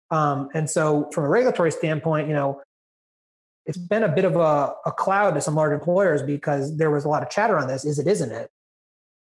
Um, 0.09 0.49
and 0.53 0.69
so, 0.69 1.09
from 1.13 1.25
a 1.25 1.29
regulatory 1.29 1.71
standpoint, 1.71 2.27
you 2.27 2.33
know, 2.33 2.61
it's 3.65 3.77
been 3.77 4.03
a 4.03 4.09
bit 4.09 4.25
of 4.25 4.35
a, 4.35 4.73
a 4.85 4.91
cloud 4.91 5.35
to 5.35 5.41
some 5.41 5.55
large 5.55 5.73
employers 5.73 6.21
because 6.21 6.77
there 6.77 6.91
was 6.91 7.05
a 7.05 7.09
lot 7.09 7.23
of 7.23 7.29
chatter 7.29 7.57
on 7.57 7.67
this. 7.67 7.85
Is 7.85 7.99
it? 7.99 8.07
Isn't 8.07 8.31
it? 8.31 8.49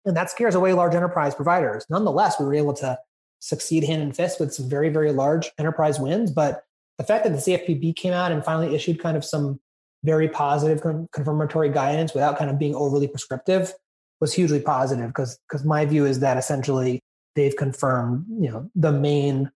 And 0.07 0.17
that 0.17 0.29
scares 0.29 0.55
away 0.55 0.73
large 0.73 0.95
enterprise 0.95 1.35
providers. 1.35 1.85
Nonetheless, 1.89 2.39
we 2.39 2.45
were 2.45 2.55
able 2.55 2.73
to 2.75 2.97
succeed 3.39 3.83
hand 3.83 4.01
in 4.01 4.13
fist 4.13 4.39
with 4.39 4.53
some 4.53 4.69
very, 4.69 4.89
very 4.89 5.11
large 5.11 5.51
enterprise 5.59 5.99
wins. 5.99 6.31
But 6.31 6.63
the 6.97 7.03
fact 7.03 7.25
that 7.25 7.31
the 7.31 7.37
CFPB 7.37 7.95
came 7.95 8.13
out 8.13 8.31
and 8.31 8.43
finally 8.43 8.73
issued 8.73 8.99
kind 8.99 9.17
of 9.17 9.23
some 9.23 9.59
very 10.03 10.29
positive 10.29 10.81
confirmatory 11.11 11.69
guidance 11.69 12.13
without 12.13 12.37
kind 12.37 12.49
of 12.49 12.57
being 12.57 12.75
overly 12.75 13.07
prescriptive 13.07 13.73
was 14.19 14.33
hugely 14.33 14.59
positive 14.59 15.07
because 15.07 15.39
because 15.47 15.65
my 15.65 15.85
view 15.85 16.05
is 16.05 16.19
that 16.19 16.37
essentially 16.37 17.01
they've 17.35 17.55
confirmed 17.55 18.25
you 18.39 18.49
know 18.49 18.69
the 18.75 18.91
main 18.91 19.51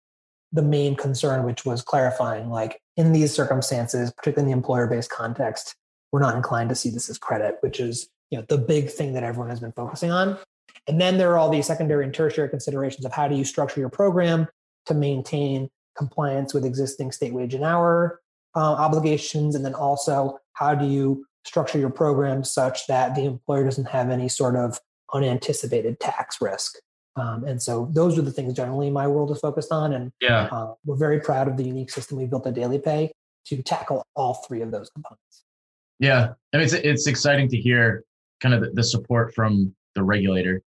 the 0.51 0.61
main 0.61 0.95
concern 0.95 1.45
which 1.45 1.65
was 1.65 1.81
clarifying 1.81 2.49
like 2.49 2.79
in 2.97 3.13
these 3.13 3.33
circumstances 3.33 4.11
particularly 4.11 4.51
in 4.51 4.55
the 4.55 4.57
employer 4.57 4.87
based 4.87 5.09
context 5.09 5.75
we're 6.11 6.19
not 6.19 6.35
inclined 6.35 6.69
to 6.69 6.75
see 6.75 6.89
this 6.89 7.09
as 7.09 7.17
credit 7.17 7.57
which 7.61 7.79
is 7.79 8.09
you 8.31 8.39
know 8.39 8.45
the 8.49 8.57
big 8.57 8.89
thing 8.89 9.13
that 9.13 9.23
everyone 9.23 9.49
has 9.49 9.59
been 9.59 9.73
focusing 9.73 10.11
on 10.11 10.37
and 10.87 10.99
then 10.99 11.17
there 11.17 11.31
are 11.31 11.37
all 11.37 11.49
these 11.49 11.67
secondary 11.67 12.03
and 12.03 12.13
tertiary 12.13 12.49
considerations 12.49 13.05
of 13.05 13.13
how 13.13 13.27
do 13.27 13.35
you 13.35 13.43
structure 13.43 13.79
your 13.79 13.89
program 13.89 14.47
to 14.87 14.93
maintain 14.93 15.69
compliance 15.95 16.53
with 16.53 16.65
existing 16.65 17.11
state 17.11 17.33
wage 17.33 17.53
and 17.53 17.63
hour 17.63 18.19
uh, 18.55 18.59
obligations 18.59 19.55
and 19.55 19.63
then 19.63 19.75
also 19.75 20.39
how 20.53 20.73
do 20.73 20.85
you 20.85 21.25
structure 21.45 21.79
your 21.79 21.89
program 21.89 22.43
such 22.43 22.87
that 22.87 23.15
the 23.15 23.25
employer 23.25 23.63
doesn't 23.63 23.87
have 23.87 24.09
any 24.09 24.29
sort 24.29 24.55
of 24.55 24.79
unanticipated 25.13 25.99
tax 25.99 26.39
risk. 26.41 26.75
Um, 27.15 27.43
and 27.43 27.61
so 27.61 27.89
those 27.93 28.17
are 28.17 28.21
the 28.21 28.31
things 28.31 28.53
generally 28.53 28.89
my 28.89 29.07
world 29.07 29.31
is 29.31 29.39
focused 29.39 29.71
on. 29.71 29.93
And 29.93 30.11
yeah. 30.21 30.47
Uh, 30.51 30.73
we're 30.85 30.95
very 30.95 31.19
proud 31.19 31.47
of 31.47 31.57
the 31.57 31.63
unique 31.63 31.89
system 31.89 32.17
we 32.17 32.25
built 32.25 32.47
at 32.47 32.53
Daily 32.53 32.79
Pay 32.79 33.11
to 33.47 33.61
tackle 33.63 34.05
all 34.15 34.35
three 34.47 34.61
of 34.61 34.71
those 34.71 34.89
components. 34.91 35.43
Yeah. 35.99 36.33
I 36.53 36.57
mean, 36.57 36.63
it's, 36.63 36.73
it's 36.73 37.07
exciting 37.07 37.49
to 37.49 37.57
hear 37.57 38.05
kind 38.41 38.55
of 38.55 38.75
the, 38.75 38.83
support 38.83 39.33
from 39.33 39.73
the 39.95 40.03
regulator 40.03 40.61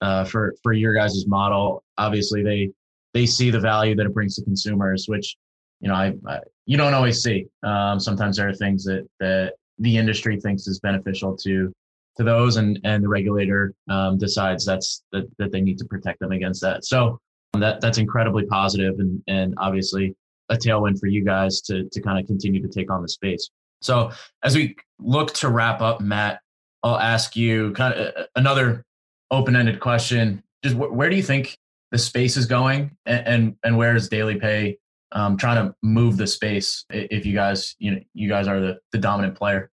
uh, 0.00 0.24
for, 0.24 0.54
for 0.62 0.72
your 0.72 0.94
guys' 0.94 1.26
model. 1.26 1.82
Obviously, 1.98 2.42
they, 2.42 2.70
they 3.14 3.26
see 3.26 3.50
the 3.50 3.60
value 3.60 3.94
that 3.94 4.06
it 4.06 4.14
brings 4.14 4.36
to 4.36 4.44
consumers, 4.44 5.06
which, 5.08 5.36
you 5.80 5.88
know, 5.88 5.94
I, 5.94 6.14
I 6.26 6.40
you 6.66 6.76
don't 6.76 6.94
always 6.94 7.22
see. 7.22 7.46
Um, 7.62 7.98
sometimes 7.98 8.36
there 8.36 8.48
are 8.48 8.54
things 8.54 8.84
that, 8.84 9.08
that 9.20 9.54
the 9.78 9.96
industry 9.96 10.40
thinks 10.40 10.66
is 10.66 10.80
beneficial 10.80 11.36
to 11.38 11.72
to 12.18 12.24
those 12.24 12.56
and 12.56 12.78
and 12.84 13.02
the 13.02 13.08
regulator 13.08 13.72
um, 13.88 14.18
decides 14.18 14.64
that's 14.66 15.02
that, 15.12 15.24
that 15.38 15.52
they 15.52 15.60
need 15.60 15.78
to 15.78 15.84
protect 15.84 16.18
them 16.20 16.32
against 16.32 16.60
that 16.60 16.84
so 16.84 17.18
that 17.54 17.80
that's 17.80 17.98
incredibly 17.98 18.44
positive 18.44 18.94
and 18.98 19.22
and 19.28 19.54
obviously 19.58 20.14
a 20.50 20.56
tailwind 20.56 20.98
for 20.98 21.06
you 21.06 21.24
guys 21.24 21.60
to 21.62 21.88
to 21.90 22.00
kind 22.00 22.18
of 22.18 22.26
continue 22.26 22.60
to 22.60 22.68
take 22.68 22.90
on 22.90 23.02
the 23.02 23.08
space 23.08 23.50
so 23.80 24.10
as 24.42 24.56
we 24.56 24.76
look 24.98 25.32
to 25.32 25.48
wrap 25.48 25.80
up 25.80 26.00
matt 26.00 26.40
i'll 26.82 26.98
ask 26.98 27.36
you 27.36 27.72
kind 27.72 27.94
of 27.94 28.14
uh, 28.16 28.26
another 28.36 28.84
open-ended 29.30 29.80
question. 29.80 30.42
Just 30.64 30.76
where 30.76 31.10
do 31.10 31.16
you 31.16 31.22
think 31.22 31.56
the 31.92 31.98
space 31.98 32.36
is 32.36 32.46
going 32.46 32.96
and 33.06 33.26
and, 33.26 33.56
and 33.64 33.76
where 33.76 33.94
is 33.94 34.08
daily 34.08 34.36
pay 34.36 34.78
um, 35.12 35.36
trying 35.36 35.66
to 35.66 35.74
move 35.82 36.16
the 36.16 36.26
space 36.26 36.84
if 36.90 37.24
you 37.24 37.34
guys 37.34 37.74
you 37.78 37.92
know 37.92 38.00
you 38.14 38.28
guys 38.28 38.48
are 38.48 38.60
the, 38.60 38.78
the 38.92 38.98
dominant 38.98 39.36
player? 39.36 39.70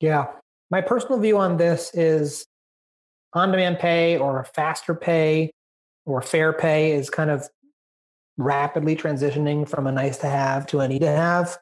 Yeah. 0.00 0.26
My 0.70 0.80
personal 0.80 1.18
view 1.18 1.38
on 1.38 1.56
this 1.56 1.92
is 1.94 2.46
on 3.32 3.52
demand 3.52 3.78
pay 3.78 4.18
or 4.18 4.44
faster 4.54 4.94
pay 4.94 5.52
or 6.04 6.20
fair 6.20 6.52
pay 6.52 6.92
is 6.92 7.08
kind 7.08 7.30
of 7.30 7.48
rapidly 8.36 8.96
transitioning 8.96 9.68
from 9.68 9.86
a 9.86 9.92
nice 9.92 10.18
to 10.18 10.26
have 10.26 10.66
to 10.66 10.80
a 10.80 10.88
need 10.88 11.00
to 11.00 11.10
have 11.10 11.56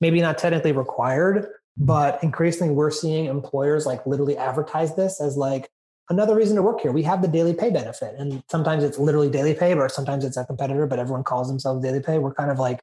maybe 0.00 0.20
not 0.20 0.38
technically 0.38 0.72
required 0.72 1.48
but 1.78 2.22
increasingly 2.22 2.74
we're 2.74 2.90
seeing 2.90 3.26
employers 3.26 3.86
like 3.86 4.04
literally 4.06 4.36
advertise 4.36 4.96
this 4.96 5.20
as 5.20 5.36
like 5.36 5.70
another 6.10 6.34
reason 6.34 6.56
to 6.56 6.62
work 6.62 6.80
here. 6.80 6.92
We 6.92 7.02
have 7.04 7.22
the 7.22 7.28
daily 7.28 7.54
pay 7.54 7.70
benefit. 7.70 8.14
And 8.18 8.42
sometimes 8.50 8.82
it's 8.82 8.98
literally 8.98 9.30
daily 9.30 9.54
pay, 9.54 9.74
or 9.74 9.88
sometimes 9.88 10.24
it's 10.24 10.36
a 10.36 10.44
competitor, 10.44 10.86
but 10.86 10.98
everyone 10.98 11.24
calls 11.24 11.48
themselves 11.48 11.82
daily 11.82 12.00
pay. 12.00 12.18
We're 12.18 12.34
kind 12.34 12.50
of 12.50 12.58
like 12.58 12.80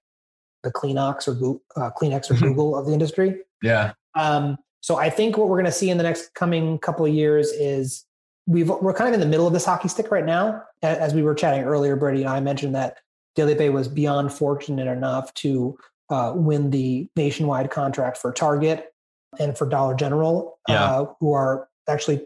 the 0.64 0.72
Kleenex 0.72 1.28
or 1.28 1.34
Google, 1.34 1.62
uh, 1.76 1.92
Kleenex 1.92 2.32
or 2.32 2.36
Google 2.36 2.76
of 2.76 2.86
the 2.86 2.94
industry. 2.94 3.38
Yeah. 3.62 3.94
Um, 4.16 4.58
so 4.82 4.98
I 4.98 5.10
think 5.10 5.38
what 5.38 5.50
we're 5.50 5.58
going 5.58 5.66
to 5.66 5.72
see 5.72 5.90
in 5.90 5.98
the 5.98 6.04
next 6.04 6.34
coming 6.36 6.78
couple 6.78 7.06
of 7.06 7.14
years 7.14 7.48
is 7.48 8.06
we've 8.46 8.70
we're 8.70 8.94
kind 8.94 9.08
of 9.08 9.16
in 9.16 9.20
the 9.20 9.26
middle 9.26 9.48
of 9.48 9.54
this 9.54 9.66
hockey 9.66 9.88
stick 9.88 10.12
right 10.12 10.26
now. 10.26 10.62
As 10.84 11.14
we 11.14 11.24
were 11.24 11.34
chatting 11.34 11.64
earlier, 11.64 11.96
Brady 11.96 12.22
and 12.22 12.30
I 12.30 12.40
mentioned 12.40 12.76
that 12.76 13.00
Daily 13.36 13.56
Pay 13.56 13.72
was 13.72 13.88
beyond 13.88 14.32
fortunate 14.32 14.88
enough 14.88 15.34
to 15.36 15.78
uh, 16.10 16.34
win 16.36 16.70
the 16.70 17.10
nationwide 17.16 17.72
contract 17.72 18.18
for 18.18 18.32
Target 18.32 18.94
and 19.40 19.58
for 19.58 19.68
Dollar 19.68 19.96
General, 19.96 20.60
yeah. 20.68 20.84
uh, 20.84 21.14
who 21.20 21.34
are 21.34 21.68
actually 21.88 22.26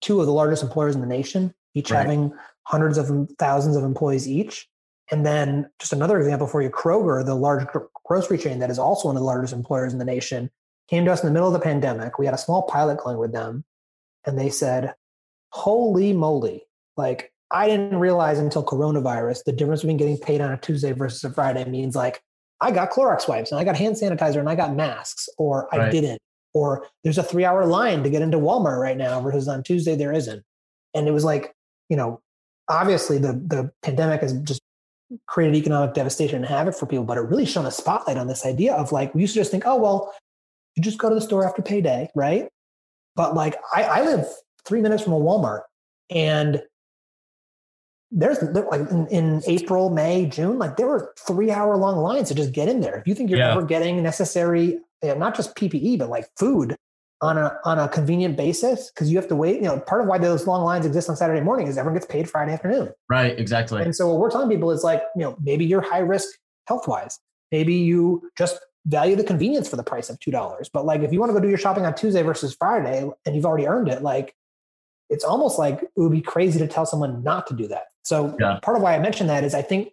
two 0.00 0.20
of 0.20 0.26
the 0.26 0.32
largest 0.32 0.62
employers 0.62 0.94
in 0.94 1.00
the 1.00 1.06
nation, 1.06 1.54
each 1.74 1.90
right. 1.90 2.02
having 2.02 2.32
hundreds 2.64 2.98
of 2.98 3.28
thousands 3.38 3.76
of 3.76 3.84
employees 3.84 4.28
each. 4.28 4.68
And 5.10 5.26
then 5.26 5.68
just 5.80 5.92
another 5.92 6.18
example 6.18 6.46
for 6.46 6.62
you, 6.62 6.70
Kroger, 6.70 7.24
the 7.24 7.34
large 7.34 7.66
grocery 8.04 8.38
chain 8.38 8.60
that 8.60 8.70
is 8.70 8.78
also 8.78 9.08
one 9.08 9.16
of 9.16 9.20
the 9.20 9.26
largest 9.26 9.52
employers 9.52 9.92
in 9.92 9.98
the 9.98 10.04
nation, 10.04 10.50
came 10.88 11.04
to 11.04 11.12
us 11.12 11.22
in 11.22 11.26
the 11.26 11.32
middle 11.32 11.48
of 11.48 11.52
the 11.52 11.60
pandemic. 11.60 12.18
We 12.18 12.26
had 12.26 12.34
a 12.34 12.38
small 12.38 12.62
pilot 12.62 12.98
going 12.98 13.18
with 13.18 13.32
them, 13.32 13.64
and 14.24 14.38
they 14.38 14.50
said, 14.50 14.94
Holy 15.52 16.12
moly, 16.12 16.62
like 16.96 17.32
I 17.50 17.68
didn't 17.68 17.98
realize 17.98 18.38
until 18.38 18.64
coronavirus 18.64 19.44
the 19.44 19.52
difference 19.52 19.80
between 19.80 19.96
getting 19.96 20.18
paid 20.18 20.40
on 20.40 20.52
a 20.52 20.56
Tuesday 20.56 20.92
versus 20.92 21.24
a 21.24 21.30
Friday 21.30 21.64
means 21.64 21.96
like 21.96 22.22
I 22.60 22.70
got 22.70 22.90
Clorox 22.90 23.26
wipes 23.26 23.52
and 23.52 23.60
I 23.60 23.64
got 23.64 23.76
hand 23.76 23.96
sanitizer 23.96 24.38
and 24.38 24.48
I 24.48 24.54
got 24.54 24.74
masks, 24.74 25.28
or 25.38 25.68
right. 25.72 25.80
I 25.82 25.90
didn't 25.90 26.20
or 26.54 26.86
there's 27.04 27.18
a 27.18 27.22
three 27.22 27.44
hour 27.44 27.66
line 27.66 28.02
to 28.02 28.10
get 28.10 28.22
into 28.22 28.38
Walmart 28.38 28.80
right 28.80 28.96
now 28.96 29.20
versus 29.20 29.48
on 29.48 29.62
Tuesday 29.62 29.96
there 29.96 30.12
isn't. 30.12 30.42
And 30.94 31.06
it 31.06 31.12
was 31.12 31.24
like, 31.24 31.54
you 31.88 31.96
know, 31.96 32.20
obviously 32.68 33.18
the 33.18 33.32
the 33.32 33.70
pandemic 33.82 34.20
has 34.22 34.32
just 34.40 34.60
created 35.26 35.56
economic 35.56 35.94
devastation 35.94 36.36
and 36.36 36.46
havoc 36.46 36.74
for 36.74 36.86
people, 36.86 37.04
but 37.04 37.18
it 37.18 37.22
really 37.22 37.46
shone 37.46 37.66
a 37.66 37.70
spotlight 37.70 38.16
on 38.16 38.28
this 38.28 38.46
idea 38.46 38.74
of 38.74 38.92
like 38.92 39.14
we 39.14 39.22
used 39.22 39.34
to 39.34 39.40
just 39.40 39.50
think, 39.50 39.64
oh 39.66 39.76
well, 39.76 40.12
you 40.76 40.82
just 40.82 40.98
go 40.98 41.08
to 41.08 41.14
the 41.14 41.20
store 41.20 41.46
after 41.46 41.62
payday, 41.62 42.08
right? 42.14 42.48
But 43.16 43.34
like 43.34 43.56
I, 43.74 43.82
I 43.82 44.04
live 44.04 44.26
three 44.64 44.80
minutes 44.80 45.02
from 45.02 45.12
a 45.12 45.20
Walmart 45.20 45.62
and 46.10 46.62
there's 48.10 48.42
like 48.42 48.80
in, 48.90 49.06
in, 49.08 49.42
April, 49.46 49.90
May, 49.90 50.26
June, 50.26 50.58
like 50.58 50.76
there 50.76 50.86
were 50.86 51.14
three 51.18 51.50
hour 51.50 51.76
long 51.76 51.98
lines 51.98 52.28
to 52.28 52.34
just 52.34 52.52
get 52.52 52.68
in 52.68 52.80
there. 52.80 52.98
If 52.98 53.06
you 53.06 53.14
think 53.14 53.30
you're 53.30 53.38
yeah. 53.38 53.52
ever 53.52 53.62
getting 53.62 54.02
necessary 54.02 54.80
you 55.02 55.08
know, 55.08 55.14
not 55.14 55.34
just 55.34 55.54
PPE, 55.56 55.98
but 55.98 56.08
like 56.08 56.28
food 56.36 56.76
on 57.22 57.36
a 57.36 57.58
on 57.64 57.78
a 57.78 57.88
convenient 57.88 58.36
basis 58.36 58.90
because 58.90 59.10
you 59.10 59.16
have 59.16 59.28
to 59.28 59.36
wait. 59.36 59.56
You 59.56 59.68
know, 59.68 59.80
part 59.80 60.00
of 60.02 60.06
why 60.06 60.18
those 60.18 60.46
long 60.46 60.64
lines 60.64 60.86
exist 60.86 61.08
on 61.08 61.16
Saturday 61.16 61.40
morning 61.40 61.66
is 61.66 61.76
everyone 61.78 61.98
gets 61.98 62.10
paid 62.10 62.28
Friday 62.28 62.52
afternoon. 62.52 62.90
Right, 63.08 63.38
exactly. 63.38 63.82
And 63.82 63.94
so 63.94 64.08
what 64.08 64.18
we're 64.18 64.30
telling 64.30 64.48
people 64.48 64.70
is 64.70 64.82
like, 64.82 65.02
you 65.14 65.22
know, 65.22 65.36
maybe 65.42 65.64
you're 65.64 65.82
high 65.82 65.98
risk 65.98 66.28
health 66.66 66.88
wise. 66.88 67.18
Maybe 67.52 67.74
you 67.74 68.30
just 68.38 68.58
value 68.86 69.16
the 69.16 69.24
convenience 69.24 69.68
for 69.68 69.76
the 69.76 69.82
price 69.82 70.08
of 70.08 70.18
two 70.20 70.30
dollars. 70.30 70.70
But 70.72 70.86
like 70.86 71.02
if 71.02 71.12
you 71.12 71.20
want 71.20 71.30
to 71.30 71.34
go 71.34 71.40
do 71.40 71.48
your 71.48 71.58
shopping 71.58 71.84
on 71.84 71.94
Tuesday 71.94 72.22
versus 72.22 72.54
Friday 72.54 73.08
and 73.26 73.36
you've 73.36 73.46
already 73.46 73.66
earned 73.66 73.88
it, 73.88 74.02
like 74.02 74.34
it's 75.10 75.24
almost 75.24 75.58
like 75.58 75.82
it 75.82 75.90
would 75.96 76.12
be 76.12 76.22
crazy 76.22 76.58
to 76.58 76.68
tell 76.68 76.86
someone 76.86 77.22
not 77.22 77.46
to 77.48 77.54
do 77.54 77.68
that. 77.68 77.84
So 78.02 78.36
yeah. 78.40 78.58
part 78.62 78.76
of 78.76 78.82
why 78.82 78.94
I 78.94 78.98
mentioned 78.98 79.28
that 79.30 79.44
is 79.44 79.54
I 79.54 79.62
think 79.62 79.92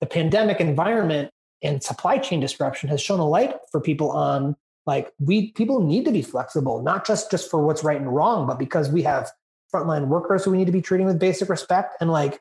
the 0.00 0.06
pandemic 0.06 0.60
environment 0.60 1.30
and 1.62 1.82
supply 1.82 2.18
chain 2.18 2.40
disruption 2.40 2.88
has 2.88 3.00
shown 3.00 3.18
a 3.18 3.26
light 3.26 3.54
for 3.70 3.80
people 3.80 4.10
on 4.10 4.56
like 4.86 5.12
we 5.18 5.52
people 5.52 5.80
need 5.80 6.04
to 6.04 6.12
be 6.12 6.22
flexible, 6.22 6.82
not 6.82 7.06
just 7.06 7.30
just 7.30 7.50
for 7.50 7.64
what's 7.64 7.82
right 7.82 8.00
and 8.00 8.14
wrong, 8.14 8.46
but 8.46 8.58
because 8.58 8.88
we 8.88 9.02
have 9.02 9.30
frontline 9.74 10.06
workers 10.06 10.44
who 10.44 10.52
we 10.52 10.58
need 10.58 10.66
to 10.66 10.72
be 10.72 10.82
treating 10.82 11.06
with 11.06 11.18
basic 11.18 11.48
respect. 11.48 11.96
And 12.00 12.10
like 12.10 12.40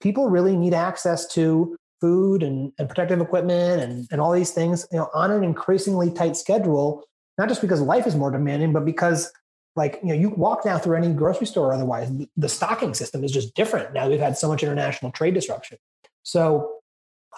people 0.00 0.28
really 0.28 0.56
need 0.56 0.74
access 0.74 1.26
to 1.34 1.76
food 2.00 2.42
and, 2.42 2.72
and 2.78 2.88
protective 2.88 3.20
equipment 3.20 3.80
and, 3.82 4.06
and 4.10 4.20
all 4.20 4.32
these 4.32 4.50
things, 4.50 4.86
you 4.92 4.98
know, 4.98 5.08
on 5.14 5.30
an 5.30 5.44
increasingly 5.44 6.10
tight 6.10 6.36
schedule, 6.36 7.04
not 7.38 7.48
just 7.48 7.60
because 7.60 7.80
life 7.80 8.06
is 8.06 8.16
more 8.16 8.30
demanding, 8.30 8.72
but 8.72 8.84
because 8.84 9.32
like, 9.74 9.98
you 10.02 10.08
know, 10.08 10.14
you 10.14 10.30
walk 10.30 10.64
now 10.64 10.78
through 10.78 10.96
any 10.96 11.12
grocery 11.12 11.46
store 11.46 11.68
or 11.68 11.72
otherwise, 11.72 12.10
the 12.36 12.48
stocking 12.48 12.94
system 12.94 13.24
is 13.24 13.32
just 13.32 13.54
different. 13.54 13.92
Now 13.94 14.08
we've 14.08 14.20
had 14.20 14.36
so 14.36 14.48
much 14.48 14.62
international 14.62 15.12
trade 15.12 15.34
disruption. 15.34 15.78
So 16.22 16.76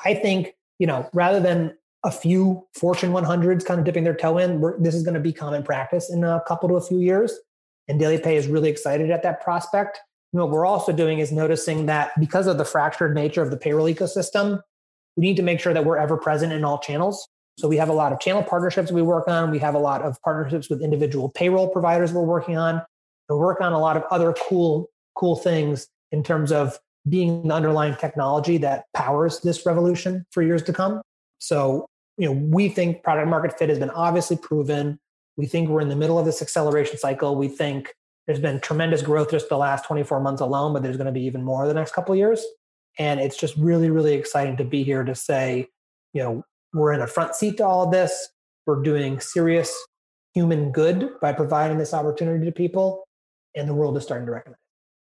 I 0.05 0.15
think, 0.15 0.55
you 0.79 0.87
know, 0.87 1.09
rather 1.13 1.41
than 1.41 1.77
a 2.05 2.11
few 2.11 2.67
Fortune 2.75 3.13
100s 3.13 3.65
kind 3.65 3.79
of 3.79 3.87
dipping 3.87 4.05
their 4.05 4.17
toe 4.17 4.39
in, 4.39 4.61
this 4.79 4.95
is 4.95 5.03
going 5.03 5.15
to 5.15 5.21
be 5.21 5.33
common 5.33 5.63
practice 5.63 6.11
in 6.11 6.25
a 6.25 6.43
couple 6.47 6.69
to 6.69 6.75
a 6.75 6.81
few 6.81 6.99
years. 6.99 7.33
And 7.89 7.99
daily 7.99 8.19
pay 8.19 8.37
is 8.37 8.47
really 8.47 8.69
excited 8.69 9.11
at 9.11 9.23
that 9.23 9.41
prospect. 9.43 10.01
what 10.33 10.51
we're 10.51 10.67
also 10.67 10.93
doing 10.93 11.21
is 11.21 11.31
noticing 11.31 11.87
that 11.87 12.11
because 12.19 12.47
of 12.47 12.59
the 12.59 12.65
fractured 12.65 13.15
nature 13.15 13.43
of 13.43 13.51
the 13.51 13.57
payroll 13.57 13.87
ecosystem, 13.87 14.61
we 15.17 15.23
need 15.23 15.37
to 15.37 15.43
make 15.43 15.61
sure 15.61 15.73
that 15.73 15.85
we're 15.85 15.99
ever 15.99 16.17
present 16.17 16.53
in 16.53 16.65
all 16.65 16.79
channels. 16.79 17.29
So 17.57 17.69
we 17.69 17.77
have 17.77 17.89
a 17.89 17.93
lot 17.93 18.13
of 18.13 18.21
channel 18.21 18.43
partnerships 18.43 18.91
we 18.91 19.03
work 19.03 19.29
on. 19.29 19.51
We 19.51 19.59
have 19.61 19.75
a 19.75 19.79
lot 19.79 20.03
of 20.03 20.21
partnerships 20.23 20.69
with 20.69 20.83
individual 20.83 21.29
payroll 21.29 21.69
providers 21.69 22.13
we're 22.13 22.23
working 22.23 22.57
on. 22.57 22.83
We 23.29 23.37
work 23.37 23.61
on 23.61 23.73
a 23.73 23.79
lot 23.79 23.97
of 23.97 24.03
other 24.11 24.35
cool, 24.49 24.91
cool 25.15 25.37
things 25.37 25.87
in 26.11 26.23
terms 26.23 26.53
of 26.53 26.79
being 27.09 27.49
the 27.49 27.55
underlying 27.55 27.95
technology 27.97 28.57
that 28.59 28.85
powers 28.95 29.41
this 29.41 29.65
revolution 29.67 30.25
for 30.31 30.43
years 30.43 30.63
to 30.65 30.73
come. 30.73 31.01
So, 31.39 31.87
you 32.17 32.27
know, 32.27 32.33
we 32.33 32.69
think 32.69 33.03
product 33.03 33.29
market 33.29 33.59
fit 33.59 33.69
has 33.69 33.79
been 33.79 33.91
obviously 33.91 34.37
proven. 34.37 34.99
We 35.37 35.47
think 35.47 35.69
we're 35.69 35.81
in 35.81 35.89
the 35.89 35.97
middle 35.97 36.19
of 36.19 36.27
this 36.27 36.41
acceleration 36.41 36.99
cycle. 36.99 37.37
We 37.37 37.49
think 37.49 37.93
there's 38.27 38.41
been 38.41 38.61
tremendous 38.61 39.03
growth 39.03 39.31
just 39.31 39.49
the 39.49 39.59
last 39.59 39.85
24 39.85 40.21
months 40.21 40.41
alone, 40.41 40.73
but 40.73 40.83
there's 40.83 40.97
going 40.97 41.07
to 41.07 41.13
be 41.13 41.25
even 41.25 41.43
more 41.43 41.67
the 41.67 41.75
next 41.75 41.93
couple 41.93 42.17
years. 42.17 42.43
And 42.99 43.21
it's 43.21 43.37
just 43.37 43.57
really, 43.57 43.91
really 43.91 44.15
exciting 44.15 44.57
to 44.57 44.65
be 44.65 44.83
here 44.83 45.05
to 45.05 45.15
say, 45.15 45.69
you 46.13 46.23
know, 46.23 46.45
we're 46.75 46.93
in 46.93 47.01
a 47.01 47.07
front 47.07 47.35
seat 47.35 47.57
to 47.59 47.67
all 47.67 47.85
of 47.85 47.93
this. 47.93 48.29
We're 48.67 48.83
doing 48.83 49.21
serious 49.21 49.75
human 50.35 50.73
good 50.73 51.11
by 51.23 51.33
providing 51.33 51.79
this 51.79 51.95
opportunity 51.95 52.45
to 52.45 52.53
people, 52.53 53.07
and 53.55 53.69
the 53.69 53.75
world 53.75 53.97
is 53.97 54.03
starting 54.03 54.27
to 54.27 54.33
recognize. 54.33 54.59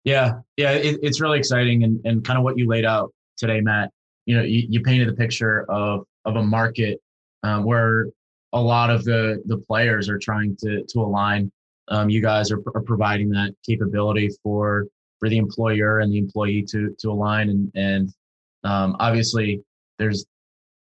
Yeah, 0.06 0.40
yeah, 0.56 0.72
it, 0.72 0.98
it's 1.04 1.20
really 1.20 1.38
exciting, 1.38 1.84
and 1.84 2.00
and 2.06 2.24
kind 2.24 2.38
of 2.38 2.44
what 2.44 2.58
you 2.58 2.68
laid 2.68 2.86
out 2.86 3.14
today, 3.38 3.60
Matt. 3.60 3.92
You 4.26 4.38
know, 4.38 4.44
you, 4.44 4.66
you 4.70 4.82
painted 4.82 5.10
the 5.10 5.14
picture 5.14 5.66
of 5.70 6.06
of 6.26 6.38
a 6.38 6.44
market 6.44 7.00
um, 7.44 7.66
where 7.66 8.08
a 8.54 8.62
lot 8.62 8.90
of 8.90 9.04
the 9.04 9.44
the 9.46 9.58
players 9.58 10.10
are 10.10 10.18
trying 10.18 10.56
to 10.62 10.84
to 10.88 11.00
align. 11.02 11.52
Um, 11.90 12.10
you 12.10 12.22
guys 12.22 12.52
are, 12.52 12.62
are 12.76 12.82
providing 12.82 13.30
that 13.32 13.54
capability 13.68 14.30
for 14.42 14.86
for 15.20 15.28
the 15.28 15.38
employer 15.38 16.00
and 16.00 16.14
the 16.14 16.18
employee 16.18 16.64
to 16.70 16.96
to 17.00 17.12
align, 17.12 17.50
and 17.50 17.72
and 17.76 18.14
um, 18.64 18.96
obviously 19.00 19.62
there's 19.98 20.26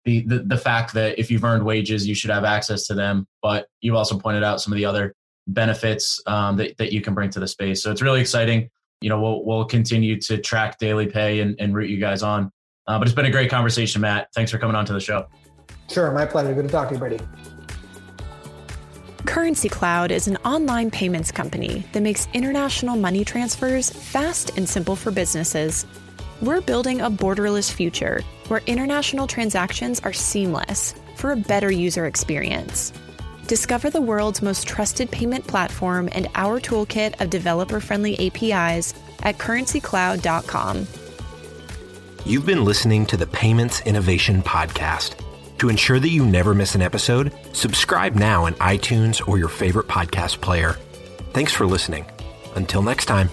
the, 0.06 0.22
the 0.22 0.40
the 0.40 0.58
fact 0.58 0.94
that 0.94 1.18
if 1.18 1.32
you've 1.32 1.44
earned 1.44 1.64
wages, 1.66 2.08
you 2.08 2.16
should 2.16 2.32
have 2.32 2.44
access 2.44 2.88
to 2.88 2.94
them. 2.94 3.28
But 3.42 3.68
you 3.82 3.96
also 3.96 4.18
pointed 4.18 4.44
out 4.44 4.62
some 4.62 4.74
of 4.74 4.78
the 4.78 4.86
other 4.86 5.14
benefits 5.48 6.22
um, 6.26 6.58
that 6.58 6.78
that 6.78 6.94
you 6.94 7.02
can 7.02 7.14
bring 7.14 7.30
to 7.32 7.40
the 7.40 7.48
space. 7.48 7.82
So 7.82 7.92
it's 7.92 8.02
really 8.02 8.22
exciting. 8.22 8.70
You 9.02 9.10
know, 9.10 9.22
we'll 9.22 9.46
we'll 9.46 9.66
continue 9.66 10.20
to 10.22 10.38
track 10.38 10.80
DailyPay 10.80 11.42
and, 11.42 11.56
and 11.60 11.74
root 11.74 11.90
you 11.90 12.00
guys 12.00 12.24
on. 12.24 12.52
Uh, 12.88 13.00
but 13.00 13.08
it's 13.08 13.16
been 13.16 13.26
a 13.26 13.32
great 13.32 13.50
conversation, 13.50 14.02
Matt. 14.02 14.28
Thanks 14.36 14.52
for 14.52 14.58
coming 14.58 14.76
on 14.76 14.86
to 14.86 14.94
the 14.94 15.00
show. 15.00 15.28
Sure, 15.90 16.12
my 16.12 16.26
pleasure. 16.26 16.54
Good 16.54 16.64
to 16.64 16.72
talk 16.72 16.90
to 16.90 16.96
you, 16.96 17.00
Brady. 17.00 17.20
Currency 19.26 19.70
Cloud 19.70 20.12
is 20.12 20.28
an 20.28 20.36
online 20.44 20.92
payments 20.92 21.32
company 21.32 21.86
that 21.94 22.04
makes 22.04 22.28
international 22.34 22.98
money 22.98 23.24
transfers 23.24 23.90
fast 23.90 24.58
and 24.58 24.68
simple 24.68 24.98
for 24.98 25.12
businesses. 25.12 25.86
We're 26.42 26.60
building 26.60 27.00
a 27.00 27.10
borderless 27.10 27.72
future 27.72 28.22
where 28.54 28.62
international 28.68 29.26
transactions 29.26 30.00
are 30.02 30.14
seamless 30.14 30.94
for 31.16 31.32
a 31.32 31.36
better 31.36 31.72
user 31.72 32.06
experience. 32.06 32.94
Discover 33.48 33.90
the 33.90 34.00
world's 34.00 34.44
most 34.44 34.68
trusted 34.68 35.10
payment 35.10 35.48
platform 35.48 36.08
and 36.12 36.28
our 36.36 36.60
toolkit 36.60 37.20
of 37.20 37.32
developer 37.32 37.80
friendly 37.80 38.14
APIs 38.28 38.94
at 39.24 39.40
currencycloud.com. 39.40 40.88
You've 42.26 42.46
been 42.46 42.64
listening 42.64 43.08
to 43.08 43.18
the 43.18 43.26
Payments 43.26 43.82
Innovation 43.88 44.44
Podcast. 44.44 45.16
To 45.58 45.70
ensure 45.70 46.00
that 46.00 46.10
you 46.10 46.24
never 46.24 46.54
miss 46.54 46.76
an 46.76 46.84
episode, 46.84 47.34
subscribe 47.54 48.14
now 48.14 48.46
in 48.46 48.54
iTunes 48.56 49.28
or 49.28 49.40
your 49.40 49.50
favorite 49.50 49.88
podcast 49.88 50.42
player. 50.42 50.74
Thanks 51.32 51.54
for 51.54 51.66
listening. 51.66 52.06
Until 52.56 52.84
next 52.84 53.08
time. 53.08 53.30